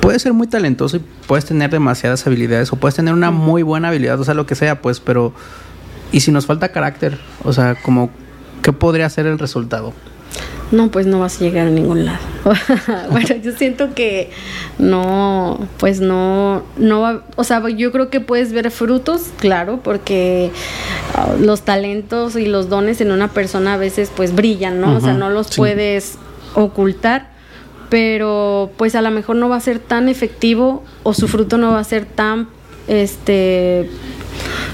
puedes 0.00 0.22
ser 0.22 0.32
muy 0.32 0.46
talentoso 0.46 0.96
y 0.98 1.02
puedes 1.26 1.44
tener 1.44 1.70
demasiadas 1.70 2.26
habilidades 2.26 2.72
o 2.72 2.76
puedes 2.76 2.94
tener 2.94 3.14
una 3.14 3.30
muy 3.30 3.62
buena 3.62 3.88
habilidad, 3.88 4.20
o 4.20 4.24
sea, 4.24 4.34
lo 4.34 4.46
que 4.46 4.54
sea, 4.54 4.80
pues, 4.80 5.00
pero 5.00 5.32
¿y 6.12 6.20
si 6.20 6.30
nos 6.30 6.46
falta 6.46 6.68
carácter? 6.68 7.18
O 7.42 7.52
sea, 7.52 7.74
como 7.74 8.10
¿qué 8.62 8.72
podría 8.72 9.08
ser 9.10 9.26
el 9.26 9.38
resultado? 9.38 9.92
No, 10.72 10.90
pues 10.90 11.06
no 11.06 11.20
vas 11.20 11.36
a 11.36 11.44
llegar 11.44 11.68
a 11.68 11.70
ningún 11.70 12.06
lado. 12.06 12.18
bueno, 13.10 13.36
yo 13.42 13.52
siento 13.52 13.94
que 13.94 14.30
no, 14.78 15.68
pues 15.78 16.00
no, 16.00 16.62
no 16.76 17.00
va, 17.00 17.22
o 17.36 17.44
sea, 17.44 17.68
yo 17.68 17.92
creo 17.92 18.10
que 18.10 18.20
puedes 18.20 18.52
ver 18.52 18.70
frutos, 18.70 19.26
claro, 19.38 19.80
porque 19.84 20.50
uh, 21.16 21.40
los 21.44 21.62
talentos 21.62 22.34
y 22.36 22.46
los 22.46 22.68
dones 22.70 23.00
en 23.00 23.12
una 23.12 23.28
persona 23.28 23.74
a 23.74 23.76
veces 23.76 24.10
pues 24.16 24.34
brillan, 24.34 24.80
¿no? 24.80 24.96
o 24.96 25.00
sea, 25.00 25.12
no 25.12 25.30
los 25.30 25.54
puedes 25.54 26.18
ocultar, 26.54 27.33
pero 27.94 28.72
pues 28.76 28.96
a 28.96 29.02
lo 29.02 29.12
mejor 29.12 29.36
no 29.36 29.48
va 29.48 29.54
a 29.54 29.60
ser 29.60 29.78
tan 29.78 30.08
efectivo 30.08 30.82
o 31.04 31.14
su 31.14 31.28
fruto 31.28 31.58
no 31.58 31.70
va 31.70 31.78
a 31.78 31.84
ser 31.84 32.06
tan, 32.06 32.48
este, 32.88 33.88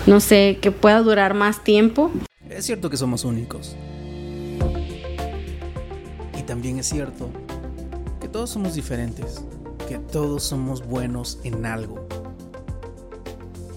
no 0.06 0.20
sé, 0.20 0.56
que 0.62 0.70
pueda 0.70 1.02
durar 1.02 1.34
más 1.34 1.62
tiempo. 1.62 2.11
Es 2.48 2.64
cierto 2.64 2.88
que 2.88 2.97
somos 2.97 3.25
únicos 3.25 3.77
también 6.51 6.80
es 6.80 6.88
cierto 6.88 7.30
que 8.20 8.27
todos 8.27 8.51
somos 8.51 8.75
diferentes, 8.75 9.45
que 9.87 9.98
todos 9.98 10.42
somos 10.42 10.84
buenos 10.84 11.39
en 11.45 11.64
algo. 11.64 12.09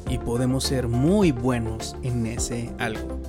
Y 0.09 0.17
podemos 0.17 0.63
ser 0.63 0.87
muy 0.87 1.31
buenos 1.31 1.95
en 2.01 2.25
ese 2.25 2.71
algo. 2.79 3.19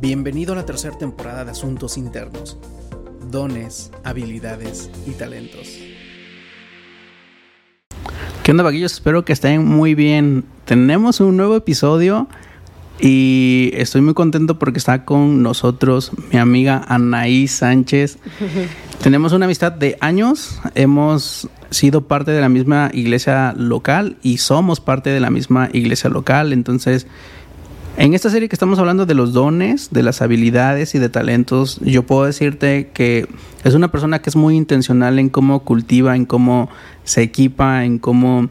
Bienvenido 0.00 0.52
a 0.52 0.56
la 0.56 0.66
tercera 0.66 0.98
temporada 0.98 1.44
de 1.44 1.52
Asuntos 1.52 1.96
Internos, 1.96 2.58
dones, 3.30 3.90
habilidades 4.04 4.90
y 5.06 5.12
talentos. 5.12 5.78
¿Qué 8.42 8.50
onda, 8.52 8.62
vaguillos? 8.62 8.92
Espero 8.92 9.24
que 9.24 9.32
estén 9.32 9.64
muy 9.64 9.94
bien. 9.94 10.44
Tenemos 10.64 11.20
un 11.20 11.36
nuevo 11.36 11.56
episodio 11.56 12.28
y 13.00 13.70
estoy 13.74 14.00
muy 14.00 14.14
contento 14.14 14.58
porque 14.58 14.78
está 14.78 15.04
con 15.04 15.42
nosotros 15.42 16.12
mi 16.32 16.38
amiga 16.38 16.84
Anaí 16.86 17.48
Sánchez. 17.48 18.18
Tenemos 19.02 19.32
una 19.32 19.46
amistad 19.46 19.72
de 19.72 19.98
años, 20.00 20.60
hemos 20.74 21.48
sido 21.70 22.02
parte 22.02 22.30
de 22.30 22.40
la 22.40 22.48
misma 22.48 22.90
iglesia 22.94 23.52
local 23.56 24.16
y 24.22 24.38
somos 24.38 24.80
parte 24.80 25.10
de 25.10 25.20
la 25.20 25.30
misma 25.30 25.68
iglesia 25.72 26.08
local. 26.08 26.52
Entonces, 26.52 27.06
en 27.96 28.12
esta 28.12 28.28
serie 28.28 28.48
que 28.48 28.54
estamos 28.54 28.78
hablando 28.78 29.06
de 29.06 29.14
los 29.14 29.32
dones, 29.32 29.88
de 29.90 30.02
las 30.02 30.20
habilidades 30.20 30.94
y 30.94 30.98
de 30.98 31.08
talentos, 31.08 31.80
yo 31.80 32.02
puedo 32.04 32.24
decirte 32.24 32.90
que 32.92 33.26
es 33.64 33.74
una 33.74 33.90
persona 33.90 34.20
que 34.20 34.28
es 34.28 34.36
muy 34.36 34.56
intencional 34.56 35.18
en 35.18 35.30
cómo 35.30 35.60
cultiva, 35.60 36.14
en 36.14 36.26
cómo 36.26 36.68
se 37.04 37.22
equipa, 37.22 37.84
en 37.84 37.98
cómo 37.98 38.48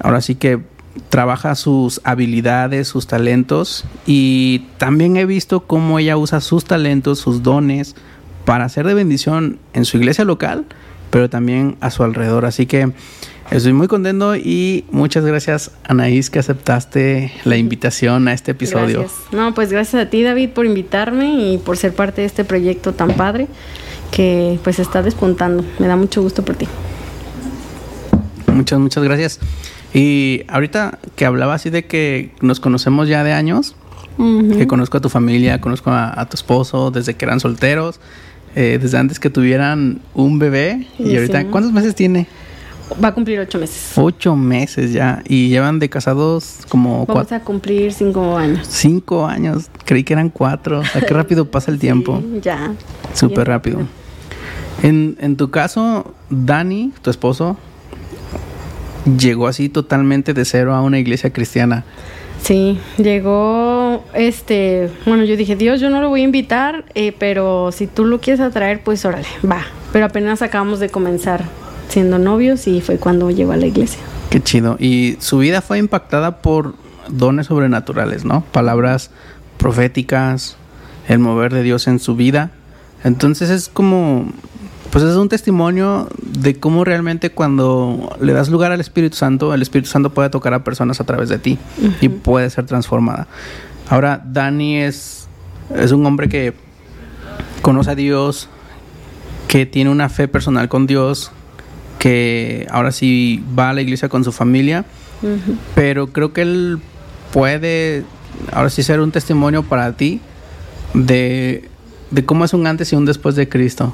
ahora 0.00 0.20
sí 0.20 0.34
que 0.34 0.60
trabaja 1.08 1.54
sus 1.54 2.00
habilidades, 2.02 2.88
sus 2.88 3.06
talentos 3.06 3.84
y 4.06 4.66
también 4.78 5.16
he 5.16 5.24
visto 5.24 5.60
cómo 5.60 5.98
ella 5.98 6.16
usa 6.16 6.40
sus 6.40 6.64
talentos, 6.64 7.20
sus 7.20 7.42
dones 7.44 7.94
para 8.44 8.64
hacer 8.64 8.86
de 8.86 8.94
bendición 8.94 9.60
en 9.72 9.84
su 9.84 9.98
iglesia 9.98 10.24
local, 10.24 10.66
pero 11.10 11.30
también 11.30 11.76
a 11.80 11.90
su 11.90 12.02
alrededor. 12.02 12.44
Así 12.44 12.66
que 12.66 12.92
estoy 13.50 13.72
muy 13.72 13.88
contento 13.88 14.36
y 14.36 14.84
muchas 14.90 15.24
gracias 15.24 15.72
Anaís 15.84 16.30
que 16.30 16.38
aceptaste 16.38 17.32
la 17.44 17.56
invitación 17.56 18.28
a 18.28 18.32
este 18.32 18.52
episodio. 18.52 19.06
No, 19.32 19.54
pues 19.54 19.72
gracias 19.72 20.06
a 20.06 20.10
ti 20.10 20.22
David 20.22 20.50
por 20.50 20.66
invitarme 20.66 21.52
y 21.52 21.58
por 21.58 21.76
ser 21.76 21.94
parte 21.94 22.20
de 22.20 22.26
este 22.26 22.44
proyecto 22.44 22.92
tan 22.92 23.14
padre 23.14 23.48
que 24.10 24.58
pues 24.62 24.78
está 24.78 25.02
despuntando. 25.02 25.64
Me 25.78 25.86
da 25.86 25.96
mucho 25.96 26.22
gusto 26.22 26.44
por 26.44 26.56
ti. 26.56 26.66
Muchas, 28.52 28.78
muchas 28.78 29.02
gracias. 29.04 29.40
Y 29.92 30.42
ahorita 30.48 30.98
que 31.16 31.24
hablaba 31.24 31.54
así 31.54 31.70
de 31.70 31.84
que 31.84 32.30
nos 32.40 32.60
conocemos 32.60 33.08
ya 33.08 33.24
de 33.24 33.32
años, 33.32 33.74
que 34.18 34.66
conozco 34.66 34.98
a 34.98 35.00
tu 35.00 35.08
familia, 35.08 35.62
conozco 35.62 35.90
a, 35.90 36.26
tu 36.28 36.34
esposo 36.34 36.90
desde 36.90 37.14
que 37.14 37.24
eran 37.24 37.40
solteros, 37.40 38.00
eh, 38.54 38.78
desde 38.80 38.98
antes 38.98 39.18
que 39.18 39.30
tuvieran 39.30 40.00
un 40.12 40.38
bebé. 40.38 40.86
Y, 40.98 41.16
ahorita, 41.16 41.46
¿cuántos 41.46 41.72
meses 41.72 41.94
tiene? 41.94 42.26
Va 43.02 43.08
a 43.08 43.14
cumplir 43.14 43.38
ocho 43.40 43.58
meses. 43.58 43.92
Ocho 43.96 44.34
meses 44.36 44.92
ya. 44.92 45.22
Y 45.26 45.48
llevan 45.48 45.78
de 45.78 45.88
casados 45.88 46.58
como 46.68 47.06
Vamos 47.06 47.30
a 47.32 47.40
cumplir 47.40 47.92
cinco 47.92 48.36
años. 48.36 48.66
Cinco 48.68 49.26
años. 49.26 49.70
Creí 49.84 50.02
que 50.04 50.12
eran 50.12 50.28
cuatro. 50.30 50.80
O 50.80 50.84
sea, 50.84 51.00
qué 51.00 51.14
rápido 51.14 51.50
pasa 51.50 51.70
el 51.70 51.78
tiempo. 51.80 52.22
ya. 52.42 52.72
Súper 53.14 53.46
rápido. 53.48 53.80
En, 54.82 55.16
en 55.20 55.36
tu 55.36 55.50
caso, 55.50 56.14
Dani, 56.30 56.92
tu 57.02 57.10
esposo, 57.10 57.56
llegó 59.18 59.46
así 59.46 59.68
totalmente 59.68 60.34
de 60.34 60.44
cero 60.44 60.74
a 60.74 60.82
una 60.82 60.98
iglesia 60.98 61.32
cristiana. 61.32 61.84
Sí, 62.42 62.78
llegó, 62.96 64.02
este, 64.14 64.90
bueno, 65.04 65.24
yo 65.24 65.36
dije, 65.36 65.56
Dios, 65.56 65.78
yo 65.80 65.90
no 65.90 66.00
lo 66.00 66.08
voy 66.08 66.22
a 66.22 66.24
invitar, 66.24 66.86
eh, 66.94 67.14
pero 67.18 67.70
si 67.70 67.86
tú 67.86 68.06
lo 68.06 68.18
quieres 68.20 68.40
atraer, 68.40 68.82
pues 68.82 69.04
órale, 69.04 69.26
va. 69.48 69.60
Pero 69.92 70.06
apenas 70.06 70.40
acabamos 70.40 70.80
de 70.80 70.88
comenzar 70.88 71.44
siendo 71.90 72.18
novios 72.18 72.66
y 72.66 72.80
fue 72.80 72.96
cuando 72.96 73.30
llegó 73.30 73.52
a 73.52 73.56
la 73.56 73.66
iglesia. 73.66 74.00
Qué 74.30 74.42
chido. 74.42 74.76
Y 74.78 75.16
su 75.20 75.38
vida 75.38 75.60
fue 75.60 75.78
impactada 75.78 76.40
por 76.40 76.74
dones 77.08 77.46
sobrenaturales, 77.46 78.24
¿no? 78.24 78.44
Palabras 78.52 79.10
proféticas, 79.58 80.56
el 81.08 81.18
mover 81.18 81.52
de 81.52 81.62
Dios 81.62 81.86
en 81.88 81.98
su 81.98 82.16
vida. 82.16 82.52
Entonces 83.04 83.50
es 83.50 83.68
como 83.68 84.26
pues 84.90 85.04
es 85.04 85.14
un 85.14 85.28
testimonio 85.28 86.08
de 86.20 86.58
cómo 86.58 86.84
realmente 86.84 87.30
cuando 87.30 88.16
le 88.20 88.32
das 88.32 88.48
lugar 88.48 88.72
al 88.72 88.80
Espíritu 88.80 89.16
Santo, 89.16 89.54
el 89.54 89.62
Espíritu 89.62 89.88
Santo 89.88 90.10
puede 90.10 90.30
tocar 90.30 90.52
a 90.52 90.64
personas 90.64 91.00
a 91.00 91.04
través 91.04 91.28
de 91.28 91.38
ti 91.38 91.58
y 92.00 92.08
puede 92.08 92.50
ser 92.50 92.66
transformada. 92.66 93.28
Ahora, 93.88 94.20
Dani 94.24 94.78
es, 94.78 95.28
es 95.76 95.92
un 95.92 96.04
hombre 96.06 96.28
que 96.28 96.54
conoce 97.62 97.92
a 97.92 97.94
Dios, 97.94 98.48
que 99.46 99.64
tiene 99.64 99.90
una 99.90 100.08
fe 100.08 100.26
personal 100.26 100.68
con 100.68 100.88
Dios, 100.88 101.30
que 102.00 102.66
ahora 102.70 102.92
sí 102.92 103.44
va 103.56 103.68
a 103.68 103.72
la 103.74 103.82
iglesia 103.82 104.08
con 104.08 104.24
su 104.24 104.32
familia, 104.32 104.86
pero 105.74 106.06
creo 106.06 106.32
que 106.32 106.40
él 106.40 106.78
puede 107.30 108.04
ahora 108.52 108.70
sí 108.70 108.82
ser 108.82 109.00
un 109.00 109.12
testimonio 109.12 109.62
para 109.62 109.92
ti 109.92 110.18
de, 110.94 111.68
de 112.10 112.24
cómo 112.24 112.46
es 112.46 112.54
un 112.54 112.66
antes 112.66 112.90
y 112.94 112.96
un 112.96 113.04
después 113.04 113.36
de 113.36 113.50
Cristo. 113.50 113.92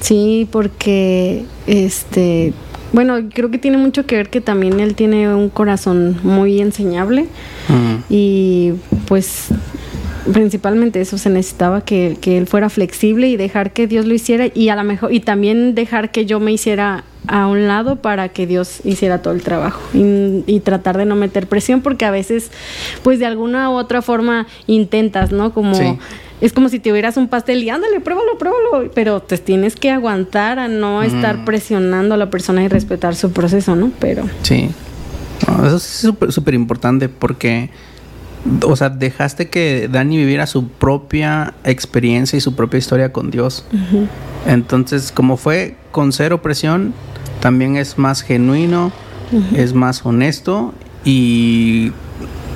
Sí, 0.00 0.48
porque 0.52 1.44
este, 1.66 2.52
bueno, 2.92 3.18
creo 3.34 3.50
que 3.50 3.58
tiene 3.58 3.78
mucho 3.78 4.06
que 4.06 4.14
ver 4.14 4.30
que 4.30 4.40
también 4.40 4.78
él 4.78 4.94
tiene 4.94 5.34
un 5.34 5.48
corazón 5.48 6.20
muy 6.22 6.60
enseñable 6.60 7.26
y 8.08 8.74
pues 9.06 9.48
principalmente 10.32 11.00
eso 11.00 11.18
se 11.18 11.30
necesitaba 11.30 11.82
que, 11.82 12.16
que, 12.20 12.38
él 12.38 12.46
fuera 12.46 12.68
flexible 12.68 13.28
y 13.28 13.36
dejar 13.36 13.72
que 13.72 13.86
Dios 13.86 14.06
lo 14.06 14.14
hiciera 14.14 14.48
y 14.52 14.68
a 14.68 14.76
lo 14.76 14.84
mejor 14.84 15.12
y 15.12 15.20
también 15.20 15.74
dejar 15.74 16.10
que 16.10 16.26
yo 16.26 16.40
me 16.40 16.52
hiciera 16.52 17.04
a 17.26 17.46
un 17.46 17.66
lado 17.66 17.96
para 17.96 18.30
que 18.30 18.46
Dios 18.46 18.80
hiciera 18.84 19.22
todo 19.22 19.34
el 19.34 19.42
trabajo 19.42 19.80
y, 19.94 20.42
y, 20.46 20.60
tratar 20.60 20.96
de 20.96 21.04
no 21.04 21.16
meter 21.16 21.46
presión 21.46 21.82
porque 21.82 22.04
a 22.04 22.10
veces 22.10 22.50
pues 23.02 23.18
de 23.18 23.26
alguna 23.26 23.70
u 23.70 23.74
otra 23.74 24.02
forma 24.02 24.46
intentas 24.66 25.30
no 25.30 25.52
como 25.52 25.98
es 26.40 26.52
como 26.52 26.68
si 26.68 26.78
te 26.78 26.90
hubieras 26.90 27.16
un 27.16 27.28
pastel 27.28 27.62
y 27.62 27.70
ándale, 27.70 28.00
pruébalo, 28.00 28.38
pruébalo, 28.38 28.90
pero 28.94 29.20
te 29.20 29.36
tienes 29.38 29.76
que 29.76 29.90
aguantar 29.90 30.58
a 30.58 30.68
no 30.68 31.02
estar 31.02 31.44
presionando 31.44 32.14
a 32.14 32.16
la 32.16 32.30
persona 32.30 32.62
y 32.62 32.68
respetar 32.68 33.14
su 33.14 33.30
proceso, 33.32 33.76
¿no? 33.76 33.92
Pero... 34.00 34.24
Sí, 34.42 34.70
eso 35.66 35.76
es 35.76 36.34
súper 36.34 36.54
importante 36.54 37.08
porque, 37.08 37.70
o 38.62 38.76
sea, 38.76 38.88
dejaste 38.88 39.48
que 39.48 39.88
Dani 39.90 40.16
viviera 40.16 40.46
su 40.46 40.68
propia 40.68 41.54
experiencia 41.64 42.36
y 42.36 42.40
su 42.40 42.54
propia 42.54 42.78
historia 42.78 43.12
con 43.12 43.30
Dios. 43.30 43.64
Entonces, 44.46 45.12
como 45.12 45.36
fue 45.36 45.76
con 45.90 46.12
cero 46.12 46.42
presión, 46.42 46.94
también 47.40 47.76
es 47.76 47.98
más 47.98 48.22
genuino, 48.22 48.92
es 49.54 49.74
más 49.74 50.04
honesto 50.04 50.74
y 51.04 51.92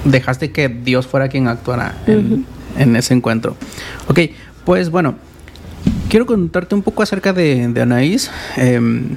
dejaste 0.04 0.50
que 0.52 0.69
Dios 0.69 1.06
fuera 1.06 1.28
quien 1.28 1.48
actuara 1.48 1.94
en, 2.06 2.46
en 2.78 2.96
ese 2.96 3.14
encuentro. 3.14 3.56
Ok, 4.08 4.20
pues 4.64 4.90
bueno, 4.90 5.16
quiero 6.08 6.26
contarte 6.26 6.75
un 6.75 6.82
poco 6.82 7.02
acerca 7.02 7.32
de, 7.32 7.69
de 7.69 7.82
Anaís, 7.82 8.31
em, 8.56 9.16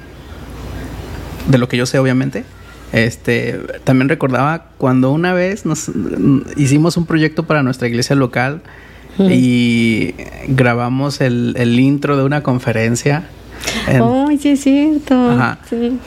de 1.48 1.58
lo 1.58 1.68
que 1.68 1.76
yo 1.76 1.86
sé 1.86 1.98
obviamente. 1.98 2.44
Este, 2.92 3.60
también 3.84 4.08
recordaba 4.08 4.66
cuando 4.78 5.12
una 5.12 5.34
vez 5.34 5.66
nos 5.66 5.90
hicimos 6.56 6.96
un 6.96 7.06
proyecto 7.06 7.44
para 7.44 7.62
nuestra 7.62 7.88
iglesia 7.88 8.16
local 8.16 8.62
y 9.18 10.14
grabamos 10.46 11.20
el, 11.20 11.54
el, 11.58 11.78
intro 11.80 12.16
de 12.16 12.22
una 12.22 12.42
conferencia. 12.42 13.28
oh, 14.00 14.28
sí 14.40 14.50
es 14.50 14.60
cierto. 14.60 15.30
Ajá. 15.30 15.58
Sí. 15.68 15.98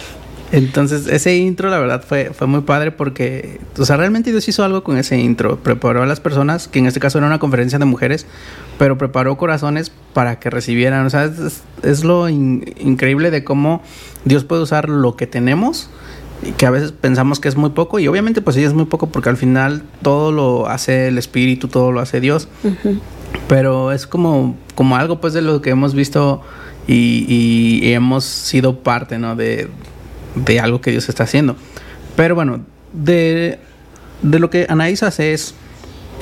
Entonces, 0.52 1.08
ese 1.08 1.38
intro, 1.38 1.70
la 1.70 1.80
verdad, 1.80 2.04
fue, 2.06 2.32
fue 2.34 2.46
muy 2.46 2.62
padre 2.62 2.92
porque, 2.92 3.60
o 3.78 3.86
sea, 3.86 3.96
realmente 3.96 4.32
Dios 4.32 4.48
hizo 4.50 4.66
algo 4.66 4.84
con 4.84 4.98
ese 4.98 5.18
intro. 5.18 5.58
Preparó 5.58 6.04
a 6.04 6.06
las 6.06 6.20
personas, 6.20 6.68
que 6.68 6.80
en 6.80 6.88
este 6.88 7.00
caso 7.00 7.20
era 7.20 7.28
una 7.28 7.40
conferencia 7.40 7.80
de 7.80 7.86
mujeres, 7.86 8.26
pero 8.78 8.98
preparó 8.98 9.38
corazones 9.38 9.94
para 10.14 10.40
que 10.40 10.50
recibieran. 10.50 11.06
O 11.06 11.10
sea, 11.10 11.32
es, 11.84 12.04
lo 12.04 12.28
increíble 12.28 13.32
de 13.32 13.46
cómo 13.46 13.82
Dios 14.26 14.44
puede 14.44 14.62
usar 14.62 14.90
lo 14.90 15.16
que 15.16 15.26
tenemos 15.26 15.90
que 16.58 16.66
a 16.66 16.72
veces 16.72 16.92
pensamos 16.92 17.40
que 17.40 17.48
es 17.48 17.56
muy 17.56 17.70
poco 17.72 18.00
y 18.00 18.08
obviamente 18.08 18.42
pues 18.42 18.56
sí 18.56 18.64
es 18.64 18.74
muy 18.74 18.86
poco 18.86 19.08
porque 19.08 19.30
al 19.30 19.38
final 19.38 19.84
todo 20.02 20.32
lo 20.32 20.68
hace 20.68 21.08
el 21.08 21.18
Espíritu, 21.18 21.68
todo 21.68 21.92
lo 21.92 22.00
hace 22.00 22.20
Dios. 22.20 22.48
Pero 23.48 23.92
es 23.92 24.08
como, 24.08 24.56
como 24.76 24.96
algo 24.96 25.22
pues 25.22 25.34
de 25.34 25.42
lo 25.42 25.62
que 25.62 25.70
hemos 25.70 25.94
visto 25.94 26.42
y, 26.88 27.26
y 27.84 27.94
hemos 27.94 28.24
sido 28.24 28.80
parte, 28.80 29.20
¿no? 29.20 29.36
De, 29.36 29.68
de 30.36 30.60
algo 30.60 30.82
que 30.82 30.92
Dios 30.92 31.10
está 31.10 31.24
haciendo. 31.24 31.56
Pero 32.16 32.36
bueno, 32.36 32.62
de, 32.94 33.60
de 34.22 34.40
lo 34.40 34.50
que 34.50 34.66
Anaís 34.70 35.04
hace 35.04 35.34
es, 35.34 35.54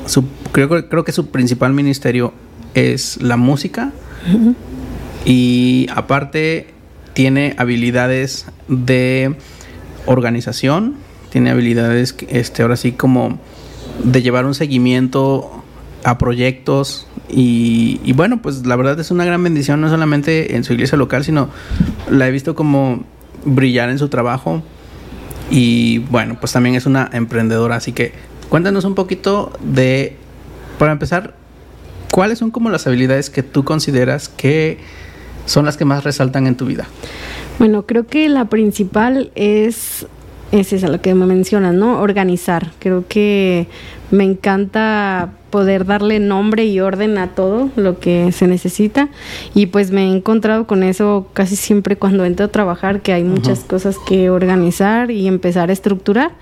su, 0.06 0.24
creo, 0.52 0.68
creo 0.88 1.04
que 1.04 1.12
su 1.12 1.30
principal 1.30 1.72
ministerio 1.72 2.32
es 2.74 3.20
la 3.20 3.36
música 3.36 3.92
y 5.24 5.86
aparte 5.94 6.72
tiene 7.12 7.54
habilidades 7.58 8.46
de 8.68 9.36
organización, 10.10 10.96
tiene 11.30 11.50
habilidades, 11.50 12.16
este, 12.28 12.62
ahora 12.62 12.76
sí 12.76 12.92
como 12.92 13.38
de 14.02 14.22
llevar 14.22 14.44
un 14.44 14.54
seguimiento 14.54 15.62
a 16.02 16.18
proyectos 16.18 17.06
y, 17.28 18.00
y, 18.02 18.12
bueno, 18.12 18.42
pues 18.42 18.66
la 18.66 18.74
verdad 18.74 18.98
es 18.98 19.10
una 19.12 19.24
gran 19.24 19.42
bendición, 19.42 19.80
no 19.80 19.88
solamente 19.88 20.56
en 20.56 20.64
su 20.64 20.72
iglesia 20.72 20.98
local, 20.98 21.24
sino 21.24 21.48
la 22.10 22.26
he 22.26 22.30
visto 22.32 22.54
como 22.56 23.04
brillar 23.44 23.88
en 23.88 23.98
su 23.98 24.08
trabajo. 24.08 24.62
Y 25.50 25.98
bueno, 25.98 26.36
pues 26.40 26.52
también 26.52 26.74
es 26.74 26.86
una 26.86 27.08
emprendedora. 27.12 27.76
Así 27.76 27.92
que 27.92 28.12
cuéntanos 28.48 28.84
un 28.84 28.94
poquito 28.94 29.52
de, 29.62 30.16
para 30.78 30.92
empezar, 30.92 31.34
¿cuáles 32.10 32.38
son 32.38 32.50
como 32.50 32.70
las 32.70 32.86
habilidades 32.86 33.30
que 33.30 33.42
tú 33.42 33.64
consideras 33.64 34.28
que 34.28 34.78
son 35.46 35.64
las 35.64 35.76
que 35.76 35.84
más 35.84 36.02
resaltan 36.02 36.46
en 36.46 36.56
tu 36.56 36.66
vida? 36.66 36.86
Bueno, 37.60 37.84
creo 37.84 38.06
que 38.06 38.26
la 38.30 38.46
principal 38.46 39.30
es, 39.34 40.06
es 40.50 40.72
esa, 40.72 40.88
lo 40.88 41.02
que 41.02 41.14
me 41.14 41.26
mencionas, 41.26 41.74
¿no? 41.74 42.00
Organizar. 42.00 42.72
Creo 42.78 43.04
que 43.06 43.66
me 44.10 44.24
encanta 44.24 45.30
poder 45.50 45.84
darle 45.84 46.20
nombre 46.20 46.64
y 46.64 46.80
orden 46.80 47.18
a 47.18 47.28
todo 47.28 47.70
lo 47.76 47.98
que 47.98 48.30
se 48.32 48.46
necesita 48.46 49.08
y 49.54 49.66
pues 49.66 49.90
me 49.90 50.04
he 50.04 50.12
encontrado 50.16 50.66
con 50.66 50.82
eso 50.82 51.26
casi 51.32 51.56
siempre 51.56 51.96
cuando 51.96 52.24
entro 52.24 52.46
a 52.46 52.48
trabajar 52.48 53.00
que 53.00 53.12
hay 53.12 53.24
muchas 53.24 53.60
cosas 53.60 53.96
que 54.06 54.30
organizar 54.30 55.10
y 55.10 55.26
empezar 55.26 55.70
a 55.70 55.72
estructurar 55.72 56.32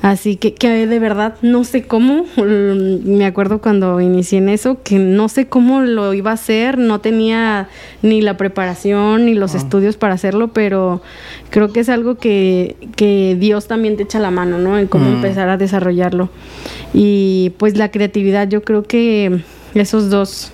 Así 0.00 0.36
que, 0.36 0.54
que 0.54 0.86
de 0.86 0.98
verdad 1.00 1.34
no 1.42 1.64
sé 1.64 1.82
cómo, 1.82 2.24
me 2.36 3.26
acuerdo 3.26 3.60
cuando 3.60 4.00
inicié 4.00 4.38
en 4.38 4.48
eso, 4.48 4.80
que 4.84 4.96
no 4.96 5.28
sé 5.28 5.48
cómo 5.48 5.80
lo 5.80 6.14
iba 6.14 6.30
a 6.30 6.34
hacer, 6.34 6.78
no 6.78 7.00
tenía 7.00 7.68
ni 8.02 8.22
la 8.22 8.36
preparación 8.36 9.26
ni 9.26 9.34
los 9.34 9.56
estudios 9.56 9.96
para 9.96 10.14
hacerlo, 10.14 10.48
pero 10.52 11.02
creo 11.50 11.72
que 11.72 11.80
es 11.80 11.88
algo 11.88 12.16
que, 12.16 12.76
que 12.94 13.36
Dios 13.40 13.66
también 13.66 13.96
te 13.96 14.04
echa 14.04 14.20
la 14.20 14.30
mano, 14.30 14.58
¿no? 14.58 14.78
En 14.78 14.86
cómo 14.86 15.10
mm. 15.10 15.14
empezar 15.14 15.48
a 15.48 15.56
desarrollarlo. 15.56 16.28
Y 17.00 17.50
pues 17.58 17.76
la 17.76 17.90
creatividad, 17.90 18.48
yo 18.48 18.62
creo 18.62 18.82
que 18.82 19.40
esos 19.74 20.10
dos 20.10 20.50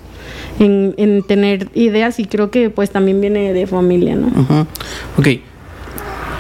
en, 0.59 0.95
en, 0.99 1.23
tener 1.23 1.71
ideas 1.75 2.19
y 2.19 2.27
creo 2.27 2.51
que 2.51 2.69
pues 2.69 2.91
también 2.91 3.21
viene 3.21 3.55
de 3.55 3.67
familia, 3.67 4.15
¿no? 4.15 4.67
Ok. 5.17 5.29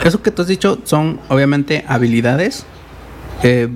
Eso 0.04 0.22
que 0.22 0.30
tú 0.30 0.42
has 0.42 0.48
dicho 0.48 0.78
son 0.84 1.20
obviamente 1.30 1.84
habilidades 1.88 2.66
eh, 3.42 3.68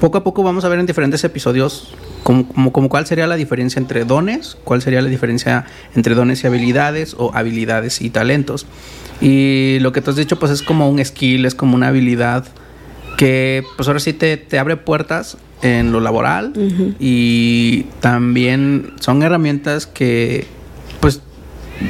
poco 0.00 0.18
a 0.18 0.24
poco 0.24 0.42
vamos 0.42 0.64
a 0.64 0.68
ver 0.68 0.78
en 0.78 0.86
diferentes 0.86 1.22
episodios 1.24 1.94
como, 2.22 2.72
como, 2.72 2.88
cuál 2.88 3.06
sería 3.06 3.28
la 3.28 3.36
diferencia 3.36 3.78
entre 3.78 4.04
dones, 4.04 4.56
cuál 4.64 4.82
sería 4.82 5.00
la 5.00 5.08
diferencia 5.08 5.64
entre 5.94 6.14
dones 6.14 6.42
y 6.42 6.46
habilidades 6.48 7.14
o 7.18 7.30
habilidades 7.34 8.00
y 8.00 8.10
talentos. 8.10 8.66
Y 9.20 9.78
lo 9.80 9.92
que 9.92 10.00
tú 10.02 10.10
has 10.10 10.16
dicho 10.16 10.36
pues 10.38 10.50
es 10.50 10.62
como 10.62 10.88
un 10.90 11.04
skill, 11.04 11.44
es 11.44 11.54
como 11.54 11.76
una 11.76 11.88
habilidad 11.88 12.44
que 13.16 13.64
pues 13.76 13.88
ahora 13.88 14.00
sí 14.00 14.12
te, 14.12 14.36
te 14.36 14.58
abre 14.58 14.76
puertas 14.76 15.38
en 15.62 15.90
lo 15.92 16.00
laboral 16.00 16.52
y 16.98 17.84
también 18.00 18.92
son 19.00 19.22
herramientas 19.22 19.86
que 19.86 20.46
pues 21.00 21.22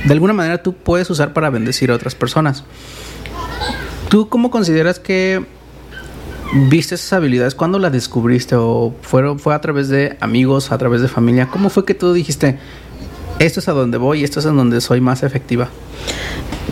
de 0.04 0.12
alguna 0.12 0.32
manera 0.32 0.62
tú 0.62 0.72
puedes 0.72 1.10
usar 1.10 1.32
para 1.32 1.50
bendecir 1.50 1.90
a 1.90 1.94
otras 1.94 2.14
personas. 2.14 2.64
¿Tú 4.08 4.28
cómo 4.28 4.50
consideras 4.50 5.00
que 5.00 5.44
viste 6.68 6.94
esas 6.94 7.12
habilidades? 7.12 7.54
¿Cuándo 7.54 7.78
las 7.78 7.92
descubriste? 7.92 8.54
¿O 8.56 8.94
fueron, 9.02 9.38
fue 9.38 9.54
a 9.54 9.60
través 9.60 9.88
de 9.88 10.16
amigos, 10.20 10.70
a 10.70 10.78
través 10.78 11.00
de 11.00 11.08
familia? 11.08 11.48
¿Cómo 11.48 11.70
fue 11.70 11.84
que 11.84 11.94
tú 11.94 12.12
dijiste, 12.12 12.58
esto 13.40 13.60
es 13.60 13.68
a 13.68 13.72
donde 13.72 13.98
voy 13.98 14.20
y 14.20 14.24
esto 14.24 14.40
es 14.40 14.46
en 14.46 14.56
donde 14.56 14.80
soy 14.80 15.00
más 15.00 15.24
efectiva? 15.24 15.68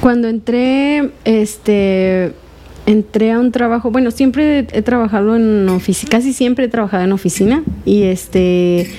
Cuando 0.01 0.29
entré, 0.29 1.11
este, 1.25 2.35
entré 2.87 3.33
a 3.33 3.39
un 3.39 3.53
trabajo, 3.53 3.91
bueno, 3.91 4.11
siempre 4.11 4.67
he, 4.71 4.83
trabajado 4.83 5.37
en 5.37 5.69
oficina, 5.69 6.11
casi 6.11 6.33
siempre 6.33 6.67
he 6.67 6.69
trabajado 6.69 7.05
en 7.05 7.13
oficina 7.13 7.63
y 7.85 8.03
este, 8.03 8.91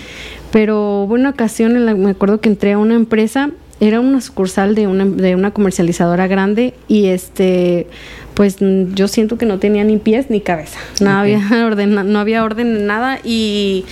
pero 0.52 1.04
hubo 1.04 1.14
una 1.14 1.30
ocasión 1.30 1.76
en 1.76 1.86
la 1.86 1.94
me 1.94 2.12
acuerdo 2.12 2.40
que 2.42 2.50
entré 2.50 2.74
a 2.74 2.78
una 2.78 2.96
empresa 2.96 3.52
era 3.80 4.00
una 4.00 4.22
sucursal 4.22 4.74
de 4.74 4.88
una, 4.88 5.06
de 5.06 5.36
una 5.36 5.52
comercializadora 5.52 6.28
grande 6.28 6.74
y 6.88 7.08
este 7.08 7.88
pues 8.34 8.58
yo 8.60 9.08
siento 9.08 9.38
que 9.38 9.46
no 9.46 9.60
tenía 9.60 9.84
ni 9.86 9.98
pies 9.98 10.30
ni 10.30 10.42
cabeza. 10.42 10.78
No 11.00 11.12
había 11.12 11.40
orden, 11.66 11.96
no 12.12 12.20
había 12.20 12.44
orden 12.44 12.76
en 12.76 12.86
nada 12.86 13.20
y 13.24 13.86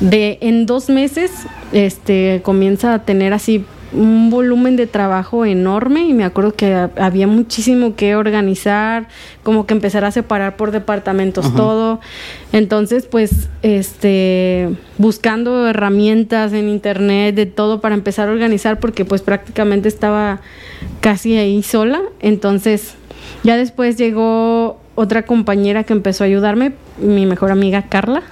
de 0.00 0.38
en 0.42 0.66
dos 0.66 0.90
meses 0.90 1.30
este 1.72 2.40
comienza 2.44 2.94
a 2.94 3.04
tener 3.04 3.32
así 3.32 3.64
un 3.92 4.30
volumen 4.30 4.76
de 4.76 4.86
trabajo 4.86 5.44
enorme 5.44 6.06
y 6.06 6.12
me 6.12 6.24
acuerdo 6.24 6.54
que 6.54 6.88
había 6.96 7.26
muchísimo 7.26 7.94
que 7.94 8.16
organizar, 8.16 9.08
como 9.42 9.66
que 9.66 9.74
empezar 9.74 10.04
a 10.04 10.10
separar 10.10 10.56
por 10.56 10.70
departamentos 10.70 11.54
todo. 11.54 12.00
Entonces, 12.52 13.06
pues, 13.06 13.48
este, 13.62 14.70
buscando 14.98 15.68
herramientas 15.68 16.52
en 16.52 16.68
internet, 16.68 17.34
de 17.34 17.46
todo 17.46 17.80
para 17.80 17.94
empezar 17.94 18.28
a 18.28 18.32
organizar, 18.32 18.80
porque 18.80 19.04
pues 19.04 19.22
prácticamente 19.22 19.88
estaba 19.88 20.40
casi 21.00 21.36
ahí 21.36 21.62
sola. 21.62 22.00
Entonces, 22.20 22.94
ya 23.44 23.56
después 23.56 23.96
llegó 23.96 24.80
otra 24.96 25.24
compañera 25.24 25.84
que 25.84 25.92
empezó 25.92 26.24
a 26.24 26.26
ayudarme, 26.26 26.72
mi 26.98 27.26
mejor 27.26 27.52
amiga 27.52 27.82
Carla. 27.82 28.22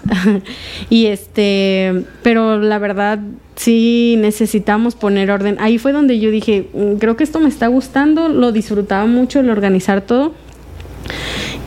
y 0.91 1.07
este, 1.07 2.05
pero 2.23 2.59
la 2.59 2.79
verdad 2.79 3.21
sí 3.57 4.17
necesitamos 4.19 4.95
poner 4.95 5.31
orden. 5.31 5.57
Ahí 5.61 5.79
fue 5.79 5.93
donde 5.93 6.19
yo 6.19 6.31
dije, 6.31 6.69
mm, 6.73 6.95
creo 6.95 7.17
que 7.17 7.25
esto 7.25 7.41
me 7.41 7.49
está 7.49 7.69
gustando, 7.69 8.29
lo 8.29 8.53
disfrutaba 8.53 9.07
mucho 9.07 9.41
el 9.41 9.51
organizar 9.51 10.01
todo. 10.01 10.33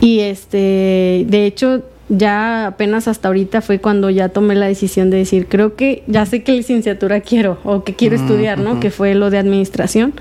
Y 0.00 0.20
este, 0.20 1.26
de 1.28 1.46
hecho, 1.46 1.82
ya 2.08 2.68
apenas 2.68 3.06
hasta 3.08 3.28
ahorita 3.28 3.60
fue 3.60 3.80
cuando 3.80 4.10
ya 4.10 4.30
tomé 4.30 4.54
la 4.54 4.66
decisión 4.66 5.10
de 5.10 5.18
decir, 5.18 5.46
creo 5.46 5.76
que 5.76 6.02
ya 6.06 6.24
sé 6.24 6.42
qué 6.42 6.52
licenciatura 6.52 7.20
quiero 7.22 7.58
o 7.64 7.84
que 7.84 7.94
quiero 7.94 8.16
estudiar, 8.16 8.58
¿no? 8.58 8.80
Que 8.80 8.90
fue 8.90 9.14
lo 9.14 9.30
de 9.30 9.38
administración. 9.38 10.14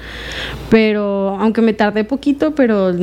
Pero, 0.70 1.38
aunque 1.40 1.62
me 1.62 1.74
tardé 1.74 2.04
poquito, 2.04 2.56
pero 2.56 2.94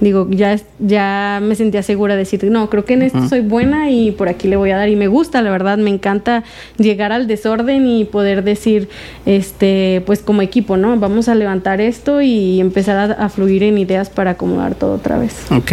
digo, 0.00 0.28
ya, 0.30 0.58
ya 0.78 1.40
me 1.42 1.54
sentía 1.54 1.82
segura 1.82 2.14
de 2.14 2.20
decir, 2.20 2.44
no, 2.50 2.68
creo 2.68 2.84
que 2.84 2.94
en 2.94 3.02
esto 3.02 3.28
soy 3.28 3.40
buena 3.40 3.90
y 3.90 4.10
por 4.10 4.28
aquí 4.28 4.48
le 4.48 4.56
voy 4.56 4.70
a 4.70 4.76
dar. 4.76 4.88
Y 4.88 4.96
me 4.96 5.08
gusta, 5.08 5.42
la 5.42 5.50
verdad, 5.50 5.78
me 5.78 5.90
encanta 5.90 6.44
llegar 6.76 7.12
al 7.12 7.26
desorden 7.26 7.86
y 7.86 8.04
poder 8.04 8.44
decir, 8.44 8.88
este, 9.26 10.02
pues 10.06 10.20
como 10.20 10.42
equipo, 10.42 10.76
¿no? 10.76 10.98
Vamos 10.98 11.28
a 11.28 11.34
levantar 11.34 11.80
esto 11.80 12.20
y 12.20 12.60
empezar 12.60 13.12
a, 13.12 13.24
a 13.24 13.28
fluir 13.28 13.62
en 13.62 13.78
ideas 13.78 14.10
para 14.10 14.32
acomodar 14.32 14.74
todo 14.74 14.94
otra 14.94 15.18
vez. 15.18 15.50
Ok. 15.50 15.72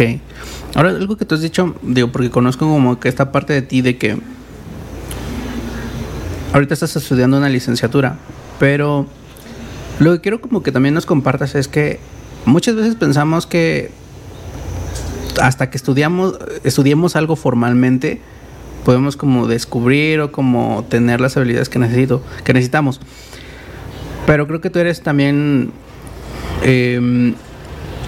Ahora, 0.74 0.90
algo 0.90 1.16
que 1.16 1.24
tú 1.24 1.34
has 1.34 1.42
dicho, 1.42 1.74
digo, 1.82 2.08
porque 2.08 2.30
conozco 2.30 2.66
como 2.66 2.98
que 2.98 3.08
esta 3.08 3.30
parte 3.30 3.52
de 3.52 3.62
ti 3.62 3.82
de 3.82 3.98
que 3.98 4.18
ahorita 6.52 6.74
estás 6.74 6.96
estudiando 6.96 7.36
una 7.36 7.48
licenciatura, 7.48 8.16
pero 8.58 9.06
lo 9.98 10.12
que 10.12 10.20
quiero 10.20 10.40
como 10.40 10.62
que 10.62 10.72
también 10.72 10.94
nos 10.94 11.06
compartas 11.06 11.54
es 11.54 11.68
que 11.68 12.00
muchas 12.46 12.74
veces 12.74 12.94
pensamos 12.94 13.46
que 13.46 13.90
hasta 15.40 15.70
que 15.70 15.76
estudiamos, 15.76 16.38
estudiemos 16.64 17.16
algo 17.16 17.36
formalmente, 17.36 18.20
podemos 18.84 19.16
como 19.16 19.46
descubrir 19.46 20.20
o 20.20 20.32
como 20.32 20.84
tener 20.88 21.20
las 21.20 21.36
habilidades 21.36 21.68
que 21.68 21.78
necesito, 21.78 22.22
que 22.44 22.52
necesitamos. 22.52 23.00
Pero 24.26 24.46
creo 24.46 24.60
que 24.60 24.70
tú 24.70 24.78
eres 24.78 25.02
también 25.02 25.72
em, 26.62 27.34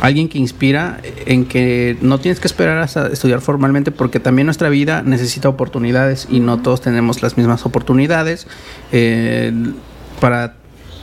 alguien 0.01 0.29
que 0.29 0.39
inspira 0.39 1.01
en 1.27 1.47
que 1.47 1.97
no 2.01 2.19
tienes 2.19 2.41
que 2.41 2.47
esperar 2.47 2.79
hasta 2.79 3.09
estudiar 3.09 3.41
formalmente 3.41 3.91
porque 3.91 4.21
también 4.21 4.47
nuestra 4.47 4.69
vida 4.69 5.03
necesita 5.03 5.49
oportunidades 5.49 6.29
y 6.31 6.41
no 6.41 6.61
todos 6.61 6.81
tenemos 6.81 7.23
las 7.23 7.37
mismas 7.37 7.65
oportunidades 7.67 8.47
para 10.21 10.55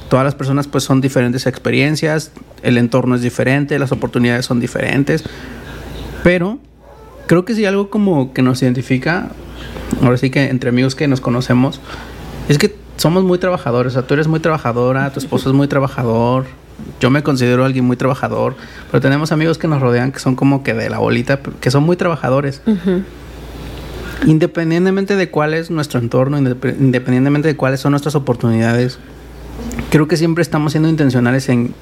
todas 0.09 0.25
las 0.25 0.35
personas 0.35 0.67
pues 0.67 0.83
son 0.83 0.99
diferentes 0.99 1.47
experiencias, 1.47 2.31
el 2.63 2.77
entorno 2.77 3.15
es 3.15 3.21
diferente, 3.21 3.79
las 3.79 3.93
oportunidades 3.93 4.45
son 4.45 4.59
diferentes, 4.59 5.23
pero 6.23 6.59
creo 7.27 7.45
que 7.45 7.55
sí 7.55 7.65
algo 7.65 7.89
como 7.89 8.33
que 8.33 8.41
nos 8.41 8.61
identifica, 8.61 9.29
ahora 10.01 10.17
sí 10.17 10.29
que 10.29 10.49
entre 10.49 10.69
amigos 10.69 10.95
que 10.95 11.07
nos 11.07 11.21
conocemos, 11.21 11.79
es 12.49 12.57
que 12.57 12.75
somos 12.97 13.23
muy 13.23 13.37
trabajadores, 13.37 13.93
o 13.93 13.99
sea, 13.99 14.07
tú 14.07 14.13
eres 14.13 14.27
muy 14.27 14.39
trabajadora, 14.39 15.11
tu 15.11 15.19
esposo 15.19 15.49
es 15.49 15.55
muy 15.55 15.67
trabajador, 15.67 16.45
yo 16.99 17.09
me 17.09 17.23
considero 17.23 17.65
alguien 17.65 17.85
muy 17.85 17.97
trabajador, 17.97 18.55
pero 18.89 19.01
tenemos 19.01 19.31
amigos 19.31 19.57
que 19.57 19.67
nos 19.67 19.81
rodean 19.81 20.11
que 20.11 20.19
son 20.19 20.35
como 20.35 20.63
que 20.63 20.73
de 20.73 20.89
la 20.89 20.99
bolita, 20.99 21.39
que 21.39 21.71
son 21.71 21.83
muy 21.83 21.95
trabajadores. 21.95 22.61
Independientemente 24.25 25.15
de 25.15 25.29
cuál 25.31 25.53
es 25.55 25.71
nuestro 25.71 25.99
entorno, 25.99 26.37
independientemente 26.37 27.47
de 27.47 27.55
cuáles 27.55 27.79
son 27.79 27.91
nuestras 27.91 28.13
oportunidades, 28.15 28.99
creo 29.89 30.07
que 30.07 30.17
siempre 30.17 30.43
estamos 30.43 30.73
siendo 30.73 30.89
intencionales 30.89 31.49
en, 31.49 31.73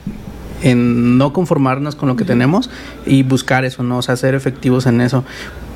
en 0.61 1.17
no 1.17 1.33
conformarnos 1.33 1.95
con 1.95 2.09
lo 2.09 2.15
que 2.15 2.25
tenemos 2.25 2.69
y 3.05 3.23
buscar 3.23 3.65
eso, 3.65 3.83
¿no? 3.83 3.97
O 3.97 4.01
sea, 4.01 4.15
ser 4.15 4.35
efectivos 4.35 4.85
en 4.85 5.01
eso. 5.01 5.23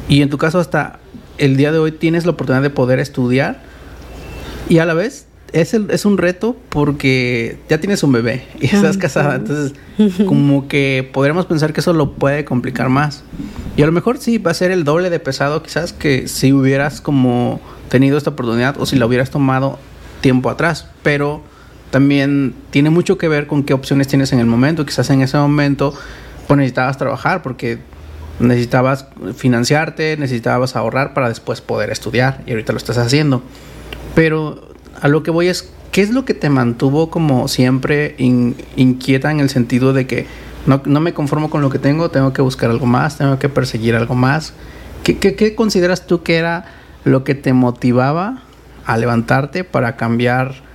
Y 0.07 0.21
en 0.21 0.29
tu 0.29 0.37
caso, 0.37 0.59
hasta 0.59 0.99
el 1.37 1.57
día 1.57 1.71
de 1.71 1.79
hoy 1.79 1.91
tienes 1.91 2.25
la 2.25 2.31
oportunidad 2.31 2.61
de 2.61 2.69
poder 2.69 2.99
estudiar 2.99 3.61
y 4.69 4.77
a 4.79 4.85
la 4.85 4.93
vez 4.93 5.27
es, 5.51 5.73
el, 5.73 5.89
es 5.91 6.05
un 6.05 6.17
reto 6.17 6.57
porque 6.69 7.59
ya 7.69 7.79
tienes 7.79 8.03
un 8.03 8.11
bebé 8.11 8.45
y 8.59 8.65
estás 8.65 8.97
casada. 8.97 9.35
Entonces, 9.35 9.73
como 10.25 10.67
que 10.67 11.09
podríamos 11.13 11.45
pensar 11.45 11.73
que 11.73 11.81
eso 11.81 11.93
lo 11.93 12.13
puede 12.13 12.43
complicar 12.43 12.89
más. 12.89 13.23
Y 13.77 13.83
a 13.83 13.85
lo 13.85 13.91
mejor 13.91 14.17
sí 14.17 14.37
va 14.37 14.51
a 14.51 14.53
ser 14.53 14.71
el 14.71 14.83
doble 14.83 15.09
de 15.09 15.19
pesado, 15.19 15.63
quizás, 15.63 15.93
que 15.93 16.27
si 16.27 16.53
hubieras 16.53 17.01
como 17.01 17.61
tenido 17.89 18.17
esta 18.17 18.31
oportunidad 18.31 18.79
o 18.79 18.85
si 18.85 18.95
la 18.95 19.05
hubieras 19.05 19.29
tomado 19.29 19.79
tiempo 20.21 20.49
atrás. 20.49 20.87
Pero 21.03 21.43
también 21.93 22.55
tiene 22.71 22.89
mucho 22.89 23.19
que 23.19 23.27
ver 23.27 23.45
con 23.45 23.61
qué 23.61 23.75
opciones 23.75 24.07
tienes 24.07 24.33
en 24.33 24.39
el 24.39 24.47
momento. 24.47 24.83
Quizás 24.83 25.11
en 25.11 25.21
ese 25.21 25.37
momento 25.37 25.93
pues 26.47 26.57
necesitabas 26.57 26.97
trabajar 26.97 27.43
porque 27.43 27.77
necesitabas 28.39 29.05
financiarte, 29.35 30.17
necesitabas 30.17 30.75
ahorrar 30.75 31.13
para 31.13 31.29
después 31.29 31.61
poder 31.61 31.91
estudiar 31.91 32.41
y 32.47 32.51
ahorita 32.51 32.73
lo 32.73 32.77
estás 32.77 32.97
haciendo. 32.97 33.43
Pero 34.15 34.69
a 35.01 35.07
lo 35.07 35.21
que 35.21 35.29
voy 35.29 35.49
es, 35.49 35.69
¿qué 35.91 36.01
es 36.01 36.09
lo 36.09 36.25
que 36.25 36.33
te 36.33 36.49
mantuvo 36.49 37.11
como 37.11 37.47
siempre 37.47 38.15
inquieta 38.17 39.29
en 39.29 39.39
el 39.39 39.51
sentido 39.51 39.93
de 39.93 40.07
que 40.07 40.25
no, 40.65 40.99
me 40.99 41.13
conformo 41.13 41.51
con 41.51 41.61
lo 41.61 41.69
que 41.69 41.77
tengo, 41.77 42.09
tengo 42.09 42.33
que 42.33 42.41
buscar 42.41 42.71
algo 42.71 42.87
más, 42.87 43.19
tengo 43.19 43.37
que 43.37 43.49
perseguir 43.49 43.95
algo 43.95 44.15
más? 44.15 44.53
¿Qué, 45.03 45.19
qué, 45.19 45.53
consideras 45.53 46.07
tú 46.07 46.23
que 46.23 46.37
era 46.37 46.65
lo 47.03 47.23
que 47.23 47.35
te 47.35 47.53
motivaba 47.53 48.41
a 48.83 48.97
levantarte 48.97 49.63
para 49.63 49.95
cambiar 49.95 50.72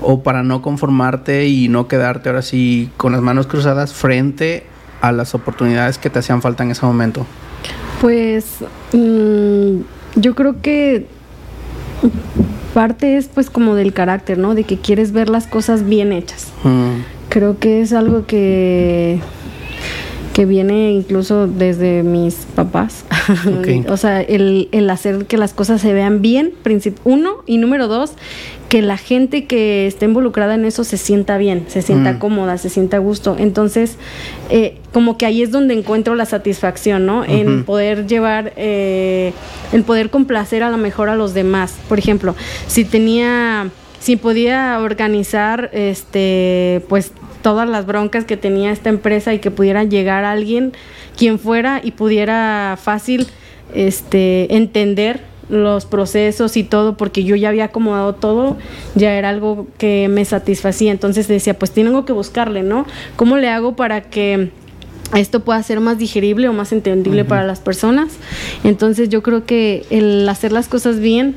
o 0.00 0.22
para 0.22 0.42
no 0.42 0.62
conformarte 0.62 1.46
y 1.46 1.68
no 1.68 1.88
quedarte 1.88 2.28
ahora 2.28 2.42
sí 2.42 2.90
con 2.96 3.12
las 3.12 3.20
manos 3.20 3.46
cruzadas 3.46 3.94
frente 3.94 4.66
a 5.00 5.12
las 5.12 5.34
oportunidades 5.34 5.98
que 5.98 6.10
te 6.10 6.18
hacían 6.18 6.42
falta 6.42 6.64
en 6.64 6.70
ese 6.70 6.84
momento? 6.84 7.26
Pues 8.00 8.46
mm, 8.92 9.80
yo 10.16 10.34
creo 10.34 10.60
que 10.60 11.06
parte 12.74 13.16
es 13.16 13.28
pues 13.28 13.50
como 13.50 13.74
del 13.74 13.92
carácter, 13.92 14.38
¿no? 14.38 14.54
De 14.54 14.64
que 14.64 14.78
quieres 14.78 15.12
ver 15.12 15.28
las 15.28 15.46
cosas 15.46 15.84
bien 15.84 16.12
hechas. 16.12 16.52
Mm. 16.64 17.02
Creo 17.28 17.58
que 17.58 17.82
es 17.82 17.92
algo 17.92 18.26
que 18.26 19.20
que 20.38 20.46
viene 20.46 20.92
incluso 20.92 21.48
desde 21.48 22.04
mis 22.04 22.46
papás. 22.54 23.04
o 23.88 23.96
sea, 23.96 24.20
el, 24.20 24.68
el, 24.70 24.88
hacer 24.88 25.26
que 25.26 25.36
las 25.36 25.52
cosas 25.52 25.80
se 25.80 25.92
vean 25.92 26.22
bien, 26.22 26.52
uno, 27.02 27.38
y 27.44 27.58
número 27.58 27.88
dos, 27.88 28.12
que 28.68 28.80
la 28.80 28.98
gente 28.98 29.46
que 29.46 29.88
esté 29.88 30.04
involucrada 30.04 30.54
en 30.54 30.64
eso 30.64 30.84
se 30.84 30.96
sienta 30.96 31.38
bien, 31.38 31.64
se 31.66 31.82
sienta 31.82 32.12
mm. 32.12 32.18
cómoda, 32.20 32.56
se 32.56 32.68
sienta 32.68 32.98
a 32.98 33.00
gusto. 33.00 33.34
Entonces, 33.36 33.96
eh, 34.48 34.76
como 34.92 35.18
que 35.18 35.26
ahí 35.26 35.42
es 35.42 35.50
donde 35.50 35.74
encuentro 35.74 36.14
la 36.14 36.24
satisfacción, 36.24 37.04
¿no? 37.04 37.24
En 37.24 37.64
poder 37.64 38.06
llevar, 38.06 38.52
eh, 38.54 39.32
en 39.72 39.82
poder 39.82 40.08
complacer 40.08 40.62
a 40.62 40.70
lo 40.70 40.76
mejor 40.76 41.08
a 41.08 41.16
los 41.16 41.34
demás. 41.34 41.74
Por 41.88 41.98
ejemplo, 41.98 42.36
si 42.68 42.84
tenía, 42.84 43.70
si 43.98 44.14
podía 44.14 44.78
organizar, 44.78 45.68
este, 45.72 46.84
pues 46.88 47.10
todas 47.42 47.68
las 47.68 47.86
broncas 47.86 48.24
que 48.24 48.36
tenía 48.36 48.70
esta 48.72 48.88
empresa 48.88 49.34
y 49.34 49.38
que 49.38 49.50
pudiera 49.50 49.84
llegar 49.84 50.24
alguien, 50.24 50.72
quien 51.16 51.38
fuera, 51.38 51.80
y 51.82 51.92
pudiera 51.92 52.78
fácil, 52.80 53.26
este, 53.74 54.54
entender 54.54 55.20
los 55.48 55.86
procesos 55.86 56.56
y 56.56 56.64
todo, 56.64 56.96
porque 56.96 57.24
yo 57.24 57.34
ya 57.36 57.48
había 57.48 57.64
acomodado 57.64 58.14
todo, 58.14 58.56
ya 58.94 59.14
era 59.14 59.30
algo 59.30 59.66
que 59.78 60.08
me 60.08 60.24
satisfacía. 60.24 60.92
Entonces 60.92 61.26
decía, 61.28 61.58
pues 61.58 61.70
tengo 61.70 62.04
que 62.04 62.12
buscarle, 62.12 62.62
¿no? 62.62 62.86
¿Cómo 63.16 63.36
le 63.38 63.48
hago 63.48 63.74
para 63.74 64.02
que 64.02 64.50
esto 65.16 65.40
pueda 65.40 65.62
ser 65.62 65.80
más 65.80 65.98
digerible 65.98 66.48
o 66.48 66.52
más 66.52 66.72
entendible 66.72 67.24
para 67.24 67.46
las 67.46 67.60
personas? 67.60 68.12
Entonces 68.62 69.08
yo 69.08 69.22
creo 69.22 69.46
que 69.46 69.86
el 69.90 70.28
hacer 70.28 70.52
las 70.52 70.68
cosas 70.68 71.00
bien, 71.00 71.36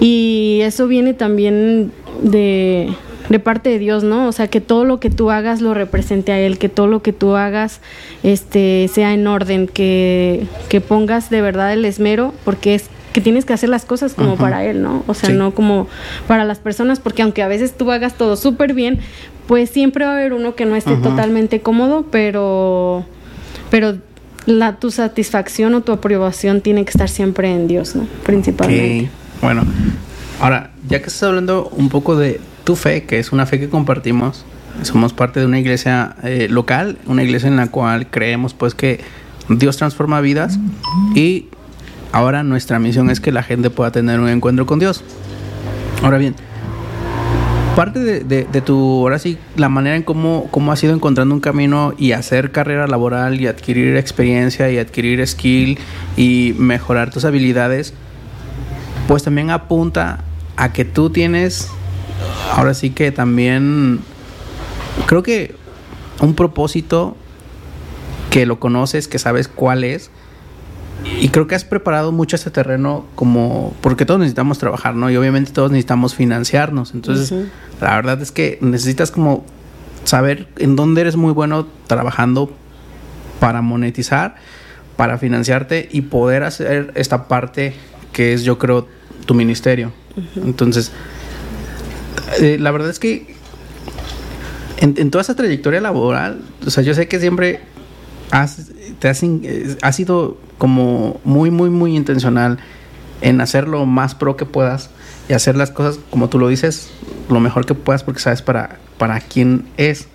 y 0.00 0.60
eso 0.62 0.86
viene 0.86 1.14
también 1.14 1.92
de, 2.22 2.92
de 3.28 3.38
parte 3.38 3.70
de 3.70 3.78
Dios, 3.78 4.04
¿no? 4.04 4.28
O 4.28 4.32
sea, 4.32 4.48
que 4.48 4.60
todo 4.60 4.84
lo 4.84 5.00
que 5.00 5.10
tú 5.10 5.30
hagas 5.30 5.60
lo 5.60 5.74
represente 5.74 6.32
a 6.32 6.38
Él, 6.38 6.58
que 6.58 6.68
todo 6.68 6.86
lo 6.86 7.02
que 7.02 7.12
tú 7.12 7.36
hagas 7.36 7.80
este, 8.22 8.88
sea 8.92 9.14
en 9.14 9.26
orden, 9.26 9.66
que, 9.66 10.46
que 10.68 10.80
pongas 10.80 11.30
de 11.30 11.40
verdad 11.40 11.72
el 11.72 11.84
esmero, 11.84 12.34
porque 12.44 12.74
es 12.74 12.90
que 13.14 13.20
tienes 13.20 13.44
que 13.44 13.52
hacer 13.52 13.68
las 13.68 13.84
cosas 13.84 14.12
como 14.14 14.36
para 14.36 14.64
él, 14.64 14.82
¿no? 14.82 15.04
O 15.06 15.14
sea, 15.14 15.30
no 15.30 15.54
como 15.54 15.86
para 16.26 16.44
las 16.44 16.58
personas, 16.58 16.98
porque 16.98 17.22
aunque 17.22 17.44
a 17.44 17.48
veces 17.48 17.76
tú 17.76 17.92
hagas 17.92 18.14
todo 18.14 18.36
súper 18.36 18.74
bien, 18.74 18.98
pues 19.46 19.70
siempre 19.70 20.04
va 20.04 20.10
a 20.10 20.14
haber 20.16 20.32
uno 20.32 20.56
que 20.56 20.66
no 20.66 20.74
esté 20.74 20.96
totalmente 20.96 21.60
cómodo, 21.60 22.06
pero, 22.10 23.06
pero 23.70 23.98
la, 24.46 24.80
tu 24.80 24.90
satisfacción 24.90 25.74
o 25.74 25.82
tu 25.82 25.92
aprobación 25.92 26.60
tiene 26.60 26.84
que 26.84 26.90
estar 26.90 27.08
siempre 27.08 27.54
en 27.54 27.68
Dios, 27.68 27.94
¿no? 27.94 28.08
Principalmente. 28.26 29.08
Bueno, 29.40 29.62
ahora, 30.40 30.72
ya 30.88 30.98
que 30.98 31.06
estás 31.06 31.22
hablando 31.22 31.68
un 31.76 31.90
poco 31.90 32.16
de 32.16 32.40
tu 32.64 32.76
fe, 32.76 33.04
que 33.04 33.18
es 33.18 33.32
una 33.32 33.46
fe 33.46 33.60
que 33.60 33.68
compartimos, 33.68 34.44
somos 34.82 35.12
parte 35.12 35.40
de 35.40 35.46
una 35.46 35.60
iglesia 35.60 36.16
eh, 36.24 36.48
local, 36.50 36.98
una 37.06 37.22
iglesia 37.22 37.48
en 37.48 37.56
la 37.56 37.68
cual 37.68 38.10
creemos 38.10 38.54
pues 38.54 38.74
que 38.74 39.00
Dios 39.48 39.76
transforma 39.76 40.20
vidas 40.20 40.58
y 41.14 41.46
Ahora 42.14 42.44
nuestra 42.44 42.78
misión 42.78 43.10
es 43.10 43.18
que 43.18 43.32
la 43.32 43.42
gente 43.42 43.70
pueda 43.70 43.90
tener 43.90 44.20
un 44.20 44.28
encuentro 44.28 44.66
con 44.66 44.78
Dios. 44.78 45.02
Ahora 46.00 46.16
bien, 46.16 46.36
parte 47.74 47.98
de, 48.22 48.60
tu, 48.60 49.00
ahora 49.00 49.18
sí, 49.18 49.36
la 49.56 49.68
manera 49.68 49.96
en 49.96 50.04
cómo, 50.04 50.46
cómo 50.52 50.70
has 50.70 50.84
ido 50.84 50.94
encontrando 50.94 51.34
un 51.34 51.40
camino 51.40 51.92
y 51.98 52.12
hacer 52.12 52.52
carrera 52.52 52.86
laboral 52.86 53.40
y 53.40 53.48
adquirir 53.48 53.96
experiencia 53.96 54.70
y 54.70 54.78
adquirir 54.78 55.26
skill 55.26 55.76
y 56.16 56.54
mejorar 56.56 57.10
tus 57.10 57.24
habilidades, 57.24 57.94
pues 59.08 59.24
también 59.24 59.50
apunta 59.50 60.20
a 60.56 60.72
que 60.72 60.84
tú 60.84 61.10
tienes, 61.10 61.68
ahora 62.52 62.74
sí 62.74 62.90
que 62.90 63.12
también, 63.12 64.00
creo 65.06 65.22
que 65.22 65.54
un 66.20 66.34
propósito 66.34 67.16
que 68.30 68.46
lo 68.46 68.60
conoces, 68.60 69.08
que 69.08 69.18
sabes 69.18 69.48
cuál 69.48 69.84
es, 69.84 70.10
y 71.20 71.28
creo 71.28 71.46
que 71.46 71.54
has 71.54 71.64
preparado 71.64 72.12
mucho 72.12 72.36
este 72.36 72.50
terreno 72.50 73.04
como 73.14 73.74
porque 73.80 74.06
todos 74.06 74.20
necesitamos 74.20 74.58
trabajar, 74.58 74.94
¿no? 74.94 75.10
Y 75.10 75.16
obviamente 75.16 75.52
todos 75.52 75.70
necesitamos 75.70 76.14
financiarnos. 76.14 76.94
Entonces, 76.94 77.32
la 77.80 77.96
verdad 77.96 78.22
es 78.22 78.32
que 78.32 78.58
necesitas 78.60 79.10
como 79.10 79.44
saber 80.04 80.48
en 80.58 80.76
dónde 80.76 81.02
eres 81.02 81.16
muy 81.16 81.32
bueno 81.32 81.66
trabajando 81.86 82.50
para 83.38 83.60
monetizar, 83.60 84.36
para 84.96 85.18
financiarte 85.18 85.88
y 85.90 86.02
poder 86.02 86.42
hacer 86.44 86.92
esta 86.94 87.28
parte 87.28 87.74
que 88.12 88.32
es, 88.32 88.44
yo 88.44 88.58
creo, 88.58 88.86
tu 89.26 89.34
ministerio. 89.34 89.92
Entonces, 90.36 90.92
eh, 92.40 92.58
la 92.58 92.70
verdad 92.70 92.90
es 92.90 92.98
que 92.98 93.34
en, 94.78 95.10
toda 95.10 95.22
esa 95.22 95.34
trayectoria 95.34 95.80
laboral, 95.80 96.42
o 96.66 96.70
sea, 96.70 96.82
yo 96.82 96.94
sé 96.94 97.08
que 97.08 97.20
siempre 97.20 97.60
has, 98.30 98.70
te 98.98 99.08
has, 99.08 99.22
has 99.82 99.96
sido 99.96 100.36
como 100.58 101.20
muy, 101.24 101.50
muy, 101.50 101.70
muy 101.70 101.96
intencional 101.96 102.58
en 103.20 103.40
hacer 103.40 103.68
lo 103.68 103.86
más 103.86 104.14
pro 104.14 104.36
que 104.36 104.44
puedas 104.44 104.90
y 105.28 105.32
hacer 105.32 105.56
las 105.56 105.70
cosas 105.70 105.98
como 106.10 106.28
tú 106.28 106.38
lo 106.38 106.48
dices, 106.48 106.90
lo 107.28 107.40
mejor 107.40 107.64
que 107.64 107.74
puedas 107.74 108.02
porque 108.02 108.20
sabes 108.20 108.42
para, 108.42 108.78
para 108.98 109.20
quién 109.20 109.66
es. 109.76 110.08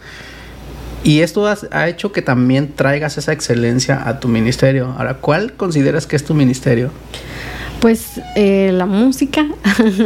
Y 1.03 1.21
esto 1.21 1.47
ha 1.47 1.88
hecho 1.88 2.11
que 2.11 2.21
también 2.21 2.73
traigas 2.75 3.17
esa 3.17 3.31
excelencia 3.31 4.07
a 4.07 4.19
tu 4.19 4.27
ministerio. 4.27 4.93
Ahora, 4.97 5.15
¿cuál 5.15 5.53
consideras 5.53 6.05
que 6.05 6.17
es 6.17 6.25
tu 6.25 6.33
ministerio? 6.33 6.91
Pues 7.81 8.21
eh, 8.36 8.71
la 8.74 8.86
música. 8.86 9.48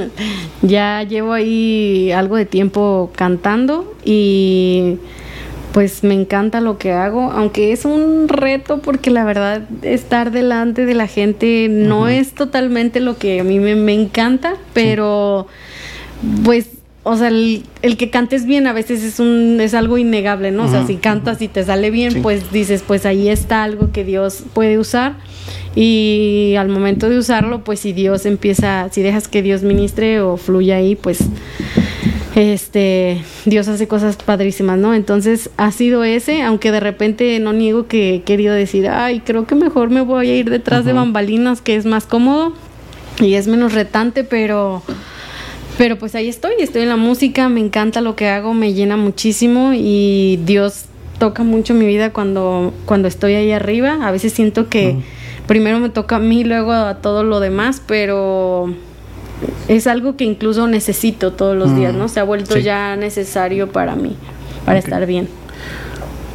ya 0.62 1.04
llevo 1.04 1.34
ahí 1.34 2.12
algo 2.12 2.36
de 2.36 2.46
tiempo 2.46 3.12
cantando 3.16 3.96
y 4.06 4.98
pues 5.74 6.04
me 6.04 6.14
encanta 6.14 6.62
lo 6.62 6.78
que 6.78 6.92
hago, 6.92 7.32
aunque 7.32 7.72
es 7.72 7.84
un 7.84 8.28
reto 8.30 8.80
porque 8.80 9.10
la 9.10 9.26
verdad 9.26 9.64
estar 9.82 10.32
delante 10.32 10.86
de 10.86 10.94
la 10.94 11.08
gente 11.08 11.68
no 11.68 12.08
es 12.08 12.34
totalmente 12.34 13.00
lo 13.00 13.18
que 13.18 13.40
a 13.40 13.44
mí 13.44 13.60
me, 13.60 13.94
encanta, 13.94 14.54
pero 14.74 15.48
pues 16.46 16.70
o 17.06 17.18
sea, 17.18 17.28
el, 17.28 17.64
que 17.98 18.10
cantes 18.10 18.46
bien 18.46 18.66
a 18.66 18.74
veces 18.74 19.04
es 19.04 19.20
un 19.20 19.60
es 19.60 19.74
algo 19.74 19.98
innegable, 19.98 20.52
¿no? 20.52 20.66
O 20.66 20.68
sea, 20.70 20.88
si 20.88 20.96
cantas 20.96 21.42
y 21.42 21.50
te 21.50 21.64
sale 21.64 21.92
bien, 21.92 22.22
pues 22.22 22.52
dices, 22.52 22.82
pues 22.86 23.06
ahí 23.06 23.28
está 23.28 23.64
algo 23.64 23.92
que 23.92 24.06
Dios 24.06 24.44
puede 24.54 24.80
usar 24.80 25.18
y 25.76 26.56
al 26.58 26.70
momento 26.70 27.10
de 27.10 27.18
usarlo, 27.18 27.64
pues 27.66 27.82
si 27.82 27.92
Dios 27.92 28.26
empieza, 28.26 28.88
si 28.92 29.02
dejas 29.02 29.28
que 29.28 29.42
Dios 29.42 29.64
ministre 29.64 30.22
o 30.22 30.38
fluya 30.38 30.78
ahí, 30.78 30.96
pues 30.96 31.20
este 32.36 33.22
Dios 33.44 33.68
hace 33.68 33.88
cosas 33.88 34.16
padrísimas, 34.16 34.78
¿no? 34.78 34.94
Entonces 34.94 35.50
ha 35.58 35.72
sido 35.72 36.06
ese, 36.06 36.42
aunque 36.42 36.72
de 36.72 36.80
repente 36.80 37.38
no 37.40 37.52
niego 37.52 37.86
que 37.88 38.16
he 38.16 38.22
querido 38.22 38.54
decir, 38.54 38.88
ay, 38.88 39.20
creo 39.20 39.46
que 39.46 39.56
mejor 39.56 39.90
me 39.90 40.02
voy 40.02 40.30
a 40.30 40.36
ir 40.36 40.50
detrás 40.50 40.86
de 40.86 40.94
bambalinas, 40.94 41.60
que 41.60 41.76
es 41.76 41.86
más 41.86 42.06
cómodo 42.06 42.54
y 43.20 43.34
es 43.34 43.48
menos 43.48 43.74
retante, 43.74 44.24
pero 44.24 44.82
pero 45.78 45.98
pues 45.98 46.16
ahí 46.16 46.30
estoy, 46.30 46.54
estoy 46.60 46.84
en 46.84 46.90
la 46.90 46.98
música, 46.98 47.50
me 47.50 47.60
encanta 47.60 48.02
lo 48.02 48.16
que 48.16 48.28
hago, 48.28 48.54
me 48.54 48.74
llena 48.74 48.98
muchísimo 48.98 49.72
y 49.74 50.40
Dios 50.46 50.86
toca 51.20 51.44
mucho 51.44 51.74
mi 51.74 51.86
vida 51.86 52.12
cuando 52.12 52.74
cuando 52.86 53.08
estoy 53.08 53.36
ahí 53.36 53.52
arriba. 53.52 54.00
A 54.08 54.12
veces 54.12 54.34
siento 54.34 54.70
que 54.70 54.98
primero 55.48 55.80
me 55.80 55.90
toca 55.90 56.18
a 56.18 56.20
mí, 56.20 56.44
luego 56.44 56.74
a 56.74 56.96
todo 56.96 57.24
lo 57.24 57.40
demás, 57.40 57.82
pero 57.86 58.74
es 59.68 59.88
algo 59.88 60.16
que 60.16 60.24
incluso 60.24 60.68
necesito 60.68 61.34
todos 61.34 61.56
los 61.56 61.76
días, 61.76 61.94
¿no? 61.94 62.08
Se 62.08 62.20
ha 62.20 62.24
vuelto 62.24 62.58
ya 62.58 62.96
necesario 62.96 63.72
para 63.72 63.96
mí, 63.96 64.16
para 64.66 64.80
estar 64.80 65.06
bien. 65.06 65.28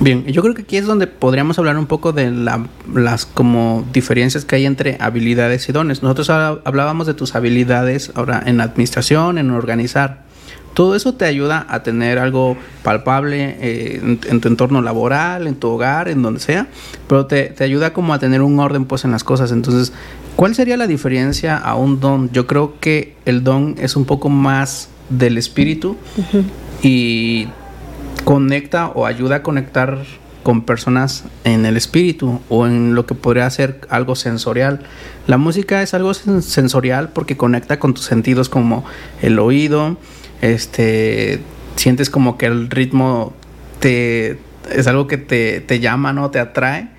Bien, 0.01 0.25
yo 0.27 0.43
creo 0.43 0.55
que 0.55 0.63
aquí 0.63 0.77
es 0.77 0.87
donde 0.87 1.09
podríamos 1.09 1.59
hablar 1.59 1.77
un 1.77 1.87
poco 1.87 2.13
de 2.13 2.31
las 2.31 3.27
como 3.27 3.85
diferencias 3.93 4.45
que 4.45 4.55
hay 4.55 4.67
entre 4.67 4.97
habilidades 5.01 5.69
y 5.69 5.73
dones. 5.73 6.05
Nosotros 6.05 6.31
hablábamos 6.31 7.09
de 7.09 7.15
tus 7.15 7.35
habilidades 7.35 8.13
ahora 8.15 8.41
en 8.47 8.61
administración, 8.61 9.39
en 9.39 9.51
organizar. 9.51 10.29
Todo 10.73 10.95
eso 10.95 11.15
te 11.15 11.25
ayuda 11.25 11.67
a 11.69 11.83
tener 11.83 12.21
algo 12.21 12.57
palpable 12.85 13.57
eh, 13.61 14.01
en, 14.29 14.41
tu 14.41 14.47
entorno 14.47 14.81
laboral, 14.83 15.49
en 15.49 15.57
tu 15.57 15.69
hogar, 15.71 16.09
en 16.09 16.23
donde 16.23 16.39
sea, 16.39 16.69
pero 17.09 17.27
te, 17.27 17.53
ayuda 17.59 17.93
como 17.93 18.15
a 18.15 18.21
tener 18.21 18.43
un 18.43 18.61
orden 18.61 18.85
pues 18.85 19.05
en 19.05 19.11
las 19.11 19.25
cosas. 19.25 19.51
Entonces, 19.51 19.93
¿cuál 20.37 20.55
sería 20.55 20.77
la 20.77 20.87
diferencia 20.87 21.57
a 21.57 21.75
un 21.75 21.99
don? 21.99 22.31
Yo 22.31 22.47
creo 22.47 22.75
que 22.79 23.17
el 23.25 23.43
don 23.43 23.75
es 23.81 23.97
un 23.97 24.05
poco 24.05 24.29
más 24.29 24.91
del 25.11 25.37
espíritu 25.39 25.97
y 26.81 27.49
conecta 28.29 28.89
o 28.89 29.07
ayuda 29.07 29.37
a 29.37 29.43
conectar 29.43 30.05
con 30.43 30.61
personas 30.61 31.25
en 31.45 31.65
el 31.65 31.79
espíritu 31.79 32.43
o 32.51 32.67
en 32.67 32.95
lo 32.95 33.07
que 33.07 33.15
podría 33.15 33.49
ser 33.49 33.81
algo 33.89 34.17
sensorial. 34.17 34.81
La 35.27 35.39
música 35.39 35.81
es 35.81 35.95
algo 35.95 36.13
sensorial 36.13 37.09
porque 37.09 37.39
conecta 37.39 37.79
con 37.79 37.95
tus 37.95 38.05
sentidos 38.05 38.51
como 38.51 38.85
el 39.23 39.39
oído, 39.39 39.97
este 40.43 41.41
sientes 41.77 42.11
como 42.11 42.37
que 42.37 42.45
el 42.45 42.69
ritmo 42.69 43.33
te 43.81 44.39
es 44.71 44.87
algo 44.87 45.07
que 45.07 45.17
te, 45.17 45.63
te 45.63 45.81
llama, 45.81 46.13
¿no? 46.13 46.31
Te 46.31 46.39
atrae. 46.39 46.91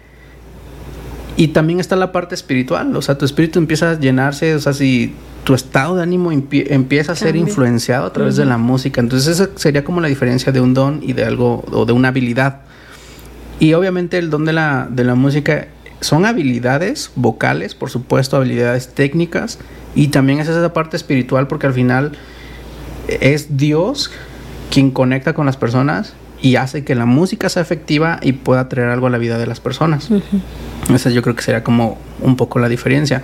Y 1.39 1.47
también 1.47 1.79
está 1.79 1.95
la 1.95 2.11
parte 2.11 2.35
espiritual, 2.35 2.93
o 2.97 3.01
sea, 3.01 3.17
tu 3.17 3.23
espíritu 3.23 3.59
empieza 3.59 3.91
a 3.91 3.97
llenarse, 3.97 4.53
o 4.55 4.59
sea, 4.59 4.73
si 4.73 5.13
tu 5.45 5.53
estado 5.53 5.95
de 5.95 6.03
ánimo 6.03 6.33
empieza 6.33 7.13
a 7.13 7.15
ser 7.15 7.37
influenciado 7.37 8.07
a 8.07 8.11
través 8.11 8.35
de 8.35 8.43
la 8.43 8.57
música. 8.57 8.99
Entonces 8.99 9.39
esa 9.39 9.49
sería 9.55 9.85
como 9.85 10.01
la 10.01 10.09
diferencia 10.09 10.51
de 10.51 10.59
un 10.59 10.73
don 10.73 10.99
y 11.01 11.13
de 11.13 11.23
algo 11.23 11.63
o 11.71 11.85
de 11.85 11.93
una 11.93 12.09
habilidad. 12.09 12.59
Y 13.57 13.71
obviamente 13.71 14.17
el 14.17 14.29
don 14.29 14.43
de 14.43 14.51
la, 14.51 14.89
de 14.91 15.05
la 15.05 15.15
música 15.15 15.69
son 16.01 16.25
habilidades 16.25 17.11
vocales, 17.15 17.73
por 17.73 17.89
supuesto, 17.89 18.35
habilidades 18.35 18.93
técnicas 18.93 19.59
y 19.95 20.09
también 20.09 20.41
es 20.41 20.49
esa 20.49 20.73
parte 20.73 20.97
espiritual 20.97 21.47
porque 21.47 21.67
al 21.67 21.73
final 21.73 22.17
es 23.07 23.55
Dios 23.55 24.11
quien 24.71 24.91
conecta 24.91 25.33
con 25.33 25.45
las 25.45 25.55
personas 25.55 26.15
y 26.41 26.57
hace 26.57 26.83
que 26.83 26.95
la 26.95 27.05
música 27.05 27.47
sea 27.47 27.61
efectiva 27.61 28.19
y 28.21 28.33
pueda 28.33 28.67
traer 28.67 28.89
algo 28.89 29.07
a 29.07 29.09
la 29.09 29.17
vida 29.17 29.37
de 29.37 29.47
las 29.47 29.61
personas. 29.61 30.09
Esa 30.93 31.09
yo 31.09 31.21
creo 31.21 31.35
que 31.35 31.43
sería 31.43 31.63
como 31.63 31.97
un 32.21 32.35
poco 32.35 32.59
la 32.59 32.69
diferencia. 32.69 33.23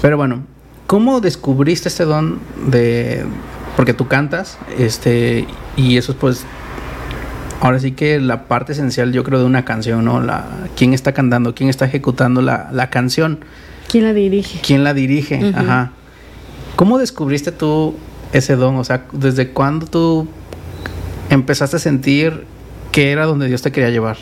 Pero 0.00 0.16
bueno, 0.16 0.42
¿Cómo 0.86 1.20
descubriste 1.20 1.88
este 1.88 2.04
don 2.04 2.38
de 2.70 3.24
porque 3.76 3.92
tú 3.92 4.06
cantas, 4.06 4.56
este 4.78 5.46
y 5.76 5.96
eso 5.96 6.12
es 6.12 6.18
pues 6.18 6.44
ahora 7.60 7.80
sí 7.80 7.92
que 7.92 8.20
la 8.20 8.44
parte 8.46 8.72
esencial 8.72 9.12
yo 9.12 9.24
creo 9.24 9.40
de 9.40 9.46
una 9.46 9.64
canción, 9.64 10.04
¿no? 10.04 10.20
La 10.20 10.46
quién 10.76 10.94
está 10.94 11.12
cantando, 11.12 11.56
quién 11.56 11.70
está 11.70 11.86
ejecutando 11.86 12.40
la, 12.40 12.70
la 12.72 12.88
canción. 12.88 13.40
¿Quién 13.90 14.04
la 14.04 14.12
dirige? 14.12 14.60
¿Quién 14.64 14.84
la 14.84 14.94
dirige? 14.94 15.52
Ajá. 15.54 15.90
¿Cómo 16.76 16.98
descubriste 16.98 17.50
tú 17.50 17.96
ese 18.32 18.54
don? 18.54 18.76
O 18.76 18.84
sea, 18.84 19.06
¿desde 19.10 19.50
cuándo 19.50 19.86
tú 19.86 20.28
empezaste 21.30 21.76
a 21.76 21.80
sentir 21.80 22.44
que 22.92 23.10
era 23.10 23.26
donde 23.26 23.48
Dios 23.48 23.60
te 23.60 23.72
quería 23.72 23.90
llevar? 23.90 24.18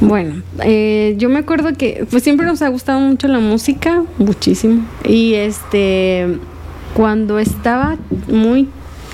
Bueno, 0.00 0.42
eh, 0.64 1.14
yo 1.18 1.28
me 1.28 1.38
acuerdo 1.38 1.74
que 1.74 2.06
pues 2.10 2.22
siempre 2.22 2.46
nos 2.46 2.62
ha 2.62 2.68
gustado 2.68 3.00
mucho 3.00 3.28
la 3.28 3.38
música, 3.38 4.02
muchísimo. 4.18 4.86
Y 5.04 5.34
este, 5.34 6.38
cuando 6.94 7.38
estaba 7.38 7.98
muy 8.28 8.68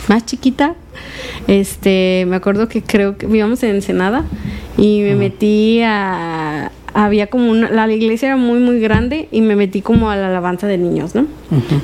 más 0.08 0.24
chiquita, 0.24 0.74
este, 1.48 2.24
me 2.28 2.36
acuerdo 2.36 2.68
que 2.68 2.82
creo 2.82 3.18
que 3.18 3.26
vivíamos 3.26 3.62
en 3.64 3.76
Ensenada 3.76 4.24
y 4.78 5.00
me 5.00 5.16
metí 5.16 5.80
a, 5.82 6.70
había 6.94 7.26
como 7.26 7.50
una, 7.50 7.70
la 7.70 7.92
iglesia 7.92 8.28
era 8.28 8.36
muy 8.36 8.58
muy 8.58 8.80
grande 8.80 9.28
y 9.30 9.40
me 9.40 9.56
metí 9.56 9.82
como 9.82 10.10
a 10.10 10.16
la 10.16 10.28
alabanza 10.28 10.66
de 10.66 10.78
niños, 10.78 11.14
¿no? 11.14 11.26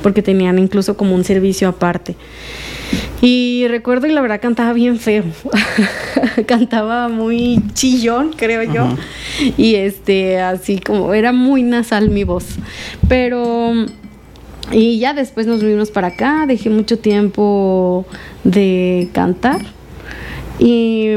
Porque 0.02 0.22
tenían 0.22 0.58
incluso 0.58 0.96
como 0.96 1.14
un 1.14 1.24
servicio 1.24 1.68
aparte. 1.68 2.16
Y 3.20 3.66
recuerdo 3.68 4.06
y 4.06 4.12
la 4.12 4.20
verdad 4.20 4.40
cantaba 4.40 4.72
bien 4.72 4.98
feo. 4.98 5.24
cantaba 6.46 7.08
muy 7.08 7.62
chillón, 7.72 8.32
creo 8.36 8.62
yo. 8.62 8.88
Y 9.56 9.76
este, 9.76 10.40
así 10.40 10.78
como 10.78 11.14
era 11.14 11.32
muy 11.32 11.62
nasal 11.62 12.10
mi 12.10 12.24
voz. 12.24 12.46
Pero 13.08 13.74
y 14.70 14.98
ya 14.98 15.12
después 15.12 15.46
nos 15.46 15.62
vinimos 15.62 15.90
para 15.90 16.08
acá, 16.08 16.46
dejé 16.46 16.70
mucho 16.70 16.98
tiempo 16.98 18.06
de 18.44 19.08
cantar. 19.12 19.60
Y 20.58 21.08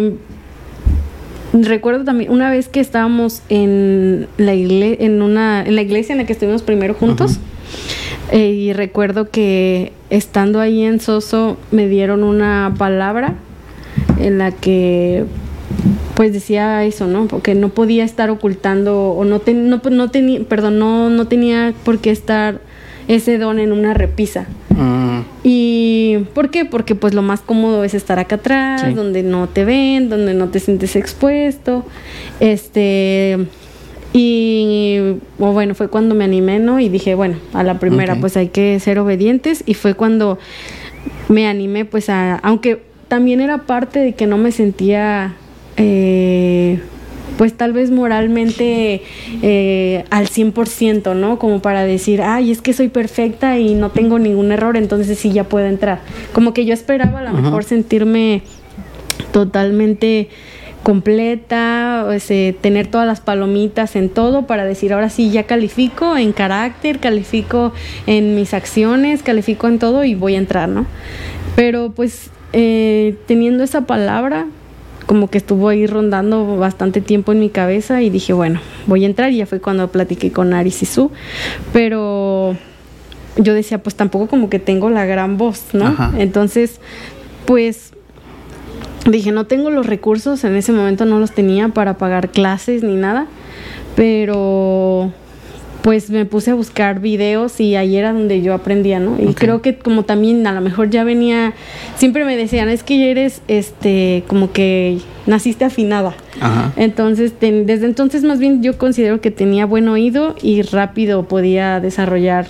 recuerdo 1.53 2.03
también 2.03 2.31
una 2.31 2.49
vez 2.49 2.67
que 2.67 2.79
estábamos 2.79 3.41
en 3.49 4.27
la, 4.37 4.53
en 4.53 5.21
una, 5.21 5.63
en 5.63 5.75
la 5.75 5.81
iglesia 5.81 6.13
en 6.13 6.19
la 6.19 6.25
que 6.25 6.33
estuvimos 6.33 6.63
primero 6.63 6.93
juntos. 6.93 7.39
Eh, 8.31 8.49
y 8.49 8.73
recuerdo 8.73 9.29
que 9.29 9.91
estando 10.09 10.59
ahí 10.59 10.83
en 10.83 10.99
Soso 10.99 11.57
me 11.71 11.87
dieron 11.87 12.23
una 12.23 12.73
palabra 12.77 13.35
en 14.19 14.37
la 14.37 14.51
que 14.51 15.25
pues 16.15 16.33
decía 16.33 16.83
eso, 16.85 17.07
¿no? 17.07 17.27
Porque 17.27 17.55
no 17.55 17.69
podía 17.69 18.03
estar 18.03 18.29
ocultando 18.29 19.09
o 19.09 19.25
no, 19.25 19.41
no, 19.91 20.11
tenía, 20.11 20.39
perdón, 20.43 20.79
no, 20.79 21.09
no 21.09 21.27
tenía 21.27 21.73
por 21.83 21.99
qué 21.99 22.11
estar 22.11 22.61
ese 23.07 23.37
don 23.37 23.59
en 23.59 23.71
una 23.71 23.93
repisa. 23.93 24.47
Mm. 24.69 25.19
¿Y 25.43 26.17
por 26.33 26.49
qué? 26.49 26.65
Porque 26.65 26.95
pues 26.95 27.13
lo 27.13 27.21
más 27.21 27.41
cómodo 27.41 27.83
es 27.83 27.93
estar 27.93 28.17
acá 28.17 28.35
atrás, 28.35 28.95
donde 28.95 29.23
no 29.23 29.47
te 29.47 29.65
ven, 29.65 30.09
donde 30.09 30.33
no 30.33 30.47
te 30.49 30.59
sientes 30.59 30.95
expuesto. 30.95 31.85
Este, 32.39 33.45
y 34.17 35.17
bueno, 35.37 35.75
fue 35.75 35.89
cuando 35.89 36.15
me 36.15 36.23
animé, 36.23 36.59
¿no? 36.59 36.79
Y 36.79 36.87
dije, 36.87 37.15
bueno, 37.15 37.35
a 37.51 37.63
la 37.63 37.79
primera 37.79 38.15
pues 38.15 38.37
hay 38.37 38.47
que 38.47 38.79
ser 38.79 38.97
obedientes 38.97 39.61
y 39.65 39.73
fue 39.73 39.93
cuando 39.93 40.39
me 41.27 41.47
animé 41.47 41.83
pues 41.83 42.09
a, 42.09 42.37
aunque 42.37 42.81
también 43.09 43.41
era 43.41 43.63
parte 43.63 43.99
de 43.99 44.13
que 44.13 44.25
no 44.25 44.37
me 44.37 44.53
sentía 44.53 45.35
eh, 45.75 46.79
pues 47.37 47.57
tal 47.57 47.73
vez 47.73 47.91
moralmente 47.91 49.01
eh, 49.41 50.05
al 50.09 50.27
100%, 50.27 51.13
¿no? 51.13 51.37
Como 51.37 51.61
para 51.61 51.83
decir, 51.83 52.21
ay, 52.21 52.51
es 52.51 52.61
que 52.61 52.71
soy 52.71 52.87
perfecta 52.87 53.59
y 53.59 53.73
no 53.73 53.89
tengo 53.89 54.17
ningún 54.17 54.53
error, 54.53 54.77
entonces 54.77 55.19
sí 55.19 55.33
ya 55.33 55.43
puedo 55.43 55.65
entrar. 55.65 55.99
Como 56.31 56.53
que 56.53 56.63
yo 56.63 56.73
esperaba 56.73 57.19
a 57.19 57.23
lo 57.23 57.33
mejor 57.33 57.65
sentirme 57.65 58.43
totalmente 59.33 60.29
completa, 60.85 62.05
ese, 62.13 62.55
tener 62.61 62.85
todas 62.85 63.07
las 63.07 63.19
palomitas 63.19 63.95
en 63.95 64.07
todo 64.07 64.45
para 64.45 64.65
decir 64.65 64.93
ahora 64.93 65.09
sí 65.09 65.31
ya 65.31 65.45
califico 65.45 66.15
en 66.15 66.31
carácter, 66.31 66.99
califico 66.99 67.73
en 68.05 68.35
mis 68.35 68.53
acciones, 68.53 69.23
califico 69.23 69.67
en 69.67 69.79
todo 69.79 70.03
y 70.03 70.13
voy 70.13 70.35
a 70.35 70.37
entrar, 70.37 70.69
¿no? 70.69 70.85
Pero 71.55 71.89
pues 71.89 72.29
eh, 72.53 73.15
teniendo 73.25 73.63
esa 73.63 73.87
palabra, 73.87 74.45
como 75.07 75.27
que 75.27 75.39
estuvo 75.39 75.69
ahí 75.69 75.87
rondando 75.87 76.55
bastante 76.57 77.01
tiempo 77.01 77.31
en 77.31 77.39
mi 77.39 77.49
cabeza 77.49 78.03
y 78.03 78.11
dije, 78.11 78.33
bueno, 78.33 78.61
voy 78.85 79.05
a 79.05 79.07
entrar 79.07 79.31
y 79.31 79.37
ya 79.37 79.47
fue 79.47 79.59
cuando 79.59 79.87
platiqué 79.87 80.31
con 80.31 80.53
Ari 80.53 80.69
Sisu, 80.69 81.09
pero 81.73 82.55
yo 83.37 83.55
decía, 83.55 83.81
pues 83.81 83.95
tampoco 83.95 84.27
como 84.27 84.51
que 84.51 84.59
tengo 84.59 84.91
la 84.91 85.07
gran 85.07 85.39
voz, 85.39 85.63
¿no? 85.73 85.95
Entonces, 86.19 86.79
pues 87.47 87.91
dije, 89.11 89.31
no 89.31 89.45
tengo 89.45 89.69
los 89.69 89.85
recursos, 89.85 90.43
en 90.43 90.55
ese 90.55 90.71
momento 90.71 91.05
no 91.05 91.19
los 91.19 91.31
tenía 91.31 91.69
para 91.69 91.97
pagar 91.97 92.29
clases 92.29 92.83
ni 92.83 92.95
nada, 92.95 93.27
pero 93.95 95.11
pues 95.81 96.09
me 96.09 96.25
puse 96.25 96.49
a 96.49 96.55
buscar 96.55 96.99
videos 96.99 97.59
y 97.59 97.75
ahí 97.75 97.95
era 97.95 98.11
donde 98.11 98.41
yo 98.41 98.55
aprendía, 98.55 98.99
¿no? 98.99 99.17
Y 99.21 99.35
creo 99.35 99.61
que 99.61 99.77
como 99.77 100.03
también 100.03 100.47
a 100.47 100.51
lo 100.51 100.61
mejor 100.61 100.89
ya 100.89 101.03
venía, 101.03 101.53
siempre 101.95 102.25
me 102.25 102.35
decían, 102.35 102.69
es 102.69 102.81
que 102.81 102.97
ya 102.97 103.05
eres, 103.05 103.43
este, 103.47 104.23
como 104.27 104.51
que 104.51 104.97
naciste 105.25 105.65
afinada. 105.65 106.13
Entonces, 106.75 107.33
desde 107.39 107.85
entonces 107.85 108.23
más 108.23 108.39
bien 108.39 108.61
yo 108.61 108.77
considero 108.77 109.21
que 109.21 109.31
tenía 109.31 109.65
buen 109.65 109.87
oído 109.87 110.35
y 110.41 110.61
rápido 110.61 111.27
podía 111.27 111.79
desarrollar 111.79 112.47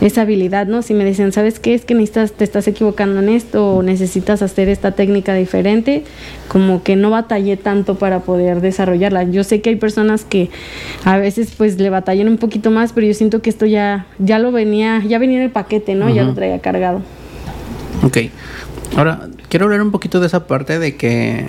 esa 0.00 0.22
habilidad, 0.22 0.66
¿no? 0.66 0.80
Si 0.80 0.94
me 0.94 1.04
dicen, 1.04 1.30
¿sabes 1.32 1.60
qué? 1.60 1.74
Es 1.74 1.84
que 1.84 1.94
necesitas, 1.94 2.32
te 2.32 2.44
estás 2.44 2.66
equivocando 2.66 3.20
en 3.20 3.28
esto 3.28 3.76
o 3.76 3.82
necesitas 3.82 4.40
hacer 4.40 4.70
esta 4.70 4.92
técnica 4.92 5.34
diferente, 5.34 6.04
como 6.48 6.82
que 6.82 6.96
no 6.96 7.10
batallé 7.10 7.58
tanto 7.58 7.96
para 7.96 8.20
poder 8.20 8.62
desarrollarla. 8.62 9.24
Yo 9.24 9.44
sé 9.44 9.60
que 9.60 9.70
hay 9.70 9.76
personas 9.76 10.24
que 10.24 10.48
a 11.04 11.18
veces 11.18 11.52
pues 11.56 11.78
le 11.78 11.90
batallan 11.90 12.28
un 12.28 12.38
poquito 12.38 12.70
más, 12.70 12.94
pero 12.94 13.06
yo 13.06 13.12
siento 13.12 13.42
que 13.42 13.50
esto 13.50 13.66
ya, 13.66 14.06
ya 14.18 14.38
lo 14.38 14.52
venía, 14.52 15.02
ya 15.06 15.18
venía 15.18 15.36
en 15.36 15.44
el 15.44 15.50
paquete, 15.50 15.94
¿no? 15.94 16.08
Ya 16.08 16.24
lo 16.24 16.32
traía 16.32 16.58
cargado. 16.60 17.02
Ok. 18.02 18.18
Ahora, 18.96 19.28
quiero 19.50 19.66
hablar 19.66 19.82
un 19.82 19.90
poquito 19.90 20.18
de 20.18 20.28
esa 20.28 20.46
parte 20.46 20.78
de 20.78 20.96
que, 20.96 21.44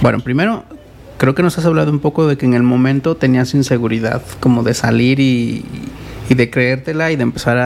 bueno, 0.00 0.20
primero, 0.20 0.64
creo 1.18 1.34
que 1.34 1.42
nos 1.42 1.58
has 1.58 1.66
hablado 1.66 1.90
un 1.90 2.00
poco 2.00 2.26
de 2.26 2.36
que 2.36 2.46
en 2.46 2.54
el 2.54 2.62
momento 2.62 3.16
tenías 3.16 3.54
inseguridad, 3.54 4.22
como 4.40 4.62
de 4.62 4.74
salir 4.74 5.20
y, 5.20 5.64
y 6.28 6.34
de 6.34 6.50
creértela 6.50 7.12
y 7.12 7.16
de 7.16 7.22
empezar 7.22 7.58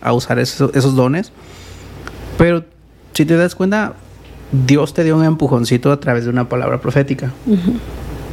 a, 0.00 0.12
usar 0.12 0.38
esos, 0.38 0.74
esos, 0.74 0.94
dones. 0.94 1.32
Pero 2.38 2.64
si 3.12 3.24
te 3.24 3.36
das 3.36 3.54
cuenta, 3.54 3.94
Dios 4.52 4.94
te 4.94 5.04
dio 5.04 5.16
un 5.16 5.24
empujoncito 5.24 5.90
a 5.92 6.00
través 6.00 6.24
de 6.24 6.30
una 6.30 6.48
palabra 6.48 6.80
profética. 6.80 7.32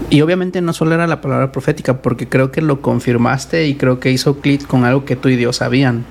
Y 0.10 0.22
obviamente 0.22 0.62
no 0.62 0.74
solo 0.74 0.94
era 0.94 1.08
la 1.08 1.22
palabra 1.22 1.52
profética, 1.52 2.02
porque 2.02 2.28
creo 2.28 2.52
que 2.52 2.62
lo 2.62 2.82
confirmaste 2.82 3.68
y 3.68 3.76
creo 3.76 4.00
que 4.00 4.12
hizo 4.12 4.40
clic 4.40 4.66
con 4.68 4.84
algo 4.84 5.06
que 5.06 5.16
tú 5.16 5.30
y 5.30 5.36
Dios 5.36 5.58
sabían. 5.58 6.06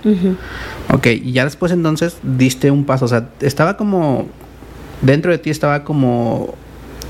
Ok, 0.92 1.06
y 1.06 1.32
ya 1.32 1.44
después 1.44 1.72
entonces 1.72 2.16
diste 2.22 2.70
un 2.70 2.84
paso, 2.84 3.04
o 3.04 3.08
sea, 3.08 3.28
estaba 3.40 3.76
como, 3.76 4.26
dentro 5.02 5.30
de 5.32 5.38
ti 5.38 5.50
estaba 5.50 5.84
como 5.84 6.54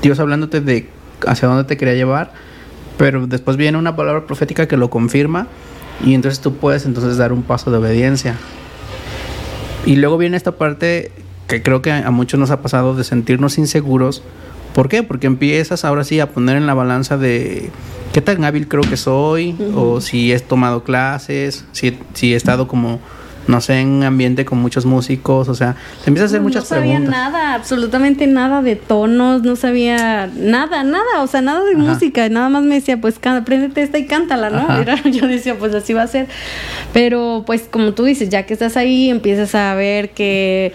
Dios 0.01 0.19
hablándote 0.19 0.61
de 0.61 0.87
hacia 1.27 1.47
dónde 1.47 1.63
te 1.65 1.77
quería 1.77 1.93
llevar, 1.93 2.33
pero 2.97 3.27
después 3.27 3.57
viene 3.57 3.77
una 3.77 3.95
palabra 3.95 4.25
profética 4.25 4.67
que 4.67 4.77
lo 4.77 4.89
confirma 4.89 5.47
y 6.03 6.13
entonces 6.13 6.39
tú 6.39 6.55
puedes 6.55 6.85
entonces 6.85 7.17
dar 7.17 7.31
un 7.31 7.43
paso 7.43 7.71
de 7.71 7.77
obediencia. 7.77 8.35
Y 9.85 9.95
luego 9.95 10.17
viene 10.17 10.37
esta 10.37 10.53
parte 10.53 11.11
que 11.47 11.61
creo 11.61 11.81
que 11.81 11.91
a 11.91 12.11
muchos 12.11 12.39
nos 12.39 12.51
ha 12.51 12.61
pasado 12.61 12.95
de 12.95 13.03
sentirnos 13.03 13.57
inseguros. 13.57 14.23
¿Por 14.73 14.87
qué? 14.89 15.03
Porque 15.03 15.27
empiezas 15.27 15.83
ahora 15.83 16.03
sí 16.03 16.19
a 16.19 16.31
poner 16.31 16.57
en 16.57 16.65
la 16.65 16.73
balanza 16.73 17.17
de 17.17 17.69
qué 18.13 18.21
tan 18.21 18.43
hábil 18.45 18.67
creo 18.67 18.83
que 18.83 18.97
soy, 18.97 19.55
o 19.75 19.99
si 20.01 20.31
he 20.31 20.39
tomado 20.39 20.83
clases, 20.83 21.65
si, 21.71 21.97
si 22.13 22.33
he 22.33 22.35
estado 22.35 22.67
como 22.67 22.99
no 23.47 23.61
sé, 23.61 23.79
en 23.79 23.89
un 23.89 24.03
ambiente 24.03 24.45
con 24.45 24.59
muchos 24.59 24.85
músicos, 24.85 25.49
o 25.49 25.55
sea, 25.55 25.75
se 26.03 26.09
empieza 26.09 26.25
a 26.25 26.27
hacer 26.27 26.41
muchas 26.41 26.65
preguntas. 26.65 26.99
No 27.01 27.05
sabía 27.05 27.11
nada, 27.11 27.53
absolutamente 27.55 28.27
nada 28.27 28.61
de 28.61 28.75
tonos, 28.75 29.43
no 29.43 29.55
sabía 29.55 30.29
nada, 30.35 30.83
nada, 30.83 31.21
o 31.21 31.27
sea, 31.27 31.41
nada 31.41 31.63
de 31.63 31.75
música, 31.75 32.29
nada 32.29 32.49
más 32.49 32.63
me 32.63 32.75
decía, 32.75 32.99
pues 32.99 33.19
apréndete 33.23 33.81
esta 33.81 33.97
y 33.97 34.05
cántala, 34.05 34.49
¿no? 34.49 34.83
yo 35.11 35.27
decía, 35.27 35.57
pues 35.57 35.73
así 35.73 35.93
va 35.93 36.03
a 36.03 36.07
ser. 36.07 36.27
Pero 36.93 37.43
pues 37.45 37.63
como 37.69 37.93
tú 37.93 38.03
dices, 38.03 38.29
ya 38.29 38.45
que 38.45 38.53
estás 38.53 38.77
ahí, 38.77 39.09
empiezas 39.09 39.55
a 39.55 39.73
ver 39.75 40.11
que 40.11 40.73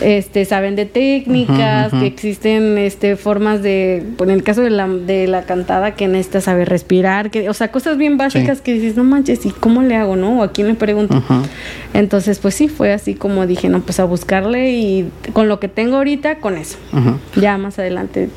este, 0.00 0.44
saben 0.44 0.76
de 0.76 0.86
técnicas, 0.86 1.92
que 1.92 2.06
existen 2.06 2.78
este, 2.78 3.16
formas 3.16 3.62
de, 3.62 4.04
en 4.18 4.30
el 4.30 4.42
caso 4.42 4.62
de 4.62 4.70
la, 4.70 4.88
de 4.88 5.26
la 5.26 5.42
cantada, 5.42 5.94
que 5.94 6.08
necesitas 6.08 6.44
saber 6.44 6.68
respirar, 6.68 7.30
que, 7.30 7.48
o 7.48 7.54
sea, 7.54 7.70
cosas 7.70 7.96
bien 7.96 8.16
básicas 8.16 8.60
que 8.60 8.74
dices, 8.74 8.96
no 8.96 9.04
manches, 9.04 9.46
¿y 9.46 9.50
cómo 9.50 9.82
le 9.82 9.96
hago, 9.96 10.16
no? 10.16 10.40
¿O 10.40 10.42
a 10.42 10.52
quién 10.52 10.68
le 10.68 10.74
pregunto? 10.74 11.22
Entonces, 11.94 12.38
pues 12.38 12.54
sí, 12.54 12.68
fue 12.68 12.92
así 12.92 13.14
como 13.14 13.46
dije, 13.46 13.68
no, 13.68 13.80
pues 13.80 14.00
a 14.00 14.04
buscarle 14.04 14.72
y 14.72 15.10
con 15.32 15.48
lo 15.48 15.60
que 15.60 15.68
tengo 15.68 15.96
ahorita, 15.96 16.38
con 16.38 16.56
eso. 16.56 16.78
Ya 17.34 17.58
más 17.58 17.78
adelante 17.78 18.28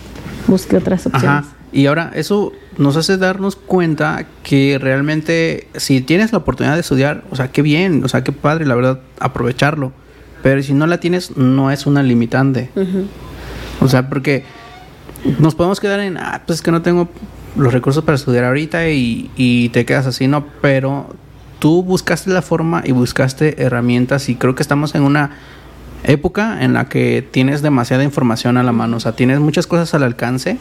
busqué 0.48 0.78
otras 0.78 1.06
opciones. 1.06 1.46
Y 1.72 1.86
ahora, 1.86 2.12
eso 2.16 2.52
nos 2.78 2.98
hace 2.98 3.18
darnos 3.18 3.56
cuenta 3.56 4.26
que 4.44 4.80
realmente 4.82 5.68
si 5.76 6.02
tienes 6.02 6.32
la 6.32 6.40
oportunidad 6.40 6.74
de 6.74 6.82
estudiar, 6.82 7.24
o 7.30 7.36
sea, 7.36 7.52
qué 7.52 7.62
bien, 7.62 8.04
o 8.04 8.08
sea, 8.08 8.24
qué 8.24 8.32
padre, 8.32 8.66
la 8.66 8.74
verdad, 8.74 9.02
aprovecharlo. 9.20 9.92
Pero 10.44 10.62
si 10.64 10.74
no 10.74 10.88
la 10.88 11.00
tienes, 11.00 11.38
no 11.38 11.72
es 11.72 11.86
una 11.86 12.04
limitante. 12.04 12.70
O 13.82 13.88
sea, 13.88 14.10
porque 14.10 14.44
nos 15.40 15.56
podemos 15.56 15.80
quedar 15.80 16.00
en, 16.00 16.18
ah, 16.18 16.42
pues 16.46 16.60
es 16.60 16.62
que 16.62 16.72
no 16.72 16.82
tengo 16.82 17.10
los 17.56 17.74
recursos 17.74 18.04
para 18.04 18.16
estudiar 18.16 18.46
ahorita 18.46 18.90
y, 18.90 19.32
y 19.36 19.70
te 19.70 19.86
quedas 19.86 20.06
así, 20.06 20.28
¿no? 20.28 20.46
Pero 20.62 21.16
tú 21.60 21.84
buscaste 21.84 22.30
la 22.30 22.42
forma 22.42 22.82
y 22.86 22.92
buscaste 22.92 23.62
herramientas 23.62 24.30
y 24.30 24.36
creo 24.36 24.56
que 24.56 24.62
estamos 24.62 24.96
en 24.96 25.04
una 25.04 25.32
época 26.04 26.64
en 26.64 26.74
la 26.74 26.88
que 26.88 27.28
tienes 27.30 27.62
demasiada 27.62 28.04
información 28.04 28.58
a 28.58 28.64
la 28.64 28.72
mano, 28.72 28.98
o 28.98 29.00
sea, 29.00 29.12
tienes 29.14 29.40
muchas 29.40 29.68
cosas 29.68 29.94
al 29.94 30.04
alcance 30.04 30.58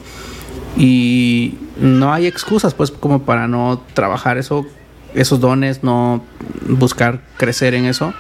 y 0.77 1.55
no 1.81 2.13
hay 2.13 2.27
excusas 2.27 2.75
pues 2.75 2.91
como 2.91 3.23
para 3.23 3.49
no 3.49 3.81
trabajar 3.95 4.39
eso, 4.39 4.67
esos 5.15 5.41
dones, 5.41 5.83
no 5.83 6.23
buscar 6.69 7.23
crecer 7.37 7.75
en 7.75 7.85
eso. 7.85 8.13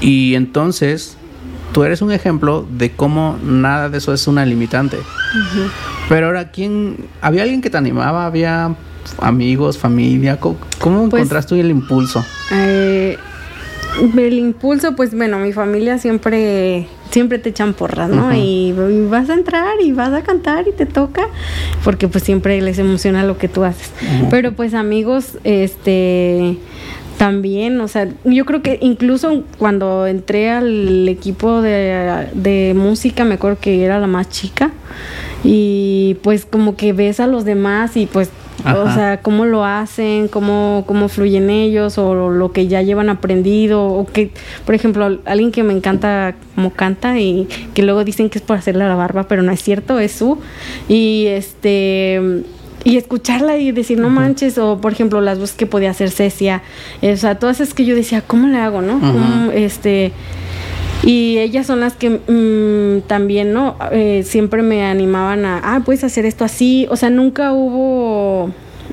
Y 0.00 0.34
entonces 0.34 1.16
tú 1.72 1.84
eres 1.84 2.02
un 2.02 2.12
ejemplo 2.12 2.66
de 2.70 2.90
cómo 2.90 3.38
nada 3.42 3.88
de 3.88 3.98
eso 3.98 4.12
es 4.12 4.26
una 4.26 4.44
limitante. 4.44 4.98
Pero 6.08 6.26
ahora, 6.26 6.50
¿quién? 6.50 7.06
¿Había 7.20 7.42
alguien 7.42 7.60
que 7.60 7.70
te 7.70 7.76
animaba? 7.76 8.26
¿Había 8.26 8.74
amigos, 9.20 9.78
familia? 9.78 10.38
¿Cómo, 10.38 10.56
pues, 11.08 11.22
encontraste 11.22 11.58
el 11.60 11.70
impulso? 11.70 12.24
Eh, 12.52 13.16
el 14.16 14.34
impulso, 14.34 14.94
pues 14.94 15.14
bueno, 15.14 15.38
mi 15.38 15.52
familia 15.52 15.98
siempre 15.98 16.88
siempre 17.10 17.38
te 17.38 17.48
echan 17.48 17.72
porras, 17.72 18.10
¿no? 18.10 18.34
y, 18.34 18.74
vas 19.10 19.30
a 19.30 19.34
entrar 19.34 19.80
y 19.82 19.92
vas 19.92 20.12
a 20.12 20.22
cantar 20.22 20.68
y 20.68 20.72
te 20.72 20.86
toca, 20.86 21.22
porque 21.82 22.06
pues 22.06 22.22
siempre 22.22 22.60
les 22.60 22.78
emociona 22.78 23.24
lo 23.24 23.38
que 23.38 23.48
tú 23.48 23.64
haces. 23.64 23.90
Pero 24.30 24.52
pues 24.52 24.74
amigos, 24.74 25.38
este 25.42 26.58
también, 27.18 27.80
o 27.80 27.88
sea, 27.88 28.08
yo 28.24 28.44
creo 28.44 28.62
que 28.62 28.78
incluso 28.80 29.42
cuando 29.58 30.06
entré 30.06 30.50
al 30.50 31.08
equipo 31.08 31.60
de, 31.60 32.72
música, 32.76 33.24
me 33.24 33.34
acuerdo 33.34 33.58
que 33.60 33.84
era 33.84 33.98
la 33.98 34.06
más 34.06 34.30
chica 34.30 34.70
y 35.42 36.16
pues 36.22 36.46
como 36.46 36.76
que 36.76 36.92
ves 36.92 37.18
a 37.18 37.26
los 37.26 37.44
demás 37.44 37.96
y 37.96 38.06
pues, 38.06 38.30
o 38.64 38.90
sea, 38.92 39.20
cómo 39.20 39.46
lo 39.46 39.64
hacen, 39.64 40.28
cómo, 40.28 40.84
cómo 40.86 41.08
fluyen 41.08 41.50
ellos 41.50 41.98
o 41.98 42.30
lo 42.30 42.52
que 42.52 42.68
ya 42.68 42.82
llevan 42.82 43.08
aprendido 43.08 43.84
o 43.84 44.06
que, 44.06 44.30
por 44.64 44.76
ejemplo, 44.76 45.18
alguien 45.24 45.50
que 45.50 45.64
me 45.64 45.72
encanta 45.72 46.36
como 46.54 46.72
canta 46.72 47.18
y 47.18 47.48
que 47.74 47.82
luego 47.82 48.04
dicen 48.04 48.30
que 48.30 48.38
es 48.38 48.44
por 48.44 48.56
hacerle 48.56 48.86
la 48.86 48.94
barba, 48.94 49.26
pero 49.26 49.42
no 49.42 49.50
es 49.50 49.62
cierto, 49.62 49.98
es 49.98 50.12
su. 50.12 50.38
Y 50.88 51.26
este 51.26 52.44
y 52.88 52.96
escucharla 52.96 53.58
y 53.58 53.70
decir, 53.70 53.98
no 53.98 54.08
manches, 54.08 54.56
o 54.56 54.80
por 54.80 54.92
ejemplo, 54.92 55.20
las 55.20 55.38
voces 55.38 55.54
que 55.54 55.66
podía 55.66 55.90
hacer 55.90 56.10
Cecia, 56.10 56.62
o 57.02 57.16
sea, 57.16 57.38
todas 57.38 57.60
esas 57.60 57.74
que 57.74 57.84
yo 57.84 57.94
decía, 57.94 58.22
¿cómo 58.22 58.48
le 58.48 58.56
hago, 58.56 58.80
no? 58.80 59.52
este, 59.52 60.12
y 61.02 61.36
ellas 61.36 61.66
son 61.66 61.80
las 61.80 61.96
que 61.96 62.08
mm, 62.08 63.06
también, 63.06 63.52
¿no? 63.52 63.76
Eh, 63.92 64.22
siempre 64.24 64.62
me 64.62 64.86
animaban 64.86 65.44
a, 65.44 65.60
ah, 65.62 65.82
puedes 65.84 66.02
hacer 66.02 66.24
esto 66.24 66.46
así, 66.46 66.86
o 66.90 66.96
sea, 66.96 67.10
nunca 67.10 67.52
hubo 67.52 68.46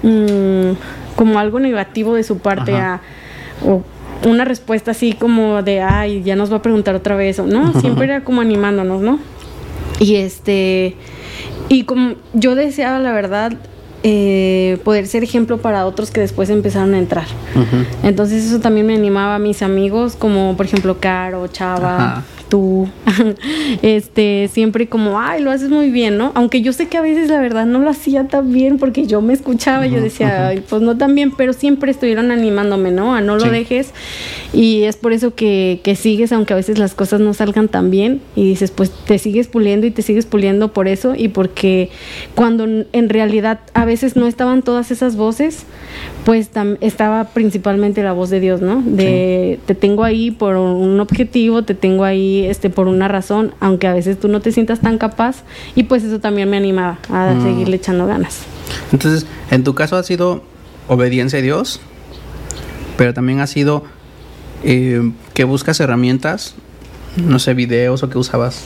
mm, 0.04 0.72
como 1.16 1.40
algo 1.40 1.62
negativo 1.62 2.16
de 2.16 2.24
su 2.24 2.40
parte 2.40 2.76
a, 2.76 3.00
o 3.66 3.82
una 4.28 4.44
respuesta 4.44 4.92
así 4.92 5.14
como 5.14 5.64
de, 5.64 5.80
ay, 5.80 6.22
ya 6.22 6.36
nos 6.36 6.52
va 6.52 6.58
a 6.58 6.62
preguntar 6.62 6.96
otra 6.96 7.16
vez, 7.16 7.40
o 7.40 7.46
no, 7.46 7.72
siempre 7.80 8.04
era 8.04 8.26
como 8.26 8.42
animándonos, 8.42 9.02
¿no? 9.02 9.20
Y 10.02 10.16
este, 10.16 10.98
y 11.70 11.84
como 11.84 12.16
yo 12.34 12.56
deseaba, 12.56 13.00
la 13.00 13.14
verdad, 13.14 13.54
eh, 14.04 14.78
poder 14.84 15.08
ser 15.08 15.24
ejemplo 15.24 15.58
para 15.58 15.86
otros 15.86 16.12
que 16.12 16.22
después 16.22 16.50
empezaron 16.50 16.94
a 16.94 17.00
entrar. 17.00 17.26
Entonces 18.04 18.46
eso 18.46 18.60
también 18.60 18.86
me 18.88 18.96
animaba 18.96 19.36
a 19.36 19.40
mis 19.40 19.62
amigos, 19.62 20.16
como 20.16 20.56
por 20.58 20.66
ejemplo 20.66 20.98
Caro, 21.00 21.48
Chava 21.48 22.24
tú, 22.50 22.88
este, 23.82 24.50
siempre 24.52 24.88
como, 24.88 25.20
ay, 25.20 25.42
lo 25.42 25.52
haces 25.52 25.70
muy 25.70 25.92
bien, 25.92 26.18
¿no? 26.18 26.32
Aunque 26.36 26.62
yo 26.62 26.74
sé 26.74 26.88
que 26.88 26.98
a 26.98 27.02
veces 27.02 27.30
la 27.30 27.40
verdad 27.40 27.66
no 27.66 27.80
lo 27.80 27.90
hacía 27.90 28.28
tan 28.28 28.52
bien 28.52 28.78
porque 28.78 29.08
yo 29.08 29.22
me 29.22 29.34
escuchaba, 29.34 29.88
y 29.88 29.92
yo 29.92 30.02
decía, 30.02 30.48
ay, 30.48 30.64
pues 30.68 30.82
no 30.82 30.98
tan 30.98 31.16
bien, 31.16 31.32
pero 31.32 31.54
siempre 31.54 31.92
estuvieron 31.92 32.32
animándome, 32.32 32.92
¿no? 32.92 33.16
A 33.16 33.22
no 33.22 33.38
lo 33.38 33.50
dejes 33.50 33.94
y 34.54 34.84
es 34.84 34.96
por 34.96 35.14
eso 35.14 35.36
que, 35.36 35.82
que 35.84 35.96
sigues, 35.96 36.32
aunque 36.32 36.54
a 36.54 36.56
veces 36.56 36.78
las 36.78 36.94
cosas 36.94 37.20
no 37.20 37.34
salgan 37.34 37.68
tan 37.68 37.92
bien 37.92 38.22
y 38.36 38.48
dices, 38.48 38.72
pues 38.72 38.92
te 38.92 39.20
sigues 39.20 39.48
puliendo 39.48 39.88
y 39.88 39.92
te 39.92 40.02
sigues 40.02 40.26
puliendo 40.26 40.74
por 40.74 40.88
eso 40.88 41.14
y 41.16 41.28
porque 41.30 41.90
cuando 42.36 42.66
en 42.66 43.10
realidad 43.10 43.60
a 43.74 43.86
veces 43.86 44.16
no 44.16 44.28
estaban 44.28 44.62
todas 44.62 44.92
esas 44.92 45.16
voces, 45.16 45.66
pues 46.24 46.50
estaba 46.82 47.26
principalmente 47.26 48.04
la 48.04 48.14
voz 48.14 48.30
de 48.30 48.40
Dios, 48.40 48.62
¿no? 48.62 48.82
De 48.86 49.60
te 49.66 49.76
tengo 49.76 50.04
ahí 50.04 50.32
por 50.32 50.56
un 50.56 51.00
objetivo, 51.00 51.64
te 51.64 51.76
tengo 51.76 52.04
ahí 52.04 52.35
este, 52.43 52.69
por 52.69 52.88
una 52.88 53.08
razón, 53.08 53.54
aunque 53.60 53.88
a 53.88 53.93
veces 53.93 54.19
tú 54.19 54.28
no 54.28 54.41
te 54.41 54.52
sientas 54.52 54.82
tan 54.82 54.98
capaz, 54.98 55.43
y 55.76 55.84
pues 55.84 56.04
eso 56.04 56.19
también 56.19 56.50
me 56.50 56.58
animaba 56.58 57.00
a 57.10 57.34
mm. 57.34 57.43
seguirle 57.43 57.78
echando 57.78 58.06
ganas. 58.06 58.41
Entonces, 58.91 59.26
en 59.52 59.63
tu 59.63 59.74
caso 59.74 59.95
ha 59.95 60.04
sido 60.04 60.43
obediencia 60.88 61.39
a 61.39 61.41
Dios, 61.41 61.80
pero 62.98 63.13
también 63.13 63.39
ha 63.39 63.48
sido 63.48 63.84
eh, 64.63 65.12
que 65.34 65.43
buscas 65.43 65.80
herramientas 65.80 66.56
no 67.17 67.39
sé, 67.39 67.54
videos 67.54 68.04
o 68.04 68.10
qué 68.10 68.17
usabas? 68.17 68.65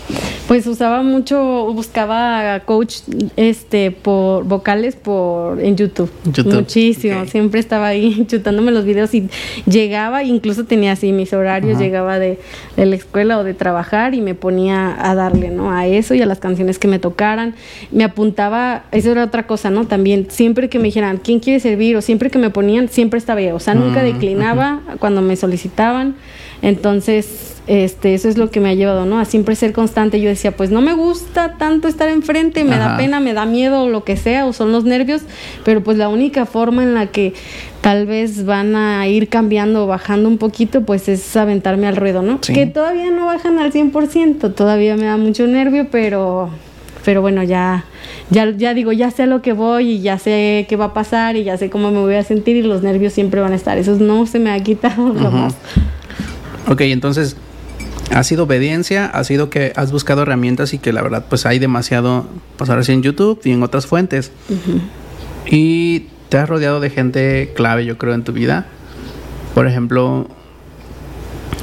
Pues 0.49 0.65
usaba 0.65 1.03
mucho, 1.03 1.71
buscaba 1.75 2.59
coach 2.62 3.01
este 3.35 3.91
por 3.91 4.45
vocales 4.45 4.95
por 4.95 5.62
en 5.62 5.77
YouTube. 5.77 6.09
Muchísimo, 6.43 7.27
siempre 7.27 7.59
estaba 7.59 7.85
ahí 7.85 8.25
chutándome 8.27 8.71
los 8.71 8.83
videos 8.83 9.13
y 9.13 9.29
llegaba, 9.67 10.23
incluso 10.23 10.63
tenía 10.63 10.93
así 10.93 11.12
mis 11.12 11.33
horarios, 11.33 11.77
llegaba 11.77 12.17
de, 12.17 12.39
de, 12.75 12.85
la 12.88 12.95
escuela 12.95 13.38
o 13.38 13.43
de 13.43 13.53
trabajar 13.53 14.15
y 14.15 14.21
me 14.21 14.33
ponía 14.33 14.97
a 14.99 15.13
darle, 15.13 15.51
¿no? 15.51 15.71
A 15.71 15.85
eso 15.85 16.15
y 16.15 16.21
a 16.23 16.25
las 16.25 16.39
canciones 16.39 16.79
que 16.79 16.88
me 16.88 16.97
tocaran. 16.97 17.53
Me 17.91 18.03
apuntaba, 18.03 18.85
eso 18.91 19.12
era 19.12 19.25
otra 19.25 19.45
cosa, 19.45 19.69
¿no? 19.69 19.85
También 19.85 20.31
siempre 20.31 20.67
que 20.67 20.79
me 20.79 20.85
dijeran, 20.85 21.17
¿quién 21.17 21.41
quiere 21.41 21.59
servir? 21.59 21.95
o 21.95 22.01
siempre 22.01 22.31
que 22.31 22.39
me 22.39 22.49
ponían, 22.49 22.89
siempre 22.89 23.19
estaba 23.19 23.39
ahí, 23.39 23.51
o 23.51 23.59
sea, 23.59 23.75
nunca 23.75 24.01
mm, 24.01 24.05
declinaba 24.05 24.81
cuando 24.97 25.21
me 25.21 25.35
solicitaban. 25.35 26.15
Entonces, 27.67 27.91
este, 27.91 28.13
eso 28.13 28.30
es 28.30 28.38
lo 28.38 28.50
que 28.50 28.60
me 28.60 28.69
ha 28.69 28.74
llevado, 28.74 29.06
¿no? 29.06 29.19
A 29.19 29.26
siempre 29.26 29.56
ser 29.56 29.74
constante. 29.74 30.19
Yo 30.19 30.30
decía, 30.30 30.52
pues 30.52 30.72
no 30.72 30.82
me 30.82 30.93
gusta 30.93 31.58
tanto 31.58 31.88
estar 31.88 32.10
enfrente, 32.10 32.63
me 32.63 32.78
da 32.78 32.98
pena, 32.98 33.19
me 33.19 33.34
da 33.34 33.45
miedo, 33.45 33.84
o 33.84 33.89
lo 33.89 34.04
que 34.04 34.17
sea, 34.17 34.45
o 34.45 34.54
son 34.54 34.72
los 34.72 34.86
nervios, 34.86 35.22
pero 35.63 35.84
pues 35.84 35.98
la 35.98 36.10
única 36.10 36.45
forma 36.45 36.84
en 36.84 36.93
la 36.93 37.08
que 37.08 37.34
tal 37.82 38.06
vez 38.06 38.45
van 38.45 38.76
a 38.76 39.08
ir 39.08 39.30
cambiando 39.30 39.84
o 39.84 39.88
bajando 39.88 40.30
un 40.30 40.38
poquito, 40.38 40.82
pues 40.82 41.08
es 41.10 41.36
aventarme 41.36 41.88
al 41.88 41.95
ruedo, 41.95 42.22
¿no? 42.22 42.41
Que 42.41 42.65
todavía 42.65 43.12
no 43.12 43.26
bajan 43.26 43.60
al 43.60 43.72
100%, 43.72 44.54
todavía 44.54 44.95
me 44.95 45.06
da 45.06 45.17
mucho 45.17 45.45
nervio, 45.48 45.88
pero 45.91 46.50
pero 47.06 47.22
bueno, 47.22 47.43
ya, 47.43 47.86
ya, 48.30 48.52
ya 48.52 48.74
digo, 48.74 48.91
ya 48.91 49.10
sé 49.10 49.24
a 49.24 49.26
lo 49.26 49.41
que 49.41 49.54
voy 49.54 49.91
y 49.91 50.02
ya 50.02 50.19
sé 50.19 50.65
qué 50.67 50.76
va 50.76 50.86
a 50.86 50.93
pasar 50.93 51.38
y 51.38 51.43
ya 51.43 51.58
sé 51.58 51.69
cómo 51.69 51.91
me 51.91 52.00
voy 52.00 52.15
a 52.15 52.24
sentir 52.24 52.58
y 52.58 52.62
los 52.62 52.84
nervios 52.84 53.13
siempre 53.13 53.39
van 53.39 53.54
a 53.54 53.56
estar. 53.56 53.78
Eso 53.78 53.95
no 53.95 54.26
se 54.26 54.38
me 54.38 54.52
ha 54.52 54.62
quitado 54.62 55.13
más. 55.32 55.56
Ok, 56.67 56.82
entonces 56.82 57.38
ha 58.12 58.24
sido 58.24 58.43
obediencia, 58.43 59.06
ha 59.06 59.24
sido 59.24 59.50
que 59.50 59.74
has 59.76 59.91
buscado 59.91 60.24
herramientas 60.24 60.74
y 60.74 60.80
que 60.80 60.93
la 60.93 61.02
verdad 61.02 61.26
pues 61.30 61.45
hay 61.45 61.60
demasiado, 61.60 62.26
pues 62.58 62.69
ahora 62.69 62.84
sí 62.84 62.91
en 62.91 63.04
YouTube 63.04 63.39
y 63.43 63.52
en 63.52 63.63
otras 63.63 63.86
fuentes. 63.86 64.32
Y 65.45 66.08
te 66.30 66.38
has 66.38 66.48
rodeado 66.48 66.80
de 66.80 66.89
gente 66.89 67.54
clave, 67.56 67.86
yo 67.86 67.98
creo, 67.98 68.13
en 68.13 68.24
tu 68.24 68.34
vida. 68.34 68.67
Por 69.54 69.67
ejemplo, 69.67 70.28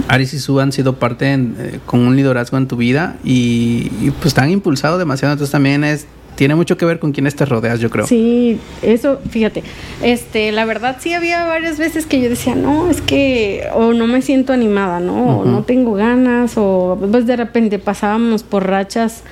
Aris 0.08 0.34
y 0.34 0.38
Su 0.38 0.60
han 0.60 0.72
sido 0.72 0.98
parte 0.98 1.32
eh, 1.34 1.80
con 1.86 2.00
un 2.00 2.16
liderazgo 2.16 2.58
en 2.58 2.68
tu 2.68 2.76
vida 2.76 3.16
y, 3.24 3.90
y, 4.00 4.12
pues 4.20 4.34
te 4.34 4.40
han 4.40 4.50
impulsado 4.50 4.98
demasiado. 4.98 5.32
Entonces 5.32 5.52
también 5.52 5.84
es 5.84 6.06
tiene 6.36 6.54
mucho 6.54 6.76
que 6.76 6.84
ver 6.84 6.98
con 6.98 7.12
quiénes 7.12 7.34
te 7.34 7.44
rodeas, 7.44 7.80
yo 7.80 7.90
creo. 7.90 8.06
Sí, 8.06 8.58
eso, 8.82 9.18
fíjate, 9.30 9.64
este, 10.02 10.52
la 10.52 10.64
verdad 10.64 10.98
sí 11.00 11.12
había 11.12 11.44
varias 11.46 11.78
veces 11.78 12.06
que 12.06 12.20
yo 12.20 12.28
decía, 12.28 12.54
no, 12.54 12.90
es 12.90 13.00
que, 13.00 13.66
o 13.74 13.92
no 13.92 14.06
me 14.06 14.22
siento 14.22 14.52
animada, 14.52 15.00
¿no? 15.00 15.40
O 15.40 15.44
no 15.44 15.64
tengo 15.64 15.94
ganas, 15.94 16.52
o 16.56 16.96
pues 17.10 17.26
de 17.26 17.36
repente 17.36 17.78
pasábamos 17.78 18.42
por 18.42 18.66
rachas, 18.68 19.22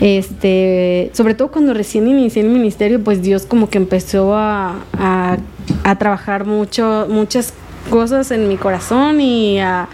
este, 0.00 1.10
sobre 1.14 1.34
todo 1.34 1.50
cuando 1.50 1.72
recién 1.72 2.08
inicié 2.08 2.42
el 2.42 2.48
ministerio, 2.48 3.02
pues 3.02 3.22
Dios 3.22 3.46
como 3.46 3.70
que 3.70 3.78
empezó 3.78 4.34
a, 4.36 4.76
a, 4.98 5.38
a 5.84 5.98
trabajar 5.98 6.44
mucho, 6.44 7.06
muchas 7.08 7.54
cosas 7.88 8.30
en 8.30 8.48
mi 8.48 8.56
corazón 8.56 9.20
y, 9.20 9.60
a, 9.60 9.88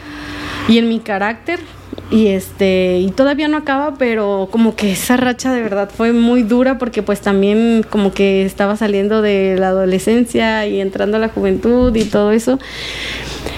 y 0.69 0.79
en 0.79 0.89
mi 0.89 1.01
carácter 1.01 1.61
y 2.11 2.29
este 2.29 3.01
y 3.01 3.11
todavía 3.11 3.49
no 3.49 3.57
acaba 3.57 3.97
pero 3.99 4.49
como 4.53 4.77
que 4.77 4.93
esa 4.93 5.17
racha 5.17 5.53
de 5.53 5.61
verdad 5.61 5.91
fue 5.91 6.13
muy 6.13 6.43
dura 6.43 6.79
porque 6.79 7.03
pues 7.03 7.21
también 7.21 7.85
como 7.89 8.13
que 8.13 8.45
estaba 8.45 8.77
saliendo 8.77 9.23
de 9.23 9.57
la 9.59 9.69
adolescencia 9.69 10.67
y 10.67 10.81
entrando 10.81 11.17
a 11.17 11.21
la 11.21 11.29
juventud 11.29 11.95
y 11.97 12.05
todo 12.05 12.31
eso. 12.31 12.59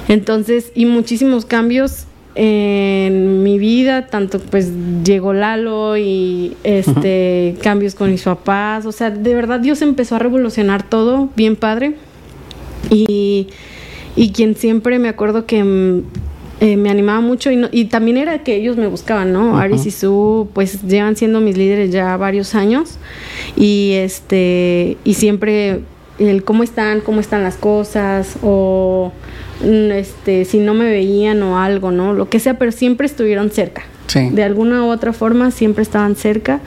Entonces 0.09 0.73
y 0.75 0.87
muchísimos 0.87 1.45
cambios 1.45 2.05
en 2.35 3.43
mi 3.43 3.59
vida 3.59 4.07
tanto 4.07 4.39
pues 4.39 4.71
llegó 5.05 5.35
Lalo 5.35 5.99
y 5.99 6.57
este 6.65 7.57
cambios 7.63 7.95
con 7.95 8.11
mis 8.11 8.23
papás. 8.23 8.87
O 8.87 8.93
sea 8.93 9.11
de 9.11 9.35
verdad 9.35 9.61
Dios 9.61 9.83
empezó 9.83 10.17
a 10.17 10.21
revolucionar 10.21 10.89
todo 10.89 11.29
bien 11.37 11.55
padre. 11.57 11.97
Y 12.91 13.49
y 14.17 14.33
quien 14.33 14.57
siempre 14.57 14.99
me 14.99 15.09
acuerdo 15.09 15.45
que 15.45 16.03
eh, 16.61 16.77
me 16.77 16.91
animaba 16.91 17.21
mucho 17.21 17.53
y, 17.53 17.65
y, 17.71 17.85
también 17.85 18.17
era 18.17 18.43
que 18.43 18.57
ellos 18.57 18.77
me 18.77 18.89
buscaban, 18.89 19.33
¿no? 19.33 19.59
Aris 19.59 19.87
y 19.87 19.93
Su 19.93 20.49
pues 20.55 20.83
llevan 20.83 21.15
siendo 21.15 21.41
mis 21.41 21.57
líderes 21.57 21.93
ya 21.93 22.17
varios 22.17 22.57
años 22.57 22.99
y 23.57 23.93
este 23.95 24.97
y 25.05 25.15
siempre 25.15 25.83
el 26.19 26.43
cómo 26.43 26.65
están, 26.65 27.01
cómo 27.01 27.21
están 27.21 27.45
las 27.45 27.57
cosas 27.57 28.37
o 28.43 29.13
mm, 29.63 29.93
este 29.93 30.45
si 30.45 30.59
no 30.59 30.75
me 30.75 30.91
veían 30.91 31.43
o 31.45 31.59
algo, 31.61 31.93
¿no? 31.93 32.13
Lo 32.13 32.29
que 32.29 32.41
sea, 32.41 32.59
pero 32.59 32.73
siempre 32.73 33.07
estuvieron 33.07 33.51
cerca. 33.51 33.85
De 34.15 34.43
alguna 34.43 34.85
u 34.85 34.89
otra 34.89 35.13
forma 35.13 35.51
siempre 35.51 35.83
estaban 35.83 36.17
cerca 36.17 36.61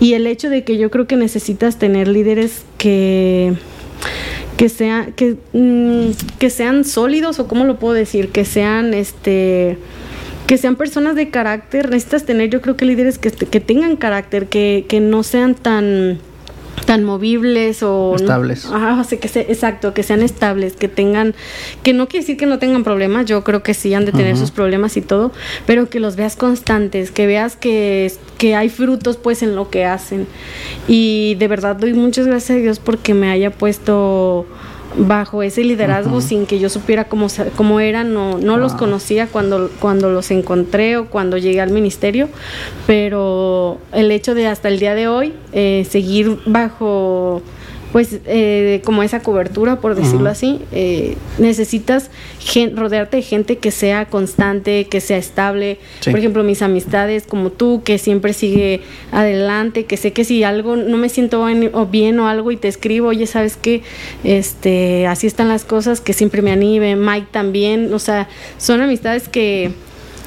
y 0.00 0.14
el 0.14 0.26
hecho 0.26 0.50
de 0.50 0.64
que 0.64 0.76
yo 0.76 0.90
creo 0.90 1.06
que 1.06 1.14
necesitas 1.14 1.78
tener 1.78 2.08
líderes 2.08 2.64
que 2.78 3.54
que 4.60 4.68
sean 4.68 5.14
que, 5.14 5.38
mm, 5.54 6.10
que 6.38 6.50
sean 6.50 6.84
sólidos 6.84 7.38
o 7.38 7.48
cómo 7.48 7.64
lo 7.64 7.78
puedo 7.78 7.94
decir 7.94 8.28
que 8.28 8.44
sean 8.44 8.92
este 8.92 9.78
que 10.46 10.58
sean 10.58 10.76
personas 10.76 11.16
de 11.16 11.30
carácter. 11.30 11.88
Necesitas 11.88 12.26
tener 12.26 12.50
yo 12.50 12.60
creo 12.60 12.76
que 12.76 12.84
líderes 12.84 13.16
que, 13.16 13.30
que 13.30 13.60
tengan 13.60 13.96
carácter 13.96 14.48
que, 14.48 14.84
que 14.86 15.00
no 15.00 15.22
sean 15.22 15.54
tan 15.54 16.18
tan 16.90 17.04
movibles 17.04 17.84
o 17.84 18.16
estables. 18.16 18.66
ajá, 18.66 19.06
que 19.08 19.28
exacto, 19.42 19.94
que 19.94 20.02
sean 20.02 20.22
estables, 20.22 20.72
que 20.72 20.88
tengan, 20.88 21.36
que 21.84 21.92
no 21.92 22.08
quiere 22.08 22.24
decir 22.24 22.36
que 22.36 22.46
no 22.46 22.58
tengan 22.58 22.82
problemas, 22.82 23.26
yo 23.26 23.44
creo 23.44 23.62
que 23.62 23.74
sí 23.74 23.94
han 23.94 24.06
de 24.06 24.10
tener 24.10 24.36
sus 24.36 24.50
problemas 24.50 24.96
y 24.96 25.00
todo, 25.00 25.30
pero 25.66 25.88
que 25.88 26.00
los 26.00 26.16
veas 26.16 26.34
constantes, 26.34 27.12
que 27.12 27.28
veas 27.28 27.54
que, 27.54 28.12
que 28.38 28.56
hay 28.56 28.70
frutos 28.70 29.18
pues 29.18 29.44
en 29.44 29.54
lo 29.54 29.70
que 29.70 29.84
hacen. 29.84 30.26
Y 30.88 31.36
de 31.36 31.46
verdad 31.46 31.76
doy 31.76 31.94
muchas 31.94 32.26
gracias 32.26 32.58
a 32.58 32.60
Dios 32.60 32.80
porque 32.80 33.14
me 33.14 33.30
haya 33.30 33.52
puesto 33.52 34.48
bajo 34.96 35.42
ese 35.42 35.62
liderazgo 35.64 36.20
sin 36.20 36.46
que 36.46 36.58
yo 36.58 36.68
supiera 36.68 37.04
cómo, 37.04 37.28
cómo 37.56 37.80
eran, 37.80 38.12
no, 38.12 38.38
no 38.38 38.56
los 38.56 38.74
conocía 38.74 39.26
cuando, 39.26 39.70
cuando 39.80 40.10
los 40.10 40.30
encontré 40.30 40.96
o 40.96 41.06
cuando 41.06 41.38
llegué 41.38 41.60
al 41.60 41.70
ministerio, 41.70 42.28
pero 42.86 43.78
el 43.92 44.10
hecho 44.10 44.34
de 44.34 44.46
hasta 44.46 44.68
el 44.68 44.78
día 44.78 44.94
de 44.94 45.08
hoy 45.08 45.34
eh, 45.52 45.86
seguir 45.88 46.38
bajo 46.46 47.42
pues 47.92 48.18
eh, 48.26 48.82
como 48.84 49.02
esa 49.02 49.20
cobertura, 49.20 49.80
por 49.80 49.94
decirlo 49.94 50.30
así, 50.30 50.60
eh, 50.72 51.16
necesitas 51.38 52.10
rodearte 52.74 53.16
de 53.18 53.22
gente 53.22 53.58
que 53.58 53.70
sea 53.70 54.06
constante, 54.06 54.86
que 54.86 55.00
sea 55.00 55.16
estable. 55.16 55.78
Por 56.04 56.18
ejemplo, 56.18 56.44
mis 56.44 56.62
amistades 56.62 57.24
como 57.26 57.50
tú, 57.50 57.82
que 57.84 57.98
siempre 57.98 58.32
sigue 58.32 58.82
adelante, 59.10 59.84
que 59.86 59.96
sé 59.96 60.12
que 60.12 60.24
si 60.24 60.44
algo 60.44 60.76
no 60.76 60.96
me 60.96 61.08
siento 61.08 61.44
bien 61.44 61.70
o, 61.72 61.86
bien 61.86 62.20
o 62.20 62.28
algo 62.28 62.52
y 62.52 62.56
te 62.56 62.68
escribo, 62.68 63.08
oye, 63.08 63.26
¿sabes 63.26 63.56
qué? 63.56 63.82
Este, 64.22 65.06
así 65.06 65.26
están 65.26 65.48
las 65.48 65.64
cosas, 65.64 66.00
que 66.00 66.12
siempre 66.12 66.42
me 66.42 66.52
anime, 66.52 66.94
Mike 66.94 67.28
también, 67.30 67.92
o 67.92 67.98
sea, 67.98 68.28
son 68.58 68.80
amistades 68.80 69.28
que 69.28 69.72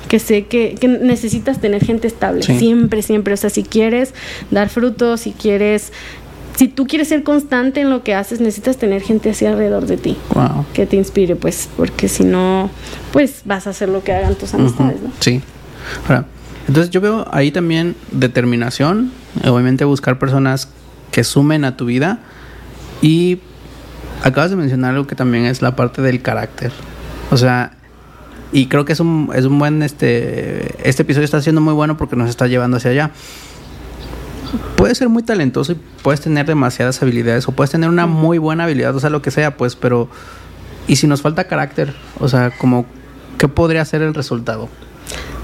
que 0.08 0.20
sé 0.20 0.46
que, 0.46 0.76
que, 0.80 0.88
necesitas 0.88 1.60
tener 1.60 1.84
gente 1.84 2.08
estable, 2.08 2.44
siempre, 2.44 3.02
siempre. 3.02 3.34
O 3.34 3.38
sea, 3.38 3.50
si 3.50 3.64
quieres 3.64 4.14
dar 4.52 4.70
frutos, 4.70 5.22
si 5.22 5.32
quieres 5.32 5.92
si 6.56 6.68
tú 6.68 6.86
quieres 6.86 7.08
ser 7.08 7.24
constante 7.24 7.82
en 7.82 7.90
lo 7.90 8.04
que 8.04 8.14
haces, 8.14 8.40
necesitas 8.40 8.78
tener 8.78 9.02
gente 9.02 9.32
así 9.32 9.46
alrededor 9.46 9.86
de 9.86 9.98
ti. 9.98 10.18
Que 10.74 10.86
te 10.86 10.96
inspire, 10.96 11.36
pues, 11.36 11.70
porque 11.76 12.08
si 12.08 12.24
no, 12.24 12.70
pues 13.12 13.42
vas 13.46 13.68
a 13.68 13.72
hacer 13.72 13.90
lo 13.90 14.04
que 14.04 14.14
hagan 14.14 14.36
tus 14.36 14.54
amistades, 14.54 15.02
¿no? 15.02 15.12
Sí. 15.20 15.42
Ahora, 16.08 16.26
entonces 16.68 16.92
yo 16.92 17.02
veo 17.02 17.26
ahí 17.32 17.52
también 17.52 17.96
determinación, 18.12 19.12
obviamente 19.44 19.84
buscar 19.86 20.20
personas 20.20 20.70
que 21.12 21.24
sumen 21.24 21.66
a 21.66 21.76
tu 21.76 21.86
vida 21.86 22.20
y 23.02 23.40
acabas 24.24 24.52
de 24.52 24.56
mencionar 24.56 24.92
algo 24.92 25.08
que 25.08 25.16
también 25.16 25.46
es 25.46 25.62
la 25.62 25.76
parte 25.76 26.02
del 26.02 26.22
carácter. 26.22 26.72
O 27.32 27.38
sea, 27.38 27.74
y 28.52 28.68
creo 28.68 28.86
que 28.86 28.94
es 28.94 29.00
un, 29.00 29.32
es 29.36 29.46
un 29.46 29.58
buen, 29.58 29.82
este, 29.82 30.88
este 30.88 31.02
episodio 31.02 31.26
está 31.26 31.42
siendo 31.42 31.62
muy 31.62 31.74
bueno 31.74 31.98
porque 31.98 32.16
nos 32.16 32.30
está 32.30 32.48
llevando 32.48 32.78
hacia 32.78 32.92
allá 32.92 33.12
puedes 34.76 34.98
ser 34.98 35.10
muy 35.10 35.24
talentoso 35.24 35.74
y 35.74 35.78
puedes 36.02 36.22
tener 36.22 36.46
demasiadas 36.46 37.02
habilidades 37.02 37.48
o 37.48 37.52
puedes 37.52 37.72
tener 37.72 37.90
una 37.90 38.06
muy 38.06 38.38
buena 38.38 38.66
habilidad, 38.66 38.96
o 38.96 39.00
sea, 39.00 39.10
lo 39.10 39.22
que 39.22 39.32
sea, 39.32 39.58
pues, 39.58 39.76
pero 39.76 40.10
¿y 40.88 40.98
si 40.98 41.08
nos 41.08 41.22
falta 41.22 41.46
carácter? 41.46 41.94
O 42.20 42.28
sea, 42.28 42.52
como 42.52 42.86
¿qué 43.38 43.48
podría 43.48 43.84
ser 43.86 44.02
el 44.02 44.14
resultado? 44.14 44.70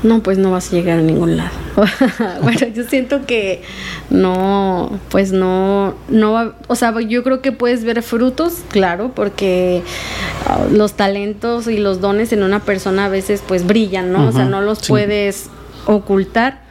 No, 0.02 0.24
pues 0.24 0.38
no 0.38 0.52
vas 0.52 0.70
a 0.70 0.72
llegar 0.72 1.00
a 1.00 1.02
ningún 1.02 1.36
lado. 1.36 1.52
bueno, 2.42 2.68
yo 2.74 2.86
siento 2.86 3.26
que 3.26 3.64
no, 4.10 4.98
pues 5.10 5.34
no, 5.34 5.96
no 6.08 6.32
va, 6.32 6.56
o 6.68 6.76
sea, 6.76 6.98
yo 7.02 7.24
creo 7.24 7.42
que 7.42 7.52
puedes 7.52 7.84
ver 7.84 8.02
frutos, 8.02 8.60
claro, 8.70 9.12
porque 9.14 9.84
ah, 10.48 10.66
los 10.72 10.94
talentos 10.94 11.68
y 11.68 11.78
los 11.78 12.00
dones 12.00 12.32
en 12.32 12.44
una 12.44 12.62
persona 12.62 13.06
a 13.06 13.10
veces 13.10 13.44
pues 13.46 13.68
brillan, 13.68 14.14
¿no? 14.14 14.28
o 14.28 14.32
sea, 14.32 14.46
no 14.46 14.62
los 14.62 14.88
puedes 14.88 15.50
ocultar 15.86 16.69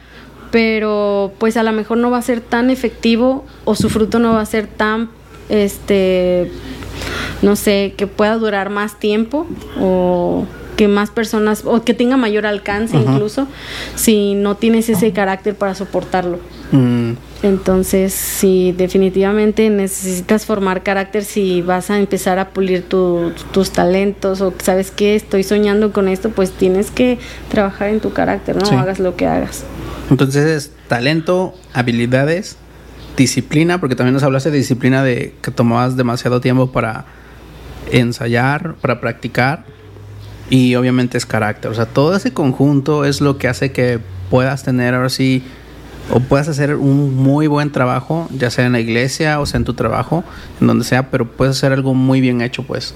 pero 0.51 1.31
pues 1.37 1.57
a 1.57 1.63
lo 1.63 1.71
mejor 1.71 1.97
no 1.97 2.11
va 2.11 2.17
a 2.17 2.21
ser 2.21 2.41
tan 2.41 2.69
efectivo 2.69 3.45
o 3.65 3.75
su 3.75 3.89
fruto 3.89 4.19
no 4.19 4.33
va 4.33 4.41
a 4.41 4.45
ser 4.45 4.67
tan 4.67 5.09
este 5.49 6.51
no 7.41 7.55
sé, 7.55 7.93
que 7.95 8.07
pueda 8.07 8.35
durar 8.37 8.69
más 8.69 8.99
tiempo 8.99 9.47
o 9.79 10.45
que 10.75 10.87
más 10.87 11.09
personas 11.09 11.63
o 11.65 11.83
que 11.83 11.93
tenga 11.93 12.15
mayor 12.15 12.45
alcance 12.45 12.95
incluso 12.95 13.47
si 13.95 14.33
no 14.33 14.55
tienes 14.55 14.87
ese 14.87 15.11
carácter 15.11 15.55
para 15.55 15.75
soportarlo. 15.75 16.39
Mm. 16.71 17.13
Entonces, 17.43 18.13
si 18.13 18.73
definitivamente 18.73 19.69
necesitas 19.69 20.45
formar 20.45 20.83
carácter 20.83 21.23
si 21.23 21.61
vas 21.61 21.89
a 21.89 21.97
empezar 21.97 22.39
a 22.39 22.49
pulir 22.49 22.83
tus 22.83 23.71
talentos 23.71 24.41
o 24.41 24.53
sabes 24.61 24.91
que 24.91 25.15
estoy 25.15 25.43
soñando 25.43 25.91
con 25.91 26.07
esto, 26.07 26.29
pues 26.29 26.51
tienes 26.51 26.91
que 26.91 27.17
trabajar 27.49 27.89
en 27.89 27.99
tu 27.99 28.11
carácter, 28.11 28.55
no 28.55 28.79
hagas 28.79 28.99
lo 28.99 29.15
que 29.15 29.25
hagas. 29.25 29.65
Entonces 30.09 30.45
es 30.45 30.71
talento, 30.87 31.53
habilidades, 31.73 32.57
disciplina, 33.15 33.79
porque 33.79 33.95
también 33.95 34.13
nos 34.13 34.23
hablaste 34.23 34.51
de 34.51 34.57
disciplina 34.57 35.03
de 35.03 35.35
que 35.41 35.51
tomabas 35.51 35.97
demasiado 35.97 36.41
tiempo 36.41 36.71
para 36.71 37.05
ensayar, 37.91 38.75
para 38.75 39.01
practicar 39.01 39.65
y 40.49 40.75
obviamente 40.75 41.17
es 41.17 41.25
carácter. 41.25 41.71
O 41.71 41.73
sea, 41.73 41.85
todo 41.85 42.15
ese 42.15 42.33
conjunto 42.33 43.05
es 43.05 43.21
lo 43.21 43.37
que 43.37 43.47
hace 43.47 43.71
que 43.71 43.99
puedas 44.29 44.63
tener 44.63 44.93
ahora 44.93 45.09
sí 45.09 45.43
o 46.11 46.19
puedas 46.19 46.47
hacer 46.47 46.75
un 46.75 47.15
muy 47.15 47.47
buen 47.47 47.71
trabajo, 47.71 48.27
ya 48.31 48.49
sea 48.49 48.65
en 48.65 48.71
la 48.71 48.79
iglesia 48.79 49.39
o 49.39 49.45
sea 49.45 49.59
en 49.59 49.63
tu 49.63 49.75
trabajo, 49.75 50.23
en 50.59 50.67
donde 50.67 50.83
sea, 50.83 51.11
pero 51.11 51.31
puedes 51.31 51.57
hacer 51.57 51.71
algo 51.71 51.93
muy 51.93 52.19
bien 52.19 52.41
hecho, 52.41 52.63
pues. 52.63 52.95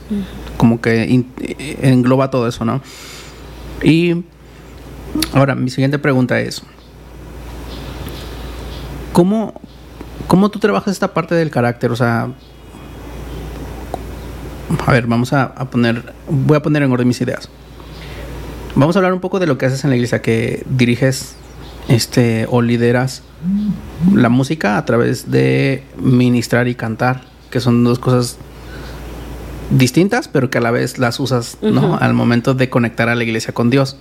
Como 0.57 0.81
que 0.81 1.23
engloba 1.81 2.31
todo 2.31 2.47
eso, 2.47 2.65
¿no? 2.65 2.81
Y 3.83 4.23
ahora, 5.33 5.53
mi 5.53 5.69
siguiente 5.69 5.99
pregunta 5.99 6.39
es, 6.39 6.63
¿cómo, 9.13 9.53
cómo 10.27 10.49
tú 10.49 10.59
trabajas 10.59 10.91
esta 10.91 11.13
parte 11.13 11.35
del 11.35 11.49
carácter? 11.49 11.91
O 11.91 11.95
sea, 11.95 12.29
a 14.85 14.91
ver, 14.91 15.07
vamos 15.07 15.31
a, 15.31 15.43
a 15.43 15.69
poner, 15.69 16.13
voy 16.29 16.57
a 16.57 16.61
poner 16.61 16.83
en 16.83 16.91
orden 16.91 17.07
mis 17.07 17.21
ideas. 17.21 17.47
Vamos 18.75 18.95
a 18.95 18.99
hablar 18.99 19.13
un 19.13 19.19
poco 19.19 19.39
de 19.39 19.47
lo 19.47 19.57
que 19.57 19.67
haces 19.67 19.83
en 19.83 19.91
la 19.91 19.95
iglesia, 19.95 20.21
que 20.21 20.65
diriges 20.69 21.35
este 21.87 22.47
o 22.49 22.61
lideras 22.61 23.23
la 24.13 24.29
música 24.29 24.77
a 24.77 24.85
través 24.85 25.29
de 25.29 25.83
ministrar 25.97 26.67
y 26.67 26.75
cantar, 26.75 27.21
que 27.51 27.59
son 27.59 27.83
dos 27.83 27.99
cosas 27.99 28.37
distintas, 29.69 30.27
pero 30.27 30.49
que 30.49 30.59
a 30.59 30.61
la 30.61 30.71
vez 30.71 30.97
las 30.97 31.19
usas, 31.19 31.57
¿no? 31.61 31.97
Al 31.97 32.13
momento 32.13 32.53
de 32.53 32.69
conectar 32.69 33.09
a 33.09 33.15
la 33.15 33.23
iglesia 33.23 33.53
con 33.53 33.69
Dios. 33.69 33.97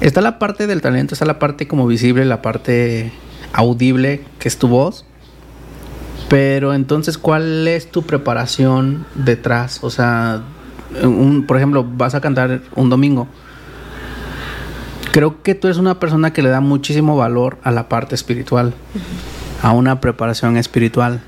Está 0.00 0.20
la 0.20 0.38
parte 0.38 0.66
del 0.66 0.80
talento, 0.80 1.14
está 1.14 1.24
la 1.24 1.38
parte 1.38 1.66
como 1.66 1.86
visible, 1.86 2.24
la 2.24 2.42
parte 2.42 3.12
audible, 3.52 4.24
que 4.38 4.48
es 4.48 4.58
tu 4.58 4.68
voz. 4.68 5.04
Pero 6.28 6.74
entonces, 6.74 7.18
¿cuál 7.18 7.66
es 7.66 7.90
tu 7.90 8.02
preparación 8.02 9.06
detrás? 9.14 9.80
O 9.82 9.90
sea, 9.90 10.42
un, 11.02 11.44
por 11.46 11.56
ejemplo, 11.56 11.84
vas 11.84 12.14
a 12.14 12.20
cantar 12.20 12.60
un 12.74 12.90
domingo 12.90 13.28
creo 15.18 15.42
que 15.42 15.56
tú 15.56 15.66
eres 15.66 15.78
una 15.78 15.98
persona 15.98 16.32
que 16.32 16.42
le 16.42 16.48
da 16.48 16.60
muchísimo 16.60 17.16
valor 17.16 17.58
a 17.64 17.72
la 17.72 17.88
parte 17.88 18.14
espiritual, 18.14 18.74
a 19.62 19.72
una 19.72 20.00
preparación 20.00 20.56
espiritual. 20.56 21.20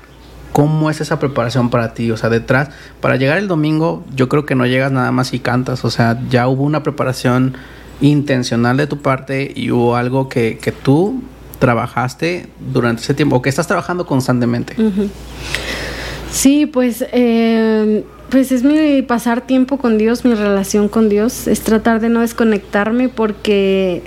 ¿Cómo 0.53 0.89
es 0.89 1.01
esa 1.01 1.19
preparación 1.19 1.69
para 1.69 1.93
ti? 1.93 2.09
O 2.09 2.15
sea, 2.15 2.29
detrás, 2.29 2.69
para 3.01 3.17
llegar 3.17 3.37
el 3.37 3.49
domingo, 3.49 4.05
yo 4.15 4.29
creo 4.29 4.45
que 4.45 4.55
no 4.55 4.65
llegas 4.65 4.93
nada 4.93 5.11
más 5.11 5.33
y 5.33 5.39
cantas. 5.39 5.83
O 5.83 5.89
sea, 5.89 6.19
ya 6.29 6.47
hubo 6.47 6.63
una 6.63 6.83
preparación 6.83 7.55
intencional 8.01 8.77
de 8.77 8.87
tu 8.87 8.97
parte 8.97 9.51
y 9.55 9.71
hubo 9.71 9.95
algo 9.95 10.27
que, 10.27 10.57
que 10.57 10.71
tú 10.71 11.21
trabajaste 11.59 12.47
durante 12.73 13.03
ese 13.03 13.13
tiempo 13.13 13.37
o 13.37 13.41
que 13.41 13.49
estás 13.49 13.67
trabajando 13.67 14.05
constantemente. 14.05 14.75
Sí, 16.31 16.65
pues 16.65 17.05
eh, 17.11 18.03
pues 18.29 18.51
es 18.51 18.63
mi 18.63 19.01
pasar 19.03 19.41
tiempo 19.41 19.77
con 19.77 19.97
Dios, 19.97 20.25
mi 20.25 20.33
relación 20.33 20.87
con 20.87 21.09
Dios, 21.09 21.47
es 21.47 21.61
tratar 21.61 21.99
de 21.99 22.09
no 22.09 22.21
desconectarme 22.21 23.09
porque, 23.09 24.01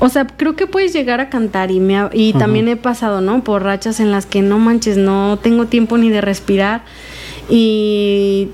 o 0.00 0.08
sea, 0.08 0.26
creo 0.26 0.56
que 0.56 0.66
puedes 0.66 0.92
llegar 0.92 1.20
a 1.20 1.28
cantar 1.28 1.70
y, 1.70 1.78
me 1.78 2.08
y 2.12 2.32
también 2.32 2.66
he 2.68 2.76
pasado, 2.76 3.20
¿no? 3.20 3.44
Por 3.44 3.62
rachas 3.62 4.00
en 4.00 4.10
las 4.10 4.26
que 4.26 4.42
no 4.42 4.58
manches, 4.58 4.96
no 4.96 5.38
tengo 5.40 5.66
tiempo 5.66 5.98
ni 5.98 6.08
de 6.08 6.22
respirar 6.22 6.82
y 7.48 8.48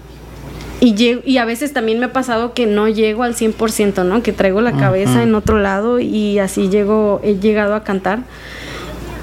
y, 0.80 1.20
y 1.24 1.38
a 1.38 1.44
veces 1.44 1.72
también 1.72 1.98
me 1.98 2.06
ha 2.06 2.12
pasado 2.12 2.52
que 2.52 2.66
no 2.66 2.88
llego 2.88 3.22
al 3.22 3.34
100%, 3.34 4.04
¿no? 4.04 4.22
Que 4.22 4.32
traigo 4.32 4.60
la 4.60 4.72
cabeza 4.72 5.22
en 5.22 5.34
otro 5.34 5.58
lado 5.58 6.00
y 6.00 6.38
así 6.38 6.68
llego, 6.68 7.20
he 7.22 7.36
llegado 7.38 7.74
a 7.74 7.82
cantar. 7.82 8.20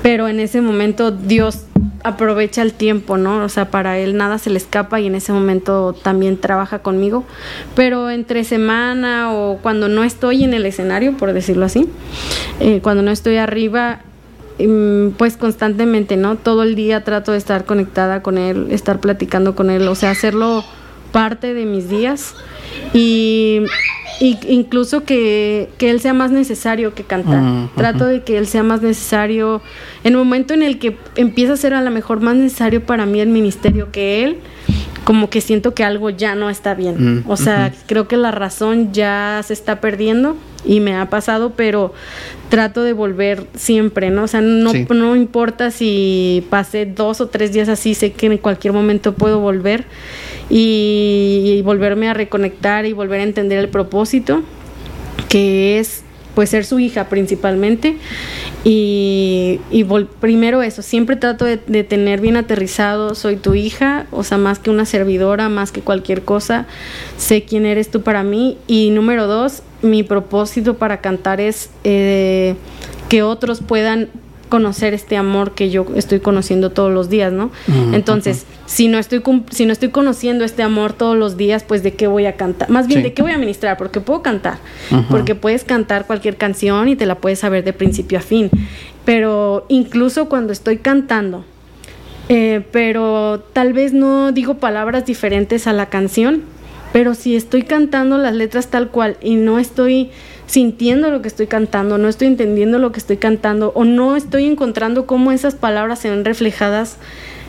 Pero 0.01 0.27
en 0.27 0.39
ese 0.39 0.61
momento 0.61 1.11
Dios 1.11 1.65
aprovecha 2.03 2.61
el 2.61 2.73
tiempo, 2.73 3.17
¿no? 3.17 3.43
O 3.43 3.49
sea, 3.49 3.71
para 3.71 3.97
él 3.97 4.17
nada 4.17 4.37
se 4.37 4.49
le 4.49 4.57
escapa 4.57 4.99
y 4.99 5.07
en 5.07 5.15
ese 5.15 5.31
momento 5.31 5.93
también 5.93 6.37
trabaja 6.37 6.79
conmigo. 6.79 7.23
Pero 7.75 8.09
entre 8.09 8.43
semana 8.43 9.31
o 9.33 9.59
cuando 9.61 9.87
no 9.87 10.03
estoy 10.03 10.43
en 10.43 10.53
el 10.53 10.65
escenario, 10.65 11.15
por 11.17 11.33
decirlo 11.33 11.65
así, 11.65 11.87
eh, 12.59 12.81
cuando 12.81 13.03
no 13.03 13.11
estoy 13.11 13.37
arriba, 13.37 14.01
mm, 14.59 15.09
pues 15.17 15.37
constantemente, 15.37 16.17
¿no? 16.17 16.35
Todo 16.35 16.63
el 16.63 16.75
día 16.75 17.03
trato 17.03 17.31
de 17.31 17.37
estar 17.37 17.65
conectada 17.65 18.21
con 18.21 18.37
él, 18.37 18.67
estar 18.71 18.99
platicando 18.99 19.55
con 19.55 19.69
él, 19.69 19.87
o 19.87 19.95
sea, 19.95 20.11
hacerlo 20.11 20.65
parte 21.13 21.53
de 21.53 21.65
mis 21.65 21.87
días 21.87 22.35
y 22.93 23.61
incluso 24.19 25.03
que, 25.03 25.69
él 25.79 25.99
sea 26.01 26.13
más 26.13 26.31
necesario 26.31 26.93
que 26.93 27.03
cantar. 27.03 27.69
Trato 27.75 28.05
de 28.05 28.23
que 28.23 28.37
él 28.37 28.47
sea 28.47 28.63
más 28.63 28.81
necesario 28.81 29.61
en 30.03 30.13
el 30.13 30.17
momento 30.17 30.53
en 30.53 30.63
el 30.63 30.79
que 30.79 30.97
empieza 31.15 31.53
a 31.53 31.57
ser 31.57 31.73
a 31.73 31.81
lo 31.81 31.91
mejor 31.91 32.19
más 32.19 32.35
necesario 32.35 32.83
para 32.85 33.05
mí 33.05 33.21
el 33.21 33.29
ministerio 33.29 33.91
que 33.91 34.23
él, 34.23 34.37
como 35.03 35.29
que 35.29 35.39
siento 35.41 35.73
que 35.73 35.83
algo 35.83 36.09
ya 36.09 36.35
no 36.35 36.49
está 36.49 36.73
bien. 36.73 37.23
o 37.27 37.37
sea, 37.37 37.71
creo 37.85 38.07
que 38.07 38.17
la 38.17 38.31
razón 38.31 38.91
ya 38.91 39.41
se 39.45 39.53
está 39.53 39.79
perdiendo 39.79 40.35
y 40.65 40.79
me 40.79 40.95
ha 40.95 41.09
pasado, 41.09 41.53
pero 41.55 41.93
trato 42.49 42.83
de 42.83 42.93
volver 42.93 43.47
siempre, 43.55 44.09
¿no? 44.09 44.23
O 44.23 44.27
sea, 44.27 44.41
no, 44.41 44.71
no 44.73 45.15
importa 45.15 45.71
si 45.71 46.45
pasé 46.49 46.85
dos 46.85 47.19
o 47.19 47.27
tres 47.27 47.51
días 47.51 47.67
así, 47.67 47.93
sé 47.93 48.13
que 48.13 48.27
en 48.27 48.37
cualquier 48.37 48.73
momento 48.73 49.13
puedo 49.13 49.39
volver 49.39 49.85
y, 50.49 51.61
volverme 51.63 52.09
a 52.09 52.13
reconectar 52.13 52.85
y 52.85 52.93
volver 52.93 53.21
a 53.21 53.23
entender 53.23 53.59
el 53.59 53.69
propósito, 53.69 54.43
que 55.29 55.79
es 55.79 56.03
pues 56.35 56.49
ser 56.49 56.65
su 56.65 56.79
hija 56.79 57.09
principalmente. 57.09 57.97
Y, 58.63 59.59
primero 60.19 60.61
eso, 60.61 60.81
siempre 60.81 61.15
trato 61.15 61.45
de, 61.45 61.57
de, 61.57 61.83
tener 61.83 62.21
bien 62.21 62.37
aterrizado, 62.37 63.13
soy 63.13 63.35
tu 63.35 63.53
hija, 63.53 64.07
o 64.11 64.23
sea, 64.23 64.37
más 64.37 64.59
que 64.59 64.69
una 64.69 64.85
servidora, 64.85 65.49
más 65.49 65.71
que 65.71 65.81
cualquier 65.81 66.23
cosa, 66.23 66.65
sé 67.17 67.43
quién 67.43 67.65
eres 67.65 67.91
tú 67.91 68.01
para 68.01 68.23
mí. 68.23 68.57
Y 68.67 68.89
número 68.91 69.27
dos, 69.27 69.63
mi 69.81 70.03
propósito 70.03 70.77
para 70.77 71.01
cantar 71.01 71.41
es 71.41 71.69
eh, 71.83 72.55
que 73.09 73.21
otros 73.21 73.61
puedan 73.61 74.09
conocer 74.53 74.93
este 74.93 75.17
amor 75.17 75.55
que 75.55 75.71
yo 75.71 75.87
estoy 75.95 76.19
conociendo 76.19 76.69
todos 76.69 76.93
los 76.93 77.09
días, 77.09 77.33
¿no? 77.33 77.49
Entonces, 77.91 78.45
si 78.67 78.87
no 78.87 78.99
estoy 78.99 79.23
si 79.49 79.65
no 79.65 79.73
estoy 79.73 79.89
conociendo 79.89 80.45
este 80.45 80.61
amor 80.61 80.93
todos 80.93 81.17
los 81.17 81.37
días, 81.37 81.63
pues 81.63 81.81
de 81.81 81.95
qué 81.95 82.05
voy 82.05 82.27
a 82.27 82.33
cantar, 82.33 82.69
más 82.69 82.85
bien 82.85 83.01
de 83.01 83.13
qué 83.13 83.23
voy 83.23 83.31
a 83.31 83.39
ministrar, 83.39 83.77
porque 83.77 83.99
puedo 83.99 84.21
cantar, 84.21 84.59
porque 85.09 85.33
puedes 85.33 85.63
cantar 85.63 86.05
cualquier 86.05 86.37
canción 86.37 86.87
y 86.87 86.95
te 86.95 87.07
la 87.07 87.15
puedes 87.15 87.39
saber 87.39 87.63
de 87.63 87.73
principio 87.73 88.19
a 88.19 88.21
fin, 88.21 88.51
pero 89.05 89.65
incluso 89.69 90.29
cuando 90.29 90.53
estoy 90.53 90.77
cantando, 90.77 91.43
eh, 92.29 92.63
pero 92.71 93.43
tal 93.53 93.73
vez 93.73 93.91
no 93.91 94.33
digo 94.33 94.59
palabras 94.59 95.03
diferentes 95.07 95.65
a 95.65 95.73
la 95.73 95.87
canción, 95.87 96.43
pero 96.91 97.15
si 97.15 97.35
estoy 97.35 97.63
cantando 97.63 98.19
las 98.19 98.35
letras 98.35 98.67
tal 98.67 98.89
cual 98.89 99.17
y 99.19 99.33
no 99.33 99.57
estoy 99.57 100.11
sintiendo 100.53 101.09
lo 101.09 101.23
que 101.23 101.27
estoy 101.27 101.47
cantando, 101.47 101.97
no 101.97 102.07
estoy 102.07 102.27
entendiendo 102.27 102.77
lo 102.77 102.91
que 102.91 102.99
estoy 102.99 103.17
cantando 103.17 103.71
o 103.73 103.85
no 103.85 104.15
estoy 104.15 104.45
encontrando 104.45 105.07
cómo 105.07 105.31
esas 105.31 105.55
palabras 105.55 105.97
se 105.97 106.11
ven 106.11 106.23
reflejadas 106.23 106.97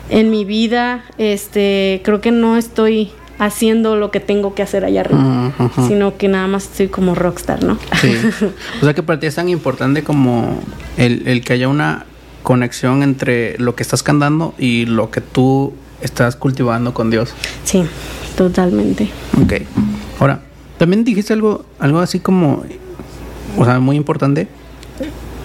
en 0.09 0.31
mi 0.31 0.43
vida, 0.43 1.05
este, 1.19 2.01
creo 2.03 2.19
que 2.19 2.31
no 2.31 2.57
estoy 2.57 3.11
haciendo 3.37 3.95
lo 3.95 4.09
que 4.09 4.19
tengo 4.19 4.55
que 4.55 4.63
hacer 4.63 4.85
allá 4.85 5.01
arriba, 5.01 5.53
sino 5.87 6.17
que 6.17 6.29
nada 6.29 6.47
más 6.47 6.63
estoy 6.63 6.87
como 6.87 7.13
rockstar, 7.13 7.63
¿no? 7.63 7.77
Sí. 8.01 8.11
O 8.81 8.85
sea 8.85 8.95
que 8.95 9.03
para 9.03 9.19
ti 9.19 9.27
es 9.27 9.35
tan 9.35 9.49
importante 9.49 10.03
como 10.03 10.59
el, 10.97 11.27
el 11.27 11.43
que 11.43 11.53
haya 11.53 11.67
una 11.67 12.07
conexión 12.41 13.03
entre 13.03 13.55
lo 13.59 13.75
que 13.75 13.83
estás 13.83 14.01
cantando 14.01 14.55
y 14.57 14.87
lo 14.87 15.11
que 15.11 15.21
tú 15.21 15.73
estás 16.01 16.35
cultivando 16.35 16.95
con 16.95 17.11
Dios. 17.11 17.35
Sí, 17.65 17.83
totalmente. 18.35 19.11
Ok. 19.43 19.53
Ahora, 20.19 20.41
también 20.79 21.03
dijiste 21.03 21.33
algo, 21.33 21.65
algo 21.77 21.99
así 21.99 22.19
como 22.19 22.63
o 23.57 23.65
sea, 23.65 23.79
muy 23.79 23.95
importante, 23.95 24.47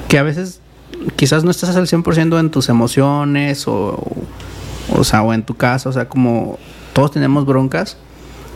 que 0.08 0.18
a 0.18 0.22
veces 0.22 0.60
quizás 1.16 1.44
no 1.44 1.50
estás 1.50 1.76
al 1.76 1.86
100% 1.86 2.38
en 2.38 2.50
tus 2.50 2.68
emociones 2.68 3.66
o, 3.68 4.04
o 4.92 5.04
sea, 5.04 5.22
o 5.22 5.32
en 5.32 5.42
tu 5.42 5.54
casa, 5.56 5.88
o 5.88 5.92
sea, 5.92 6.08
como 6.08 6.58
todos 6.92 7.12
tenemos 7.12 7.46
broncas, 7.46 7.96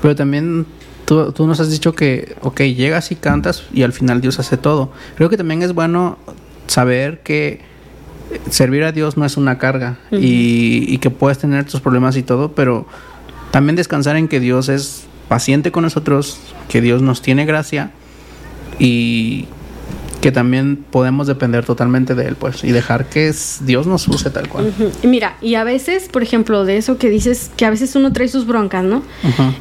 pero 0.03 0.15
también 0.15 0.67
tú, 1.05 1.33
tú 1.33 1.47
nos 1.47 1.61
has 1.61 1.71
dicho 1.71 1.95
que, 1.95 2.37
ok, 2.43 2.61
llegas 2.63 3.11
y 3.13 3.17
cantas 3.17 3.65
y 3.73 3.83
al 3.83 3.93
final 3.93 4.21
Dios 4.21 4.39
hace 4.39 4.57
todo. 4.57 4.91
Creo 5.17 5.31
que 5.31 5.37
también 5.37 5.63
es 5.63 5.73
bueno 5.73 6.19
saber 6.67 7.23
que 7.23 7.61
servir 8.51 8.85
a 8.85 8.93
Dios 8.93 9.17
no 9.17 9.25
es 9.25 9.37
una 9.37 9.59
carga 9.59 9.99
y, 10.11 10.85
y 10.89 10.99
que 10.99 11.11
puedes 11.11 11.39
tener 11.39 11.65
tus 11.65 11.81
problemas 11.81 12.17
y 12.17 12.23
todo, 12.23 12.53
pero 12.53 12.87
también 13.51 13.77
descansar 13.77 14.17
en 14.17 14.29
que 14.29 14.41
Dios 14.41 14.69
es 14.69 15.05
paciente 15.29 15.71
con 15.71 15.85
nosotros, 15.85 16.39
que 16.69 16.81
Dios 16.81 17.01
nos 17.01 17.23
tiene 17.23 17.47
gracia 17.47 17.93
y 18.79 19.47
que 20.25 20.33
también 20.33 20.83
podemos 20.91 21.27
depender 21.27 21.67
totalmente 21.67 22.15
de 22.15 22.29
él, 22.29 22.35
pues, 22.35 22.65
y 22.65 22.73
dejar 22.73 23.11
que 23.11 23.31
Dios 23.67 23.87
nos 23.87 24.09
use 24.09 24.31
tal 24.31 24.49
cual. 24.49 24.73
Mira, 25.03 25.37
y 25.43 25.57
a 25.57 25.65
veces, 25.65 26.09
por 26.09 26.23
ejemplo, 26.23 26.65
de 26.65 26.79
eso 26.79 26.97
que 26.97 27.11
dices, 27.11 27.51
que 27.59 27.67
a 27.67 27.71
veces 27.71 27.95
uno 27.95 28.11
trae 28.11 28.29
sus 28.29 28.47
broncas, 28.47 28.85
¿no? 28.85 29.03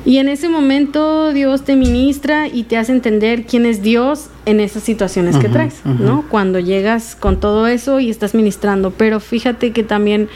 Y 0.05 0.20
en 0.20 0.30
ese 0.30 0.47
momento 0.47 1.34
Dios 1.34 1.66
te 1.66 1.76
ministra 1.76 2.47
y 2.47 2.64
te 2.64 2.78
hace 2.78 2.93
entender 2.93 3.45
quién 3.45 3.66
es 3.66 3.82
Dios 3.82 4.28
en 4.45 4.61
esas 4.61 4.84
situaciones 4.84 5.36
que 5.36 5.49
traes, 5.49 5.82
¿no? 5.84 6.24
Cuando 6.30 6.59
llegas 6.59 7.18
con 7.20 7.41
todo 7.41 7.68
eso 7.68 7.99
y 7.99 8.09
estás 8.09 8.34
ministrando, 8.34 8.91
pero 8.91 9.20
fíjate 9.20 9.74
que 9.74 9.84
también 9.84 10.30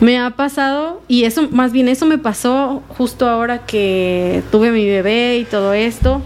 me 0.00 0.18
ha 0.18 0.30
pasado, 0.30 1.00
y 1.06 1.22
eso, 1.22 1.48
más 1.52 1.70
bien 1.70 1.86
eso 1.86 2.06
me 2.06 2.18
pasó 2.18 2.82
justo 2.88 3.28
ahora 3.28 3.66
que 3.66 4.42
tuve 4.50 4.72
mi 4.72 4.84
bebé 4.84 5.38
y 5.38 5.44
todo 5.44 5.74
esto 5.74 6.22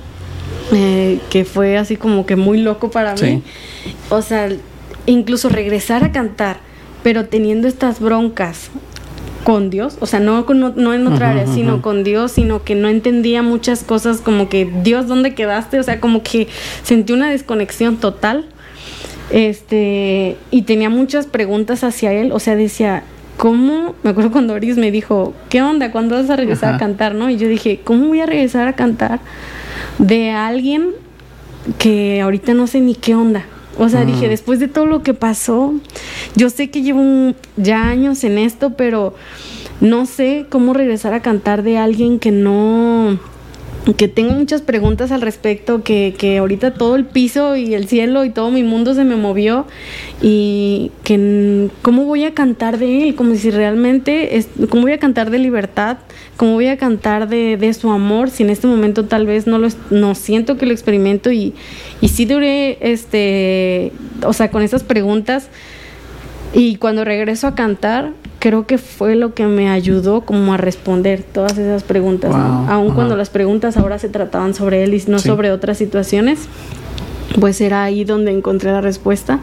eh, 0.73 1.21
que 1.31 1.45
fue 1.45 1.77
así 1.77 1.97
como 1.97 2.27
que 2.27 2.37
muy 2.37 2.59
loco 2.61 2.91
para 2.91 3.15
mí. 3.15 3.43
O 4.11 4.23
sea, 4.23 4.49
incluso 5.07 5.49
regresar 5.49 6.05
a 6.05 6.13
cantar, 6.13 6.59
pero 7.03 7.27
teniendo 7.27 7.69
estas 7.69 8.01
broncas 8.01 8.71
con 9.45 9.71
Dios, 9.71 9.97
o 10.01 10.07
sea, 10.07 10.21
no, 10.21 10.45
no, 10.45 10.95
en 10.95 11.07
otra 11.07 11.31
área, 11.31 11.47
sino 11.47 11.81
con 11.81 12.05
Dios, 12.05 12.33
sino 12.33 12.65
que 12.65 12.75
no 12.75 12.89
entendía 12.89 13.43
muchas 13.43 13.83
cosas 13.83 14.21
como 14.21 14.49
que 14.49 14.71
Dios, 14.83 15.07
¿dónde 15.07 15.35
quedaste? 15.35 15.79
O 15.79 15.83
sea, 15.83 16.01
como 16.01 16.23
que 16.23 16.49
sentí 16.83 17.13
una 17.13 17.31
desconexión 17.31 17.97
total. 17.97 18.47
Este, 19.31 20.37
y 20.51 20.63
tenía 20.63 20.89
muchas 20.89 21.27
preguntas 21.27 21.85
hacia 21.85 22.13
él, 22.13 22.33
o 22.33 22.39
sea, 22.41 22.57
decía, 22.57 23.05
¿cómo? 23.39 23.95
Me 24.03 24.11
acuerdo 24.11 24.33
cuando 24.33 24.55
Oris 24.55 24.77
me 24.77 24.91
dijo, 24.91 25.33
¿qué 25.49 25.63
onda? 25.63 25.93
¿Cuándo 25.93 26.17
vas 26.17 26.29
a 26.29 26.37
regresar 26.37 26.75
a 26.75 26.79
cantar? 26.79 27.15
¿No? 27.15 27.31
Y 27.31 27.39
yo 27.39 27.49
dije, 27.49 27.81
¿cómo 27.85 28.09
voy 28.09 28.21
a 28.21 28.27
regresar 28.27 28.69
a 28.69 28.75
cantar? 28.75 29.21
De 29.99 30.31
alguien 30.31 30.91
que 31.79 32.21
ahorita 32.21 32.55
no 32.55 32.67
sé 32.67 32.81
ni 32.81 32.95
qué 32.95 33.15
onda. 33.15 33.45
O 33.79 33.89
sea, 33.89 34.05
dije, 34.05 34.29
después 34.29 34.59
de 34.59 34.67
todo 34.67 34.87
lo 34.87 35.03
que 35.05 35.15
pasó, 35.15 35.73
yo 36.35 36.51
sé 36.51 36.69
que 36.71 36.83
llevo 36.83 37.35
ya 37.57 37.89
años 37.89 38.25
en 38.25 38.37
esto, 38.39 38.71
pero 38.71 39.15
no 39.81 40.05
sé 40.07 40.47
cómo 40.49 40.75
regresar 40.75 41.15
a 41.15 41.23
cantar 41.23 41.63
de 41.63 41.79
alguien 41.79 42.19
que 42.19 42.33
no 42.33 43.21
que 43.95 44.09
tengo 44.09 44.33
muchas 44.33 44.61
preguntas 44.61 45.13
al 45.13 45.23
respecto, 45.23 45.83
que, 45.83 46.15
que 46.19 46.39
ahorita 46.39 46.75
todo 46.75 46.97
el 46.97 47.07
piso 47.07 47.57
y 47.57 47.75
el 47.75 47.89
cielo 47.89 48.25
y 48.25 48.31
todo 48.31 48.51
mi 48.51 48.63
mundo 48.63 48.95
se 48.95 49.05
me 49.05 49.17
movió 49.17 49.67
y 50.21 50.91
que 51.05 51.71
cómo 51.83 52.05
voy 52.05 52.25
a 52.25 52.35
cantar 52.35 52.79
de 52.79 53.05
él, 53.05 53.15
como 53.15 53.35
si 53.35 53.51
realmente, 53.51 54.37
es, 54.37 54.49
cómo 54.69 54.83
voy 54.83 54.93
a 54.93 54.99
cantar 54.99 55.31
de 55.31 55.39
libertad, 55.39 55.99
cómo 56.37 56.55
voy 56.55 56.69
a 56.69 56.77
cantar 56.77 57.29
de, 57.29 57.57
de 57.57 57.73
su 57.73 57.91
amor, 57.91 58.31
si 58.31 58.43
en 58.43 58.51
este 58.51 58.67
momento 58.67 59.07
tal 59.07 59.27
vez 59.27 59.47
no 59.47 59.59
lo 59.59 59.69
no 59.91 60.15
siento 60.15 60.59
que 60.59 60.67
lo 60.67 60.73
experimento 60.73 61.33
y, 61.33 61.55
y 62.01 62.09
sí 62.09 62.25
duré, 62.25 62.79
este, 62.81 63.93
o 64.25 64.33
sea, 64.33 64.51
con 64.51 64.63
esas 64.63 64.83
preguntas 64.83 65.49
y 66.53 66.77
cuando 66.77 67.05
regreso 67.05 67.47
a 67.47 67.55
cantar, 67.55 68.13
creo 68.39 68.67
que 68.67 68.79
fue 68.79 69.17
lo 69.17 69.35
que 69.35 69.47
me 69.47 69.69
ayudó 69.69 70.23
como 70.23 70.55
a 70.55 70.57
responder 70.57 71.23
todas 71.23 71.59
esas 71.59 71.83
preguntas, 71.83 72.35
aun 72.35 72.95
cuando 72.95 73.17
las 73.17 73.31
preguntas 73.31 73.77
ahora 73.77 73.99
se 73.99 74.09
trataban 74.09 74.55
sobre 74.55 74.85
él 74.85 74.95
y 74.95 75.03
no 75.09 75.19
sobre 75.19 75.51
otras 75.51 75.79
situaciones, 75.79 76.49
pues 77.41 77.61
era 77.61 77.85
ahí 77.85 78.05
donde 78.05 78.31
encontré 78.31 78.73
la 78.73 78.81
respuesta 78.81 79.41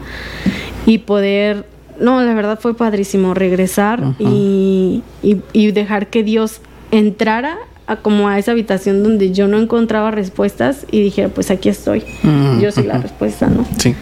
y 0.86 0.98
poder, 0.98 1.66
no, 2.00 2.22
la 2.22 2.34
verdad 2.34 2.58
fue 2.60 2.74
padrísimo 2.74 3.34
regresar 3.34 4.02
y, 4.18 5.02
y, 5.22 5.70
dejar 5.72 6.08
que 6.08 6.22
Dios 6.22 6.60
entrara 6.90 7.56
a 7.86 7.96
como 7.96 8.28
a 8.28 8.38
esa 8.38 8.52
habitación 8.52 9.02
donde 9.02 9.32
yo 9.32 9.46
no 9.46 9.58
encontraba 9.58 10.10
respuestas 10.10 10.86
y 10.90 11.02
dijera, 11.02 11.28
pues 11.28 11.50
aquí 11.50 11.68
estoy, 11.68 12.02
mm, 12.22 12.60
yo 12.60 12.72
soy 12.72 12.84
la 12.84 12.98
respuesta, 13.02 13.48
¿no? 13.48 13.64
Sí. 13.78 13.94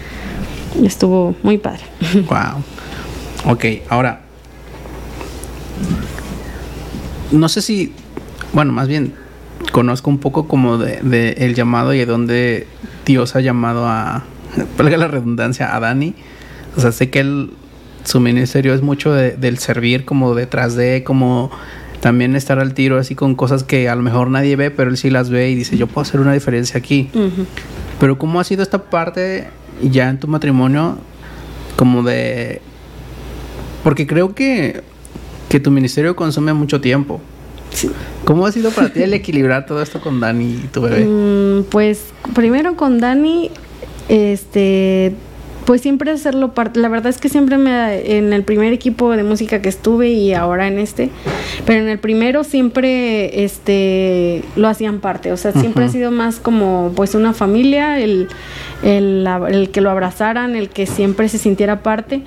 Y 0.80 0.86
estuvo 0.86 1.34
muy 1.42 1.58
padre. 1.58 1.82
Wow. 2.28 2.62
Ok, 3.52 3.64
ahora 3.88 4.23
no 7.38 7.48
sé 7.48 7.62
si, 7.62 7.92
bueno, 8.52 8.72
más 8.72 8.88
bien 8.88 9.14
conozco 9.72 10.10
un 10.10 10.18
poco 10.18 10.46
como 10.46 10.78
de, 10.78 11.34
el 11.38 11.54
llamado 11.54 11.94
y 11.94 11.98
de 11.98 12.06
dónde 12.06 12.66
Dios 13.04 13.36
ha 13.36 13.40
llamado 13.40 13.86
a, 13.86 14.24
valga 14.78 14.96
la 14.96 15.08
redundancia, 15.08 15.74
a 15.74 15.80
Dani. 15.80 16.14
O 16.76 16.80
sea, 16.80 16.92
sé 16.92 17.10
que 17.10 17.20
él, 17.20 17.50
su 18.04 18.20
ministerio 18.20 18.74
es 18.74 18.82
mucho 18.82 19.12
del 19.12 19.58
servir 19.58 20.04
como 20.04 20.34
detrás 20.34 20.74
de, 20.74 21.04
como 21.04 21.50
también 22.00 22.36
estar 22.36 22.58
al 22.58 22.74
tiro 22.74 22.98
así 22.98 23.14
con 23.14 23.34
cosas 23.34 23.64
que 23.64 23.88
a 23.88 23.94
lo 23.94 24.02
mejor 24.02 24.28
nadie 24.28 24.56
ve, 24.56 24.70
pero 24.70 24.90
él 24.90 24.96
sí 24.96 25.08
las 25.08 25.30
ve 25.30 25.50
y 25.50 25.54
dice, 25.54 25.76
yo 25.76 25.86
puedo 25.86 26.02
hacer 26.02 26.20
una 26.20 26.34
diferencia 26.34 26.78
aquí. 26.78 27.10
Pero 27.98 28.18
¿cómo 28.18 28.40
ha 28.40 28.44
sido 28.44 28.62
esta 28.62 28.90
parte 28.90 29.48
ya 29.82 30.10
en 30.10 30.18
tu 30.18 30.28
matrimonio 30.28 30.98
como 31.76 32.02
de... 32.02 32.60
Porque 33.82 34.06
creo 34.06 34.34
que 34.34 34.82
que 35.48 35.60
tu 35.60 35.70
ministerio 35.70 36.16
consume 36.16 36.52
mucho 36.52 36.80
tiempo. 36.80 37.20
¿Cómo 38.24 38.46
ha 38.46 38.52
sido 38.52 38.70
para 38.70 38.90
ti 38.90 39.02
el 39.02 39.14
equilibrar 39.14 39.66
todo 39.66 39.82
esto 39.82 40.00
con 40.00 40.20
Dani 40.20 40.60
y 40.64 40.68
tu 40.72 40.82
bebé? 40.82 41.04
Mm, 41.04 41.64
pues 41.64 42.06
primero 42.34 42.76
con 42.76 43.00
Dani, 43.00 43.50
este, 44.08 45.12
pues 45.64 45.80
siempre 45.80 46.10
hacerlo 46.10 46.54
parte. 46.54 46.80
La 46.80 46.88
verdad 46.88 47.08
es 47.08 47.18
que 47.18 47.28
siempre 47.28 47.58
me 47.58 48.16
en 48.16 48.32
el 48.32 48.44
primer 48.44 48.72
equipo 48.72 49.16
de 49.16 49.24
música 49.24 49.60
que 49.60 49.68
estuve 49.68 50.10
y 50.10 50.34
ahora 50.34 50.68
en 50.68 50.78
este, 50.78 51.10
pero 51.66 51.82
en 51.82 51.88
el 51.88 51.98
primero 51.98 52.44
siempre, 52.44 53.44
este, 53.44 54.42
lo 54.56 54.68
hacían 54.68 55.00
parte. 55.00 55.32
O 55.32 55.36
sea, 55.36 55.52
siempre 55.52 55.84
ha 55.84 55.88
sido 55.88 56.10
más 56.10 56.36
como, 56.36 56.92
pues 56.94 57.14
una 57.14 57.32
familia, 57.32 57.98
el, 58.00 58.28
el, 58.82 59.26
el 59.48 59.70
que 59.70 59.80
lo 59.80 59.90
abrazaran, 59.90 60.54
el 60.54 60.68
que 60.68 60.86
siempre 60.86 61.28
se 61.28 61.38
sintiera 61.38 61.82
parte 61.82 62.22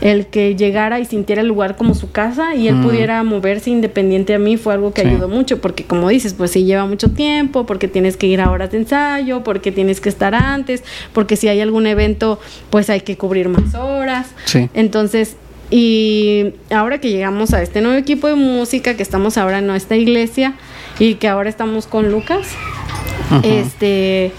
el 0.00 0.26
que 0.26 0.54
llegara 0.54 1.00
y 1.00 1.04
sintiera 1.04 1.42
el 1.42 1.48
lugar 1.48 1.76
como 1.76 1.94
su 1.94 2.12
casa 2.12 2.54
y 2.54 2.68
él 2.68 2.76
mm. 2.76 2.82
pudiera 2.84 3.22
moverse 3.24 3.70
independiente 3.70 4.34
a 4.34 4.38
mí 4.38 4.56
fue 4.56 4.74
algo 4.74 4.92
que 4.92 5.02
ayudó 5.02 5.28
mucho, 5.28 5.60
porque 5.60 5.84
como 5.84 6.08
dices, 6.08 6.34
pues 6.34 6.52
sí 6.52 6.64
lleva 6.64 6.86
mucho 6.86 7.10
tiempo, 7.10 7.66
porque 7.66 7.88
tienes 7.88 8.16
que 8.16 8.26
ir 8.26 8.40
a 8.40 8.50
horas 8.50 8.70
de 8.70 8.78
ensayo, 8.78 9.42
porque 9.42 9.72
tienes 9.72 10.00
que 10.00 10.08
estar 10.08 10.34
antes, 10.34 10.84
porque 11.12 11.36
si 11.36 11.48
hay 11.48 11.60
algún 11.60 11.86
evento, 11.86 12.38
pues 12.70 12.90
hay 12.90 13.00
que 13.00 13.16
cubrir 13.16 13.48
más 13.48 13.74
horas. 13.74 14.28
Entonces, 14.74 15.36
y 15.70 16.54
ahora 16.70 16.98
que 16.98 17.10
llegamos 17.10 17.52
a 17.52 17.62
este 17.62 17.80
nuevo 17.80 17.98
equipo 17.98 18.28
de 18.28 18.36
música, 18.36 18.94
que 18.94 19.02
estamos 19.02 19.36
ahora 19.36 19.58
en 19.58 19.66
nuestra 19.66 19.96
iglesia 19.96 20.54
y 20.98 21.16
que 21.16 21.28
ahora 21.28 21.50
estamos 21.50 21.86
con 21.86 22.10
Lucas, 22.10 22.48
este, 23.42 24.32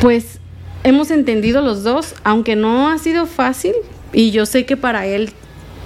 pues 0.00 0.38
hemos 0.84 1.10
entendido 1.10 1.60
los 1.60 1.82
dos, 1.82 2.14
aunque 2.24 2.56
no 2.56 2.88
ha 2.88 2.98
sido 2.98 3.26
fácil, 3.26 3.74
y 4.12 4.30
yo 4.30 4.46
sé 4.46 4.64
que 4.66 4.76
para 4.76 5.06
él 5.06 5.30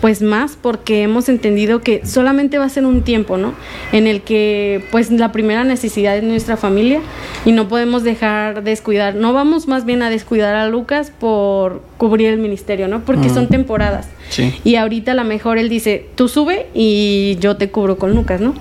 pues 0.04 0.20
más 0.20 0.58
porque 0.60 1.02
hemos 1.02 1.30
entendido 1.30 1.80
que 1.80 2.04
solamente 2.04 2.58
va 2.58 2.66
a 2.66 2.68
ser 2.68 2.84
un 2.84 3.00
tiempo, 3.00 3.38
¿no? 3.38 3.54
En 3.90 4.06
el 4.06 4.20
que 4.20 4.84
pues 4.90 5.10
la 5.10 5.32
primera 5.32 5.64
necesidad 5.64 6.14
es 6.14 6.22
nuestra 6.22 6.58
familia 6.58 7.00
y 7.46 7.52
no 7.52 7.68
podemos 7.68 8.04
dejar 8.04 8.64
descuidar, 8.64 9.14
no 9.14 9.32
vamos 9.32 9.66
más 9.66 9.86
bien 9.86 10.02
a 10.02 10.10
descuidar 10.10 10.56
a 10.56 10.68
Lucas 10.68 11.10
por 11.18 11.80
cubrir 11.96 12.28
el 12.28 12.36
ministerio, 12.36 12.86
¿no? 12.86 13.02
Porque 13.06 13.30
son 13.30 13.48
temporadas. 13.48 14.06
Sí. 14.28 14.52
Y 14.62 14.74
ahorita 14.76 15.12
a 15.12 15.14
lo 15.14 15.24
mejor 15.24 15.56
él 15.56 15.70
dice, 15.70 16.04
tú 16.16 16.28
sube 16.28 16.66
y 16.74 17.38
yo 17.40 17.56
te 17.56 17.70
cubro 17.70 17.96
con 17.96 18.14
Lucas, 18.14 18.42
¿no? 18.42 18.52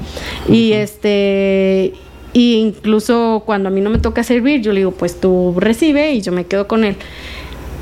Y 0.47 0.72
este 0.72 1.91
y 2.32 2.55
incluso 2.55 3.43
cuando 3.45 3.68
a 3.68 3.72
mí 3.74 3.82
no 3.82 3.89
me 3.89 3.99
toca 3.99 4.24
servir, 4.24 4.61
yo 4.61 4.72
le 4.72 4.80
digo, 4.80 4.91
pues 4.91 5.20
tú 5.20 5.53
recibe 5.57 6.14
y 6.14 6.22
yo 6.22 6.32
me 6.32 6.45
quedo 6.45 6.70
con 6.70 6.86
él. 6.86 6.95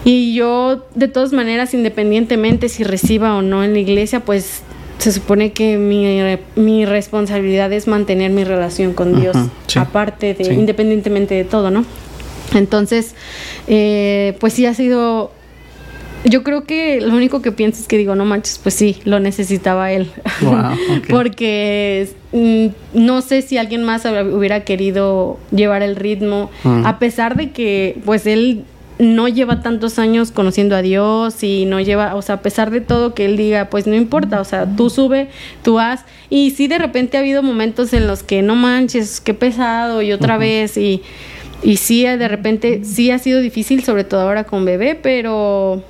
Y 0.03 0.33
yo, 0.33 0.85
de 0.95 1.07
todas 1.07 1.31
maneras, 1.31 1.73
independientemente 1.73 2.69
si 2.69 2.83
reciba 2.83 3.35
o 3.35 3.41
no 3.41 3.63
en 3.63 3.73
la 3.73 3.79
iglesia, 3.79 4.21
pues 4.21 4.61
se 4.97 5.11
supone 5.11 5.51
que 5.51 5.77
mi, 5.77 6.19
mi 6.55 6.85
responsabilidad 6.85 7.71
es 7.73 7.87
mantener 7.87 8.31
mi 8.31 8.43
relación 8.43 8.93
con 8.93 9.19
Dios, 9.19 9.35
aparte 9.75 10.33
de, 10.33 10.53
independientemente 10.53 11.35
de 11.35 11.43
todo, 11.43 11.71
¿no? 11.71 11.85
Entonces, 12.53 13.15
eh, 13.67 14.35
pues 14.39 14.53
sí 14.53 14.65
ha 14.65 14.73
sido 14.73 15.31
yo 16.23 16.43
creo 16.43 16.65
que 16.65 17.01
lo 17.01 17.15
único 17.15 17.41
que 17.41 17.51
pienso 17.51 17.81
es 17.81 17.87
que 17.87 17.97
digo, 17.97 18.15
no 18.15 18.25
manches, 18.25 18.59
pues 18.61 18.75
sí, 18.75 18.97
lo 19.05 19.19
necesitaba 19.19 19.91
él. 19.91 20.11
Porque 21.09 22.09
mm, 22.31 22.67
no 22.93 23.21
sé 23.21 23.41
si 23.41 23.57
alguien 23.57 23.83
más 23.83 24.05
hubiera 24.05 24.63
querido 24.63 25.39
llevar 25.51 25.81
el 25.81 25.95
ritmo, 25.95 26.51
mm. 26.63 26.85
a 26.85 26.99
pesar 26.99 27.35
de 27.35 27.51
que 27.51 27.99
pues 28.05 28.27
él 28.27 28.65
no 29.01 29.27
lleva 29.27 29.61
tantos 29.61 29.97
años 29.97 30.31
conociendo 30.31 30.75
a 30.75 30.83
Dios 30.83 31.43
y 31.43 31.65
no 31.65 31.79
lleva, 31.79 32.15
o 32.15 32.21
sea, 32.21 32.35
a 32.35 32.41
pesar 32.41 32.69
de 32.69 32.81
todo 32.81 33.15
que 33.15 33.25
él 33.25 33.35
diga, 33.35 33.69
pues 33.69 33.87
no 33.87 33.95
importa, 33.95 34.39
o 34.39 34.45
sea, 34.45 34.67
tú 34.75 34.91
sube, 34.91 35.29
tú 35.63 35.79
haz. 35.79 36.05
Y 36.29 36.51
sí, 36.51 36.67
de 36.67 36.77
repente 36.77 37.17
ha 37.17 37.21
habido 37.21 37.41
momentos 37.41 37.93
en 37.93 38.05
los 38.05 38.21
que 38.21 38.43
no 38.43 38.55
manches, 38.55 39.19
qué 39.19 39.33
pesado 39.33 40.03
y 40.03 40.11
otra 40.11 40.37
vez 40.37 40.77
y, 40.77 41.01
y 41.63 41.77
sí, 41.77 42.03
de 42.03 42.27
repente 42.27 42.81
sí 42.83 43.09
ha 43.09 43.17
sido 43.17 43.41
difícil, 43.41 43.83
sobre 43.83 44.03
todo 44.03 44.21
ahora 44.21 44.43
con 44.43 44.65
bebé, 44.65 44.93
pero 44.93 45.83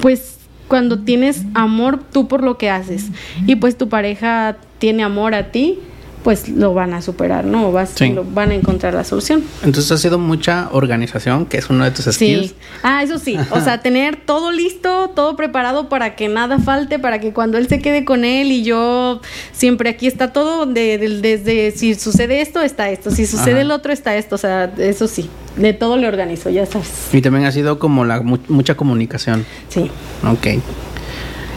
pues 0.00 0.38
cuando 0.66 0.98
tienes 0.98 1.42
amor 1.54 2.00
tú 2.12 2.26
por 2.26 2.42
lo 2.42 2.58
que 2.58 2.70
haces. 2.70 3.06
Y 3.46 3.54
pues 3.54 3.78
tu 3.78 3.88
pareja 3.88 4.56
tiene 4.78 5.04
amor 5.04 5.36
a 5.36 5.52
ti, 5.52 5.78
pues 6.22 6.48
lo 6.48 6.72
van 6.72 6.94
a 6.94 7.02
superar, 7.02 7.44
¿no? 7.44 7.72
Vas, 7.72 8.00
lo, 8.00 8.24
van 8.24 8.50
a 8.50 8.54
encontrar 8.54 8.94
la 8.94 9.04
solución. 9.04 9.42
Entonces 9.64 9.90
ha 9.90 9.98
sido 9.98 10.18
mucha 10.18 10.68
organización, 10.70 11.46
que 11.46 11.58
es 11.58 11.68
uno 11.68 11.84
de 11.84 11.90
tus 11.90 12.04
skills. 12.04 12.50
Sí. 12.50 12.54
Ah, 12.82 13.02
eso 13.02 13.18
sí. 13.18 13.36
O 13.50 13.60
sea, 13.60 13.78
tener 13.82 14.16
todo 14.16 14.52
listo, 14.52 15.10
todo 15.14 15.36
preparado 15.36 15.88
para 15.88 16.14
que 16.14 16.28
nada 16.28 16.58
falte, 16.58 16.98
para 16.98 17.18
que 17.20 17.32
cuando 17.32 17.58
él 17.58 17.68
se 17.68 17.80
quede 17.80 18.04
con 18.04 18.24
él 18.24 18.52
y 18.52 18.62
yo 18.62 19.20
siempre 19.52 19.90
aquí 19.90 20.06
está 20.06 20.32
todo, 20.32 20.66
de, 20.66 20.98
desde 21.20 21.72
si 21.72 21.94
sucede 21.94 22.40
esto, 22.40 22.60
está 22.62 22.90
esto, 22.90 23.10
si 23.10 23.26
sucede 23.26 23.62
el 23.62 23.70
otro, 23.70 23.92
está 23.92 24.16
esto. 24.16 24.36
O 24.36 24.38
sea, 24.38 24.72
eso 24.78 25.08
sí. 25.08 25.28
De 25.56 25.74
todo 25.74 25.96
le 25.96 26.08
organizo, 26.08 26.50
ya 26.50 26.64
sabes. 26.66 27.08
Y 27.12 27.20
también 27.20 27.44
ha 27.44 27.52
sido 27.52 27.78
como 27.78 28.04
la 28.04 28.22
mucha 28.22 28.76
comunicación. 28.76 29.44
Sí. 29.68 29.90
Ok. 30.24 30.62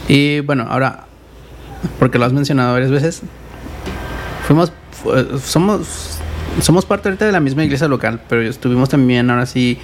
Y 0.08 0.42
bueno, 0.42 0.66
ahora, 0.70 1.06
porque 2.00 2.18
lo 2.18 2.26
has 2.26 2.34
mencionado 2.34 2.74
varias 2.74 2.92
veces, 2.92 3.22
fuimos, 4.46 4.72
somos, 5.44 6.20
somos 6.62 6.86
parte 6.86 7.10
ahorita 7.10 7.26
de 7.26 7.32
la 7.32 7.40
misma 7.40 7.64
iglesia 7.64 7.88
local, 7.88 8.22
pero 8.30 8.42
estuvimos 8.42 8.90
también 8.90 9.30
ahora 9.30 9.46
sí 9.46 9.78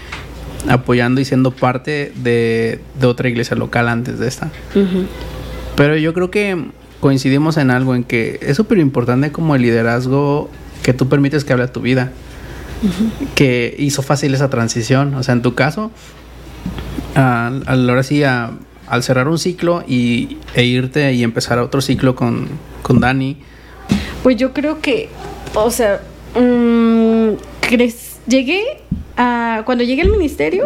apoyando 0.69 1.21
y 1.21 1.25
siendo 1.25 1.51
parte 1.51 2.11
de, 2.15 2.79
otra 3.03 3.29
iglesia 3.29 3.57
local 3.57 3.87
antes 3.89 4.19
de 4.19 4.27
esta. 4.27 4.51
Pero 5.75 5.97
yo 5.97 6.13
creo 6.13 6.29
que 6.29 6.65
coincidimos 6.99 7.57
en 7.57 7.71
algo, 7.71 7.95
en 7.95 8.03
que 8.03 8.39
es 8.41 8.57
súper 8.57 8.77
importante 8.77 9.31
como 9.31 9.55
el 9.55 9.63
liderazgo 9.63 10.49
que 10.83 10.93
tú 10.93 11.09
permites 11.09 11.43
que 11.43 11.53
hable 11.53 11.65
a 11.65 11.71
tu 11.71 11.81
vida, 11.81 12.11
que 13.35 13.75
hizo 13.79 14.03
fácil 14.03 14.33
esa 14.33 14.49
transición. 14.49 15.15
O 15.15 15.23
sea, 15.23 15.33
en 15.33 15.41
tu 15.41 15.55
caso, 15.55 15.91
ahora 17.15 18.03
sí, 18.03 18.23
al 18.23 19.03
cerrar 19.03 19.27
un 19.27 19.39
ciclo 19.39 19.83
y, 19.87 20.37
e 20.53 20.63
irte 20.63 21.11
y 21.13 21.23
empezar 21.23 21.57
otro 21.59 21.81
ciclo 21.81 22.15
con, 22.15 22.47
con 22.83 22.99
Dani, 22.99 23.37
pues 24.23 24.37
yo 24.37 24.53
creo 24.53 24.81
que, 24.81 25.09
o 25.53 25.71
sea, 25.71 26.01
mmm, 26.35 27.31
llegué 28.27 28.63
a, 29.17 29.63
cuando 29.65 29.83
llegué 29.83 30.01
al 30.01 30.09
ministerio, 30.09 30.65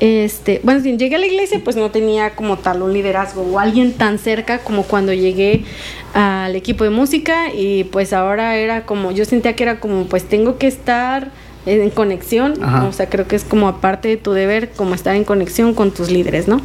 este, 0.00 0.60
bueno, 0.62 0.80
si 0.80 0.96
llegué 0.96 1.16
a 1.16 1.18
la 1.18 1.26
iglesia, 1.26 1.60
pues 1.62 1.74
no 1.76 1.90
tenía 1.90 2.30
como 2.36 2.56
tal 2.56 2.82
un 2.82 2.92
liderazgo 2.92 3.42
o 3.42 3.58
alguien 3.58 3.92
tan 3.92 4.18
cerca 4.18 4.58
como 4.58 4.84
cuando 4.84 5.12
llegué 5.12 5.64
al 6.14 6.54
equipo 6.54 6.84
de 6.84 6.90
música 6.90 7.52
y 7.52 7.84
pues 7.84 8.12
ahora 8.12 8.56
era 8.56 8.86
como, 8.86 9.10
yo 9.10 9.24
sentía 9.24 9.56
que 9.56 9.64
era 9.64 9.80
como, 9.80 10.04
pues 10.04 10.24
tengo 10.24 10.58
que 10.58 10.68
estar 10.68 11.30
en 11.66 11.90
conexión, 11.90 12.62
o 12.62 12.92
sea, 12.92 13.10
creo 13.10 13.26
que 13.28 13.36
es 13.36 13.44
como 13.44 13.68
aparte 13.68 14.08
de 14.08 14.16
tu 14.16 14.32
deber, 14.32 14.70
como 14.70 14.94
estar 14.94 15.14
en 15.14 15.24
conexión 15.24 15.74
con 15.74 15.90
tus 15.90 16.10
líderes, 16.10 16.48
¿no? 16.48 16.62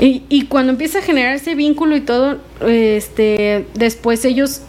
Y, 0.00 0.24
y 0.28 0.46
cuando 0.46 0.72
empieza 0.72 0.98
a 0.98 1.02
generar 1.02 1.36
ese 1.36 1.54
vínculo 1.54 1.94
y 1.94 2.00
todo, 2.00 2.38
este, 2.66 3.66
después 3.74 4.24
ellos 4.24 4.62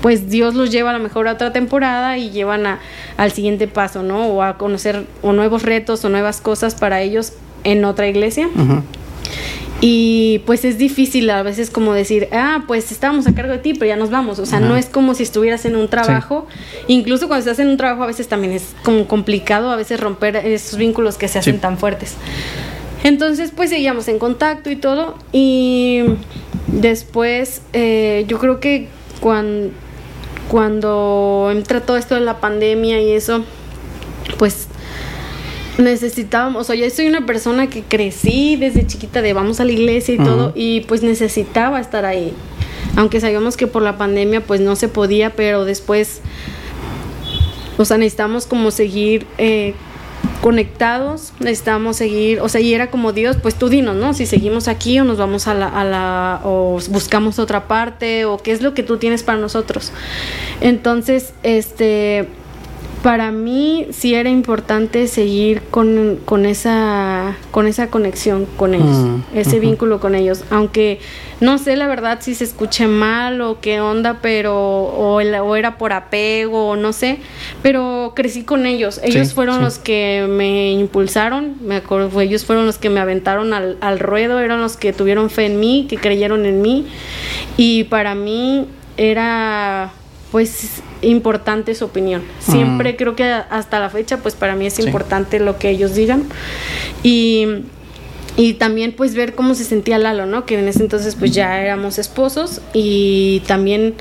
pues 0.00 0.30
Dios 0.30 0.54
los 0.54 0.70
lleva 0.70 0.90
a 0.90 0.92
lo 0.92 0.98
mejor 0.98 1.28
a 1.28 1.32
otra 1.32 1.52
temporada 1.52 2.18
y 2.18 2.30
llevan 2.30 2.66
a, 2.66 2.80
al 3.16 3.32
siguiente 3.32 3.68
paso, 3.68 4.02
¿no? 4.02 4.26
O 4.26 4.42
a 4.42 4.58
conocer 4.58 5.06
o 5.22 5.32
nuevos 5.32 5.62
retos 5.62 6.04
o 6.04 6.08
nuevas 6.08 6.40
cosas 6.40 6.74
para 6.74 7.00
ellos 7.02 7.34
en 7.64 7.84
otra 7.84 8.08
iglesia. 8.08 8.48
Y 9.84 10.42
pues 10.46 10.64
es 10.64 10.78
difícil 10.78 11.28
a 11.30 11.42
veces 11.42 11.68
como 11.68 11.92
decir, 11.92 12.28
ah, 12.30 12.62
pues 12.68 12.92
estábamos 12.92 13.26
a 13.26 13.34
cargo 13.34 13.52
de 13.52 13.58
ti, 13.58 13.74
pero 13.74 13.86
ya 13.86 13.96
nos 13.96 14.10
vamos. 14.10 14.38
O 14.38 14.46
sea, 14.46 14.60
no 14.60 14.76
es 14.76 14.86
como 14.86 15.14
si 15.14 15.24
estuvieras 15.24 15.64
en 15.64 15.74
un 15.74 15.88
trabajo. 15.88 16.46
Incluso 16.86 17.26
cuando 17.26 17.40
estás 17.40 17.58
en 17.58 17.68
un 17.68 17.76
trabajo 17.76 18.04
a 18.04 18.06
veces 18.06 18.28
también 18.28 18.52
es 18.52 18.74
como 18.84 19.08
complicado 19.08 19.70
a 19.72 19.76
veces 19.76 19.98
romper 19.98 20.36
esos 20.36 20.78
vínculos 20.78 21.18
que 21.18 21.26
se 21.26 21.40
hacen 21.40 21.58
tan 21.58 21.78
fuertes. 21.78 22.14
Entonces 23.04 23.52
pues 23.54 23.70
seguíamos 23.70 24.08
en 24.08 24.18
contacto 24.18 24.70
y 24.70 24.76
todo. 24.76 25.16
Y 25.32 26.02
Después, 26.72 27.60
eh, 27.74 28.24
yo 28.28 28.38
creo 28.38 28.58
que 28.58 28.88
cuando, 29.20 29.70
cuando 30.48 31.50
entra 31.52 31.82
todo 31.82 31.98
esto 31.98 32.14
de 32.14 32.22
la 32.22 32.40
pandemia 32.40 33.00
y 33.02 33.12
eso, 33.12 33.44
pues 34.38 34.68
necesitábamos, 35.76 36.62
o 36.62 36.64
sea, 36.64 36.74
yo 36.74 36.88
soy 36.88 37.08
una 37.08 37.26
persona 37.26 37.68
que 37.68 37.82
crecí 37.82 38.56
desde 38.56 38.86
chiquita 38.86 39.20
de 39.20 39.34
vamos 39.34 39.60
a 39.60 39.64
la 39.66 39.72
iglesia 39.72 40.14
y 40.14 40.18
todo, 40.18 40.52
y 40.54 40.80
pues 40.82 41.02
necesitaba 41.02 41.78
estar 41.78 42.06
ahí. 42.06 42.32
Aunque 42.96 43.20
sabíamos 43.20 43.58
que 43.58 43.66
por 43.66 43.82
la 43.82 43.98
pandemia 43.98 44.40
pues 44.40 44.60
no 44.60 44.74
se 44.74 44.88
podía, 44.88 45.30
pero 45.30 45.66
después, 45.66 46.20
o 47.76 47.84
sea, 47.84 47.98
necesitamos 47.98 48.46
como 48.46 48.70
seguir 48.70 49.26
eh, 49.36 49.74
conectados, 50.42 51.32
necesitamos 51.38 51.96
seguir, 51.96 52.40
o 52.40 52.48
sea, 52.48 52.60
y 52.60 52.74
era 52.74 52.90
como 52.90 53.12
Dios, 53.12 53.36
pues 53.40 53.54
tú 53.54 53.68
dinos, 53.68 53.94
¿no? 53.94 54.12
Si 54.12 54.26
seguimos 54.26 54.66
aquí 54.66 54.98
o 54.98 55.04
nos 55.04 55.16
vamos 55.16 55.46
a 55.46 55.54
la, 55.54 55.68
a 55.68 55.84
la, 55.84 56.40
o 56.42 56.80
buscamos 56.90 57.38
otra 57.38 57.68
parte, 57.68 58.24
o 58.24 58.38
qué 58.38 58.50
es 58.50 58.60
lo 58.60 58.74
que 58.74 58.82
tú 58.82 58.96
tienes 58.96 59.22
para 59.22 59.38
nosotros. 59.38 59.92
Entonces, 60.60 61.32
este, 61.44 62.28
para 63.02 63.32
mí 63.32 63.86
sí 63.90 64.14
era 64.14 64.30
importante 64.30 65.08
seguir 65.08 65.62
con, 65.70 66.20
con, 66.24 66.46
esa, 66.46 67.36
con 67.50 67.66
esa 67.66 67.88
conexión 67.88 68.46
con 68.56 68.74
ellos, 68.74 68.96
mm, 68.96 69.20
ese 69.34 69.58
vínculo 69.58 69.98
con 69.98 70.14
ellos, 70.14 70.44
aunque 70.50 71.00
no 71.40 71.58
sé 71.58 71.76
la 71.76 71.88
verdad 71.88 72.18
si 72.20 72.34
se 72.34 72.44
escuche 72.44 72.86
mal 72.86 73.40
o 73.40 73.60
qué 73.60 73.80
onda, 73.80 74.18
pero 74.22 74.54
o, 74.56 75.16
o 75.16 75.56
era 75.56 75.78
por 75.78 75.92
apego 75.92 76.68
o 76.70 76.76
no 76.76 76.92
sé, 76.92 77.18
pero 77.62 78.12
crecí 78.14 78.44
con 78.44 78.66
ellos, 78.66 79.00
ellos 79.02 79.34
fueron 79.34 79.62
los 79.62 79.78
que 79.78 80.26
me 80.28 80.72
impulsaron, 80.72 81.56
me 81.60 81.76
acuerdo, 81.76 82.20
ellos 82.20 82.44
fueron 82.44 82.66
los 82.66 82.78
que 82.78 82.88
me 82.88 83.00
aventaron 83.00 83.52
al, 83.52 83.78
al 83.80 83.98
ruedo, 83.98 84.38
eran 84.38 84.60
los 84.60 84.76
que 84.76 84.92
tuvieron 84.92 85.28
fe 85.28 85.46
en 85.46 85.58
mí, 85.58 85.86
que 85.88 85.96
creyeron 85.96 86.46
en 86.46 86.62
mí. 86.62 86.86
Y 87.56 87.84
para 87.84 88.14
mí 88.14 88.66
era 88.96 89.92
pues 90.30 90.82
importante 91.02 91.74
su 91.74 91.84
opinión. 91.84 92.22
Siempre 92.38 92.96
creo 92.96 93.14
que 93.14 93.24
hasta 93.24 93.78
la 93.80 93.90
fecha, 93.90 94.18
pues 94.18 94.34
para 94.34 94.54
mí 94.54 94.66
es 94.66 94.78
importante 94.78 95.38
lo 95.40 95.58
que 95.58 95.70
ellos 95.70 95.94
digan. 95.94 96.24
Y, 97.02 97.46
y 98.36 98.54
también 98.54 98.92
pues 98.92 99.14
ver 99.14 99.34
cómo 99.34 99.54
se 99.54 99.64
sentía 99.64 99.98
Lalo, 99.98 100.26
¿no? 100.26 100.46
Que 100.46 100.58
en 100.58 100.68
ese 100.68 100.80
entonces 100.80 101.16
pues 101.16 101.32
ya 101.32 101.60
éramos 101.60 101.98
esposos 101.98 102.60
y 102.72 103.42
también 103.46 103.94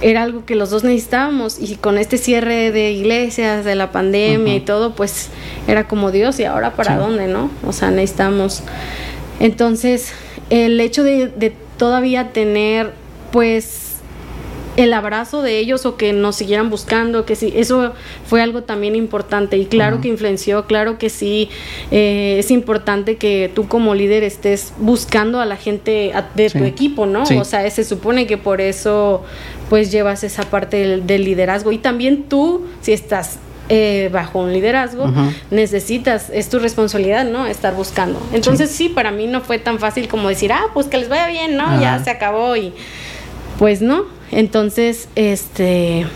era 0.00 0.22
algo 0.22 0.46
que 0.46 0.54
los 0.54 0.70
dos 0.70 0.84
necesitábamos 0.84 1.58
y 1.60 1.74
con 1.74 1.98
este 1.98 2.18
cierre 2.18 2.70
de 2.70 2.92
iglesias, 2.92 3.64
de 3.64 3.74
la 3.74 3.90
pandemia 3.90 4.54
y 4.54 4.60
todo, 4.60 4.94
pues 4.94 5.28
era 5.66 5.88
como 5.88 6.12
Dios 6.12 6.38
y 6.38 6.44
ahora 6.44 6.74
para 6.74 6.96
dónde, 6.96 7.26
¿no? 7.26 7.50
O 7.66 7.72
sea, 7.72 7.90
necesitamos... 7.90 8.62
Entonces, 9.40 10.12
el 10.50 10.80
hecho 10.80 11.04
de, 11.04 11.28
de 11.28 11.52
todavía 11.76 12.32
tener 12.32 12.92
pues 13.30 13.87
el 14.78 14.92
abrazo 14.92 15.42
de 15.42 15.58
ellos 15.58 15.84
o 15.86 15.96
que 15.96 16.12
nos 16.12 16.36
siguieran 16.36 16.70
buscando, 16.70 17.24
que 17.26 17.34
sí, 17.34 17.52
eso 17.56 17.94
fue 18.24 18.40
algo 18.40 18.62
también 18.62 18.94
importante 18.94 19.56
y 19.58 19.66
claro 19.66 20.00
que 20.00 20.06
influenció, 20.06 20.66
claro 20.66 20.98
que 20.98 21.10
sí, 21.10 21.50
eh, 21.90 22.36
es 22.38 22.52
importante 22.52 23.16
que 23.16 23.50
tú 23.52 23.66
como 23.66 23.96
líder 23.96 24.22
estés 24.22 24.72
buscando 24.78 25.40
a 25.40 25.46
la 25.46 25.56
gente 25.56 26.12
de 26.36 26.50
tu 26.50 26.62
equipo, 26.62 27.06
¿no? 27.06 27.24
O 27.24 27.44
sea, 27.44 27.68
se 27.68 27.82
supone 27.82 28.28
que 28.28 28.38
por 28.38 28.60
eso 28.60 29.24
pues 29.68 29.90
llevas 29.90 30.22
esa 30.22 30.44
parte 30.44 31.00
del, 31.00 31.24
liderazgo 31.24 31.72
y 31.72 31.78
también 31.78 32.28
tú, 32.28 32.64
si 32.80 32.92
estás 32.92 33.38
eh, 33.68 34.08
bajo 34.12 34.38
un 34.38 34.52
liderazgo, 34.52 35.12
necesitas, 35.50 36.30
es 36.30 36.48
tu 36.50 36.60
responsabilidad, 36.60 37.24
¿no? 37.24 37.48
Estar 37.48 37.74
buscando. 37.74 38.22
Entonces 38.32 38.70
sí. 38.70 38.88
para 38.88 39.10
mí 39.10 39.26
no 39.26 39.40
fue 39.40 39.58
tan 39.58 39.80
fácil 39.80 40.06
como 40.06 40.28
decir, 40.28 40.52
ah, 40.52 40.66
pues 40.72 40.86
que 40.86 40.98
les 40.98 41.08
vaya 41.08 41.26
bien, 41.26 41.56
¿no? 41.56 41.80
Ya 41.80 41.98
se 41.98 42.10
acabó 42.10 42.54
y 42.54 42.72
pues 43.58 43.82
no, 43.82 44.04
entonces, 44.30 45.08
este, 45.14 46.06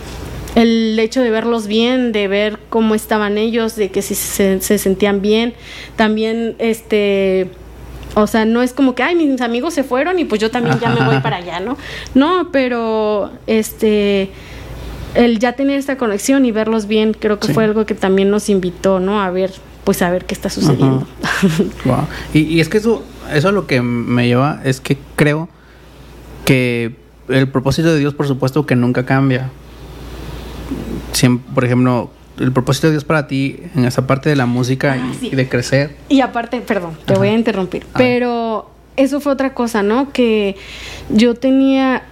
el 0.54 0.98
hecho 0.98 1.22
de 1.22 1.30
verlos 1.30 1.66
bien, 1.66 2.12
de 2.12 2.28
ver 2.28 2.58
cómo 2.68 2.94
estaban 2.94 3.38
ellos, 3.38 3.76
de 3.76 3.90
que 3.90 4.02
si 4.02 4.14
se, 4.14 4.60
sentían 4.60 5.22
bien, 5.22 5.54
también, 5.96 6.56
este, 6.58 7.48
o 8.14 8.26
sea, 8.26 8.44
no 8.44 8.62
es 8.62 8.72
como 8.72 8.94
que, 8.94 9.02
ay, 9.02 9.14
mis 9.14 9.40
amigos 9.40 9.74
se 9.74 9.84
fueron 9.84 10.18
y 10.18 10.24
pues 10.24 10.40
yo 10.40 10.50
también 10.50 10.78
ya 10.78 10.90
me 10.90 11.04
voy 11.04 11.20
para 11.20 11.36
allá, 11.36 11.60
¿no? 11.60 11.76
No, 12.14 12.50
pero, 12.52 13.30
este, 13.46 14.30
el 15.14 15.38
ya 15.38 15.54
tener 15.54 15.78
esta 15.78 15.96
conexión 15.96 16.44
y 16.44 16.52
verlos 16.52 16.86
bien, 16.86 17.14
creo 17.14 17.38
que 17.38 17.52
fue 17.52 17.64
algo 17.64 17.86
que 17.86 17.94
también 17.94 18.30
nos 18.30 18.48
invitó, 18.48 19.00
¿no? 19.00 19.22
A 19.22 19.30
ver, 19.30 19.52
pues 19.84 20.02
a 20.02 20.10
ver 20.10 20.26
qué 20.26 20.34
está 20.34 20.50
sucediendo. 20.50 21.06
wow. 21.84 22.06
y, 22.34 22.40
y 22.40 22.60
es 22.60 22.68
que 22.68 22.78
eso, 22.78 23.02
eso 23.32 23.52
lo 23.52 23.66
que 23.66 23.80
me 23.80 24.26
lleva, 24.26 24.60
es 24.64 24.80
que 24.80 24.98
creo 25.16 25.48
que 26.44 27.01
el 27.28 27.48
propósito 27.48 27.92
de 27.92 27.98
Dios, 27.98 28.14
por 28.14 28.26
supuesto, 28.26 28.66
que 28.66 28.76
nunca 28.76 29.04
cambia. 29.04 29.50
por 31.54 31.64
ejemplo, 31.64 32.10
el 32.38 32.52
propósito 32.52 32.88
de 32.88 32.92
Dios 32.92 33.04
para 33.04 33.26
ti 33.26 33.58
en 33.74 33.84
esa 33.84 34.06
parte 34.06 34.28
de 34.28 34.36
la 34.36 34.46
música 34.46 34.96
y, 34.96 35.28
ah, 35.32 35.36
de 35.36 35.48
crecer. 35.48 35.96
Y 36.08 36.20
aparte, 36.20 36.60
perdón, 36.60 36.96
te 37.04 37.14
voy 37.14 37.28
a 37.28 37.34
interrumpir, 37.34 37.84
pero 37.96 38.70
eso 38.96 39.20
fue 39.20 39.32
otra 39.32 39.54
cosa, 39.54 39.82
¿no? 39.82 40.12
Que 40.12 40.56
yo 41.10 41.34
tenía, 41.34 42.02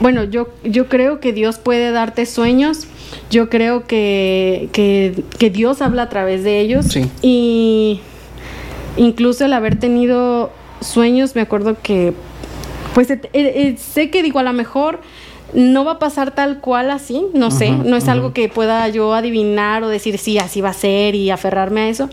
bueno, 0.00 0.24
yo, 0.24 0.48
yo 0.64 0.88
creo 0.88 1.20
que 1.20 1.32
Dios 1.32 1.58
puede 1.58 1.90
darte 1.90 2.26
sueños, 2.26 2.86
yo 3.30 3.48
creo 3.48 3.86
que, 3.86 4.68
que, 4.72 5.24
que 5.38 5.50
Dios 5.50 5.82
habla 5.82 6.02
a 6.02 6.08
través 6.08 6.44
de 6.44 6.60
ellos. 6.60 6.86
Sí. 6.86 7.10
Y 7.22 8.00
incluso 8.96 9.44
el 9.44 9.52
haber 9.52 9.78
tenido 9.78 10.50
sueños, 10.80 11.34
me 11.34 11.42
acuerdo 11.42 11.76
que, 11.82 12.14
pues 12.98 13.12
eh, 13.12 13.20
eh, 13.32 13.76
sé 13.78 14.10
que 14.10 14.24
digo, 14.24 14.40
a 14.40 14.42
lo 14.42 14.52
mejor 14.52 14.98
no 15.54 15.84
va 15.84 15.92
a 15.92 15.98
pasar 16.00 16.34
tal 16.34 16.58
cual 16.58 16.90
así, 16.90 17.26
no 17.32 17.52
sé, 17.52 17.70
no 17.70 17.96
es 17.96 18.08
algo 18.08 18.32
que 18.32 18.48
pueda 18.48 18.88
yo 18.88 19.14
adivinar 19.14 19.84
o 19.84 19.88
decir 19.88 20.18
sí, 20.18 20.36
así 20.36 20.60
va 20.62 20.70
a 20.70 20.72
ser 20.72 21.14
y 21.14 21.30
aferrarme 21.30 21.82
a 21.82 21.88
eso, 21.90 22.10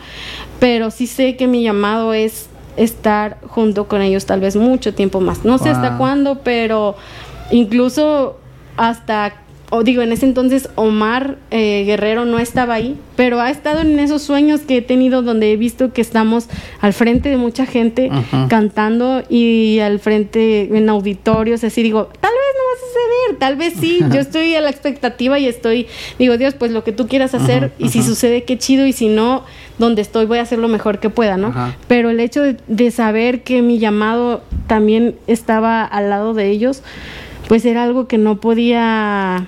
pero 0.59 0.91
sí 0.91 1.07
sé 1.07 1.37
que 1.37 1.47
mi 1.47 1.63
llamado 1.63 2.13
es 2.13 2.49
estar 2.77 3.39
junto 3.47 3.87
con 3.87 4.03
ellos 4.03 4.27
tal 4.27 4.41
vez 4.41 4.57
mucho 4.57 4.93
tiempo 4.93 5.21
más. 5.21 5.43
No 5.43 5.57
sé 5.57 5.69
hasta 5.69 5.97
cuándo, 5.97 6.41
pero 6.43 6.95
incluso 7.49 8.37
hasta 8.77 9.41
o 9.69 9.83
digo, 9.83 10.01
en 10.01 10.11
ese 10.11 10.25
entonces 10.25 10.69
Omar 10.75 11.37
eh, 11.49 11.83
Guerrero 11.85 12.25
no 12.25 12.39
estaba 12.39 12.75
ahí, 12.75 12.97
pero 13.15 13.41
ha 13.41 13.49
estado 13.49 13.81
en 13.81 13.99
esos 13.99 14.21
sueños 14.21 14.61
que 14.61 14.77
he 14.77 14.81
tenido 14.81 15.21
donde 15.21 15.51
he 15.51 15.57
visto 15.57 15.91
que 15.91 16.01
estamos 16.01 16.47
al 16.81 16.93
frente 16.93 17.29
de 17.29 17.37
mucha 17.37 17.65
gente 17.65 18.11
cantando 18.47 19.23
y 19.27 19.79
al 19.79 19.99
frente 19.99 20.77
en 20.77 20.89
auditorios, 20.89 21.63
así 21.63 21.81
digo, 21.81 22.09
tal 22.19 22.31
vez 22.31 22.55
no 22.55 22.63
va 22.63 22.75
a 22.75 22.79
suceder, 22.87 23.39
tal 23.39 23.55
vez 23.55 23.73
sí, 23.79 23.99
yo 24.13 24.19
estoy 24.19 24.55
a 24.55 24.61
la 24.61 24.69
expectativa 24.69 25.39
y 25.39 25.47
estoy, 25.47 25.87
digo, 26.19 26.37
Dios, 26.37 26.53
pues 26.53 26.71
lo 26.71 26.83
que 26.83 26.91
tú 26.91 27.07
quieras 27.07 27.33
hacer 27.33 27.71
y 27.79 27.89
si 27.89 28.03
sucede, 28.03 28.43
qué 28.43 28.57
chido 28.57 28.85
y 28.85 28.93
si 28.93 29.07
no, 29.07 29.43
donde 29.79 30.01
estoy 30.01 30.25
voy 30.25 30.37
a 30.37 30.43
hacer 30.43 30.59
lo 30.59 30.67
mejor 30.67 30.99
que 30.99 31.09
pueda, 31.09 31.37
¿no? 31.37 31.53
Pero 31.87 32.09
el 32.09 32.19
hecho 32.19 32.41
de 32.67 32.91
saber 32.91 33.41
que 33.41 33.61
mi 33.61 33.79
llamado 33.79 34.41
también 34.67 35.15
estaba 35.27 35.83
al 35.83 36.09
lado 36.09 36.33
de 36.33 36.49
ellos, 36.49 36.81
pues 37.47 37.65
era 37.65 37.83
algo 37.83 38.07
que 38.07 38.17
no 38.17 38.37
podía 38.37 39.47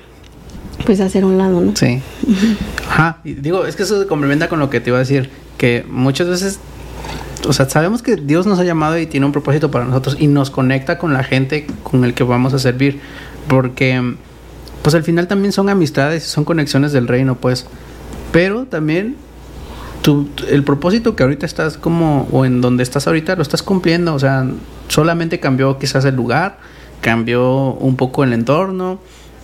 pues 0.85 0.99
hacer 0.99 1.25
un 1.25 1.37
lado, 1.37 1.61
¿no? 1.61 1.75
Sí. 1.75 2.01
Ajá, 2.89 3.19
y 3.23 3.33
digo, 3.33 3.65
es 3.65 3.75
que 3.75 3.83
eso 3.83 4.01
se 4.01 4.07
complementa 4.07 4.47
con 4.47 4.59
lo 4.59 4.69
que 4.69 4.79
te 4.79 4.89
iba 4.89 4.97
a 4.97 4.99
decir, 4.99 5.29
que 5.57 5.85
muchas 5.89 6.27
veces, 6.27 6.59
o 7.47 7.53
sea, 7.53 7.69
sabemos 7.69 8.01
que 8.01 8.15
Dios 8.15 8.45
nos 8.45 8.59
ha 8.59 8.63
llamado 8.63 8.97
y 8.97 9.05
tiene 9.05 9.25
un 9.25 9.31
propósito 9.31 9.71
para 9.71 9.85
nosotros 9.85 10.17
y 10.19 10.27
nos 10.27 10.49
conecta 10.49 10.97
con 10.97 11.13
la 11.13 11.23
gente 11.23 11.67
con 11.83 12.03
el 12.03 12.13
que 12.13 12.23
vamos 12.23 12.53
a 12.53 12.59
servir, 12.59 12.99
porque 13.47 14.15
pues 14.81 14.95
al 14.95 15.03
final 15.03 15.27
también 15.27 15.51
son 15.51 15.69
amistades 15.69 16.25
y 16.25 16.29
son 16.29 16.45
conexiones 16.45 16.93
del 16.93 17.07
reino, 17.07 17.35
pues, 17.35 17.65
pero 18.31 18.65
también 18.65 19.15
tu, 20.01 20.29
el 20.47 20.63
propósito 20.63 21.15
que 21.15 21.23
ahorita 21.23 21.45
estás 21.45 21.77
como, 21.77 22.27
o 22.31 22.45
en 22.45 22.61
donde 22.61 22.83
estás 22.83 23.07
ahorita, 23.07 23.35
lo 23.35 23.41
estás 23.41 23.63
cumpliendo, 23.63 24.13
o 24.13 24.19
sea, 24.19 24.47
solamente 24.87 25.39
cambió 25.39 25.77
quizás 25.77 26.05
el 26.05 26.15
lugar, 26.15 26.59
cambió 27.01 27.73
un 27.73 27.95
poco 27.95 28.23
el 28.23 28.33
entorno, 28.33 28.99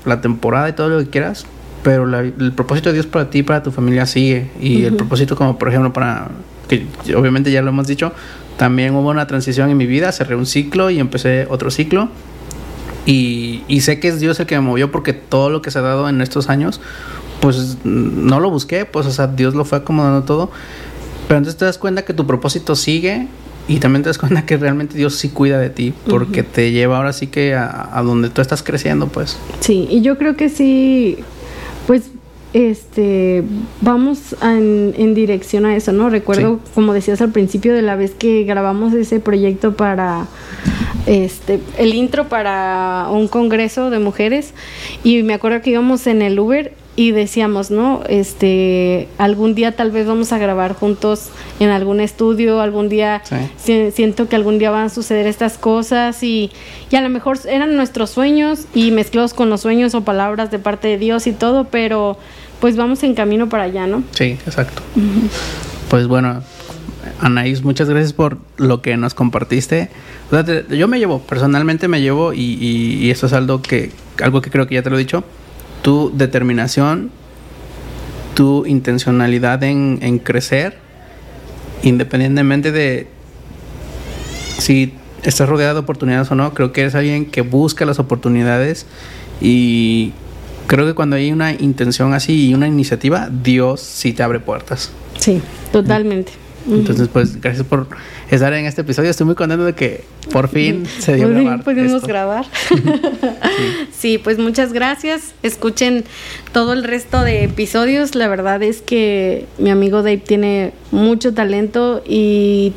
la 0.06 0.22
temporada 0.22 0.70
y 0.70 0.74
todo 0.74 0.90
lo 0.90 1.00
que 1.00 1.10
quieras, 1.10 1.46
pero 1.84 2.06
el 2.18 2.52
propósito 2.54 2.90
de 2.90 2.94
Dios 2.94 3.06
para 3.06 3.30
ti 3.30 3.40
y 3.40 3.44
para 3.44 3.64
tu 3.64 3.72
familia 3.72 4.06
sigue. 4.06 4.52
Y 4.60 4.84
el 4.86 4.96
propósito 4.96 5.36
como 5.36 5.58
por 5.58 5.70
ejemplo 5.70 5.94
para, 5.94 6.30
que 6.68 6.86
obviamente 7.16 7.52
ya 7.52 7.62
lo 7.62 7.70
hemos 7.70 7.88
dicho, 7.88 8.14
también 8.58 8.96
hubo 8.96 9.10
una 9.10 9.28
transición 9.28 9.70
en 9.70 9.78
mi 9.78 9.86
vida, 9.86 10.12
cerré 10.12 10.36
un 10.36 10.46
ciclo 10.46 10.90
y 10.90 11.00
empecé 11.00 11.48
otro 11.50 11.72
ciclo. 11.72 12.10
Y, 13.06 13.64
y 13.68 13.82
sé 13.82 14.00
que 14.00 14.08
es 14.08 14.22
Dios 14.22 14.40
el 14.40 14.46
que 14.46 14.56
me 14.56 14.62
movió 14.62 14.92
porque 14.92 15.12
todo 15.12 15.50
lo 15.50 15.62
que 15.62 15.72
se 15.72 15.80
ha 15.80 15.82
dado 15.82 16.08
en 16.08 16.22
estos 16.22 16.50
años, 16.50 16.80
pues 17.42 17.78
no 17.84 18.40
lo 18.40 18.50
busqué, 18.50 18.86
pues 18.86 19.06
o 19.06 19.12
sea, 19.12 19.28
Dios 19.28 19.56
lo 19.56 19.66
fue 19.66 19.80
acomodando 19.80 20.24
todo. 20.24 20.52
Pero 21.28 21.40
entonces 21.40 21.58
te 21.58 21.66
das 21.66 21.78
cuenta 21.78 22.06
que 22.06 22.14
tu 22.14 22.26
propósito 22.26 22.76
sigue 22.76 23.28
y 23.68 23.80
también 23.80 24.04
te 24.04 24.10
das 24.10 24.18
cuenta 24.18 24.46
que 24.46 24.58
realmente 24.58 24.98
Dios 24.98 25.16
sí 25.16 25.30
cuida 25.30 25.60
de 25.60 25.70
ti, 25.70 25.94
porque 26.10 26.44
te 26.44 26.72
lleva 26.72 26.98
ahora 26.98 27.14
sí 27.14 27.28
que 27.28 27.56
a, 27.56 28.02
donde 28.04 28.30
tú 28.30 28.42
estás 28.42 28.62
creciendo, 28.62 29.08
pues. 29.08 29.38
Sí, 29.62 29.88
y 29.90 30.02
yo 30.02 30.18
creo 30.18 30.36
que 30.36 30.50
sí, 30.50 31.18
pues, 31.88 32.12
este, 32.54 33.44
vamos 33.82 34.36
en, 34.42 35.14
dirección 35.14 35.66
a 35.66 35.76
eso, 35.76 35.92
¿no? 35.92 36.10
Recuerdo, 36.10 36.60
como 36.76 36.94
decías 36.94 37.22
al 37.22 37.32
principio 37.32 37.74
de 37.74 37.82
la 37.82 37.96
vez 37.96 38.12
que 38.12 38.44
grabamos 38.44 38.94
ese 38.94 39.20
proyecto 39.20 39.76
para, 39.76 40.28
este, 41.06 41.60
el 41.78 41.94
intro 41.94 42.28
para 42.28 43.08
un 43.12 43.28
congreso 43.30 43.90
de 43.90 44.00
mujeres, 44.00 44.54
y 45.06 45.24
me 45.24 45.34
acuerdo 45.34 45.62
que 45.62 45.70
íbamos 45.70 46.06
en 46.06 46.22
el 46.22 46.38
Uber 46.38 46.74
y 46.96 47.12
decíamos, 47.12 47.72
¿no? 47.72 48.04
Este, 48.08 49.08
algún 49.18 49.56
día 49.56 49.76
tal 49.76 49.90
vez 49.90 50.06
vamos 50.06 50.32
a 50.32 50.38
grabar 50.38 50.74
juntos 50.74 51.30
en 51.60 51.70
algún 51.70 52.00
estudio, 52.00 52.62
algún 52.62 52.88
día 52.88 53.24
siento 53.58 54.30
que 54.30 54.36
algún 54.36 54.60
día 54.60 54.70
van 54.70 54.86
a 54.86 54.90
suceder 54.90 55.26
estas 55.26 55.58
cosas 55.58 56.22
y, 56.22 56.52
y, 56.92 56.96
a 56.96 57.02
lo 57.02 57.10
mejor 57.10 57.40
eran 57.48 57.76
nuestros 57.76 58.12
sueños 58.12 58.66
y 58.76 58.92
mezclados 58.92 59.34
con 59.34 59.50
los 59.50 59.62
sueños 59.62 59.96
o 59.96 60.02
palabras 60.02 60.52
de 60.52 60.60
parte 60.60 60.88
de 60.88 60.98
Dios 61.00 61.26
y 61.26 61.32
todo, 61.32 61.66
pero 61.66 62.18
pues 62.60 62.76
vamos 62.76 63.02
en 63.04 63.16
camino 63.16 63.50
para 63.50 63.64
allá, 63.64 63.88
¿no? 63.88 64.04
Sí, 64.12 64.38
exacto. 64.46 64.84
Pues 65.90 66.08
bueno, 66.08 66.44
Anaís, 67.20 67.64
muchas 67.64 67.90
gracias 67.90 68.14
por 68.14 68.38
lo 68.58 68.84
que 68.84 68.98
nos 68.98 69.16
compartiste. 69.16 69.90
yo 70.70 70.88
me 70.88 71.00
llevo, 71.00 71.20
personalmente 71.22 71.88
me 71.88 72.02
llevo 72.02 72.34
y, 72.34 72.40
y, 72.40 73.00
y 73.00 73.10
esto 73.10 73.26
es 73.26 73.34
algo 73.34 73.64
que, 73.64 73.92
algo 74.22 74.42
que 74.42 74.52
creo 74.52 74.68
que 74.68 74.76
ya 74.76 74.84
te 74.84 74.92
lo 74.92 74.98
he 74.98 75.00
dicho 75.00 75.24
tu 75.84 76.12
determinación, 76.16 77.12
tu 78.34 78.66
intencionalidad 78.66 79.62
en, 79.64 80.18
crecer, 80.20 80.78
independientemente 81.84 82.72
de 82.72 83.08
si 84.58 84.94
estás 85.24 85.48
rodeado 85.48 85.76
de 85.76 85.80
oportunidades 85.82 86.32
o 86.32 86.36
no, 86.36 86.54
creo 86.54 86.72
que 86.72 86.82
eres 86.82 86.96
alguien 86.96 87.26
que 87.28 87.42
busca 87.42 87.86
las 87.86 88.00
oportunidades 88.00 88.88
y 89.42 90.14
creo 90.68 90.86
que 90.86 90.96
cuando 90.96 91.18
hay 91.18 91.32
una 91.32 91.52
intención 91.52 92.14
así 92.14 92.48
y 92.48 92.54
una 92.54 92.68
iniciativa, 92.68 93.30
Dios 93.30 93.82
sí 93.82 94.14
te 94.14 94.24
abre 94.24 94.40
puertas. 94.40 94.92
Sí, 95.20 95.42
totalmente. 95.72 96.43
Entonces, 96.70 97.10
pues, 97.10 97.40
gracias 97.42 97.66
por 97.66 97.88
estar 98.30 98.54
en 98.54 98.66
este 98.66 98.82
episodio. 98.82 99.10
Estoy 99.10 99.26
muy 99.26 99.36
contento 99.36 99.66
de 99.66 99.74
que 99.74 100.04
por 100.32 100.48
fin 100.48 100.86
se 101.00 101.16
dio 101.16 101.30
grabar. 101.30 101.64
Pudimos 101.64 102.04
grabar. 102.04 102.46
sí. 103.92 104.18
pues 104.18 104.38
muchas 104.40 104.74
gracias. 104.74 105.34
Escuchen 105.44 106.06
todo 106.52 106.74
el 106.74 106.84
resto 106.84 107.22
de 107.22 107.44
episodios. 107.44 108.16
La 108.16 108.28
verdad 108.28 108.64
es 108.64 108.82
que 108.82 109.46
mi 109.58 109.70
amigo 109.70 109.98
Dave 110.04 110.18
tiene 110.18 110.74
mucho 110.92 111.34
talento 111.34 112.02
y 112.06 112.74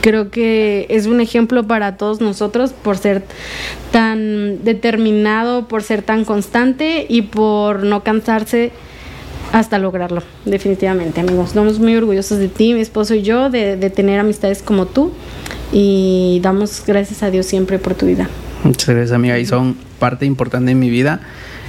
creo 0.00 0.30
que 0.30 0.86
es 0.90 1.06
un 1.06 1.20
ejemplo 1.20 1.66
para 1.66 1.96
todos 1.96 2.20
nosotros 2.20 2.72
por 2.72 2.98
ser 2.98 3.22
tan 3.90 4.62
determinado, 4.64 5.66
por 5.68 5.82
ser 5.82 6.02
tan 6.02 6.24
constante 6.24 7.06
y 7.08 7.22
por 7.22 7.84
no 7.84 8.02
cansarse 8.02 8.72
hasta 9.54 9.78
lograrlo, 9.78 10.20
definitivamente, 10.44 11.20
amigos. 11.20 11.50
Estamos 11.50 11.78
muy 11.78 11.94
orgullosos 11.94 12.38
de 12.38 12.48
ti, 12.48 12.74
mi 12.74 12.80
esposo 12.80 13.14
y 13.14 13.22
yo, 13.22 13.50
de, 13.50 13.76
tener 13.88 14.18
amistades 14.18 14.62
como 14.62 14.86
tú 14.86 15.12
y 15.72 16.40
damos 16.42 16.82
gracias 16.84 17.22
a 17.22 17.30
Dios 17.30 17.46
siempre 17.46 17.78
por 17.78 17.94
tu 17.94 18.06
vida. 18.06 18.28
Muchas 18.64 18.88
gracias, 18.88 19.12
amiga, 19.12 19.38
y 19.38 19.46
son 19.46 19.76
parte 20.00 20.26
importante 20.26 20.70
de 20.70 20.74
mi 20.74 20.90
vida. 20.90 21.20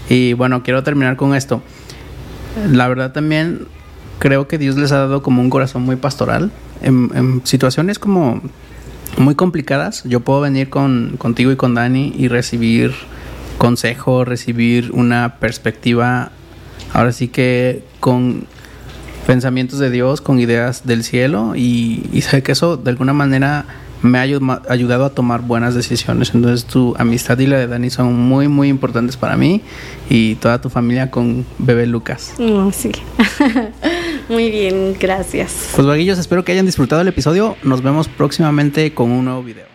Y 0.09 0.33
bueno, 0.33 0.63
quiero 0.63 0.81
terminar 0.81 1.15
con 1.15 1.35
esto. 1.35 1.61
La 2.67 2.87
verdad 2.87 3.11
también 3.11 3.67
creo 4.17 4.47
que 4.47 4.57
Dios 4.57 4.77
les 4.77 4.91
ha 4.91 4.97
dado 4.97 5.21
como 5.21 5.43
un 5.43 5.51
corazón 5.51 5.83
muy 5.83 5.95
pastoral. 5.95 6.49
En, 6.81 7.41
situaciones 7.43 7.99
como 7.99 8.41
muy 9.19 9.35
complicadas, 9.35 10.03
yo 10.05 10.21
puedo 10.21 10.41
venir 10.41 10.71
con, 10.71 11.17
contigo 11.19 11.51
y 11.51 11.55
con 11.55 11.75
Dani 11.75 12.15
y 12.17 12.29
recibir 12.29 12.95
consejo, 13.59 14.25
recibir 14.25 14.89
una 14.91 15.35
perspectiva 15.39 16.31
ahora 16.93 17.11
sí 17.11 17.27
que 17.27 17.83
con 17.99 18.47
pensamientos 19.25 19.79
de 19.79 19.89
Dios, 19.89 20.21
con 20.21 20.39
ideas 20.39 20.85
del 20.85 21.03
cielo 21.03 21.55
y, 21.55 22.03
sé 22.21 22.43
que 22.43 22.51
eso 22.51 22.77
de 22.77 22.89
alguna 22.89 23.13
manera 23.13 23.65
me 24.01 24.19
ha 24.19 24.21
ayudado 24.21 25.05
a 25.05 25.09
tomar 25.09 25.41
buenas 25.41 25.73
decisiones. 25.73 26.33
Entonces 26.35 26.65
tu 26.65 26.95
amistad 26.97 27.39
y 27.39 27.47
la 27.47 27.57
de 27.57 27.67
Dani 27.67 27.89
son 27.89 28.13
muy, 28.13 28.47
muy 28.47 28.69
importantes 28.69 29.17
para 29.17 29.35
mí 29.35 29.61
y 30.09 30.35
toda 30.35 30.61
tu 30.61 30.69
familia 30.69 31.09
con 31.09 31.45
bebé 31.57 31.87
Lucas. 31.87 32.33
sí. 32.71 32.91
muy 34.29 34.51
bien, 34.51 34.95
gracias. 34.99 35.71
Pues 35.75 35.87
vaguillos, 35.87 36.19
espero 36.19 36.45
que 36.45 36.51
hayan 36.51 36.65
disfrutado 36.65 37.01
el 37.01 37.07
episodio. 37.07 37.55
Nos 37.63 37.81
vemos 37.81 38.07
próximamente 38.07 38.93
con 38.93 39.11
un 39.11 39.25
nuevo 39.25 39.43
video. 39.43 39.74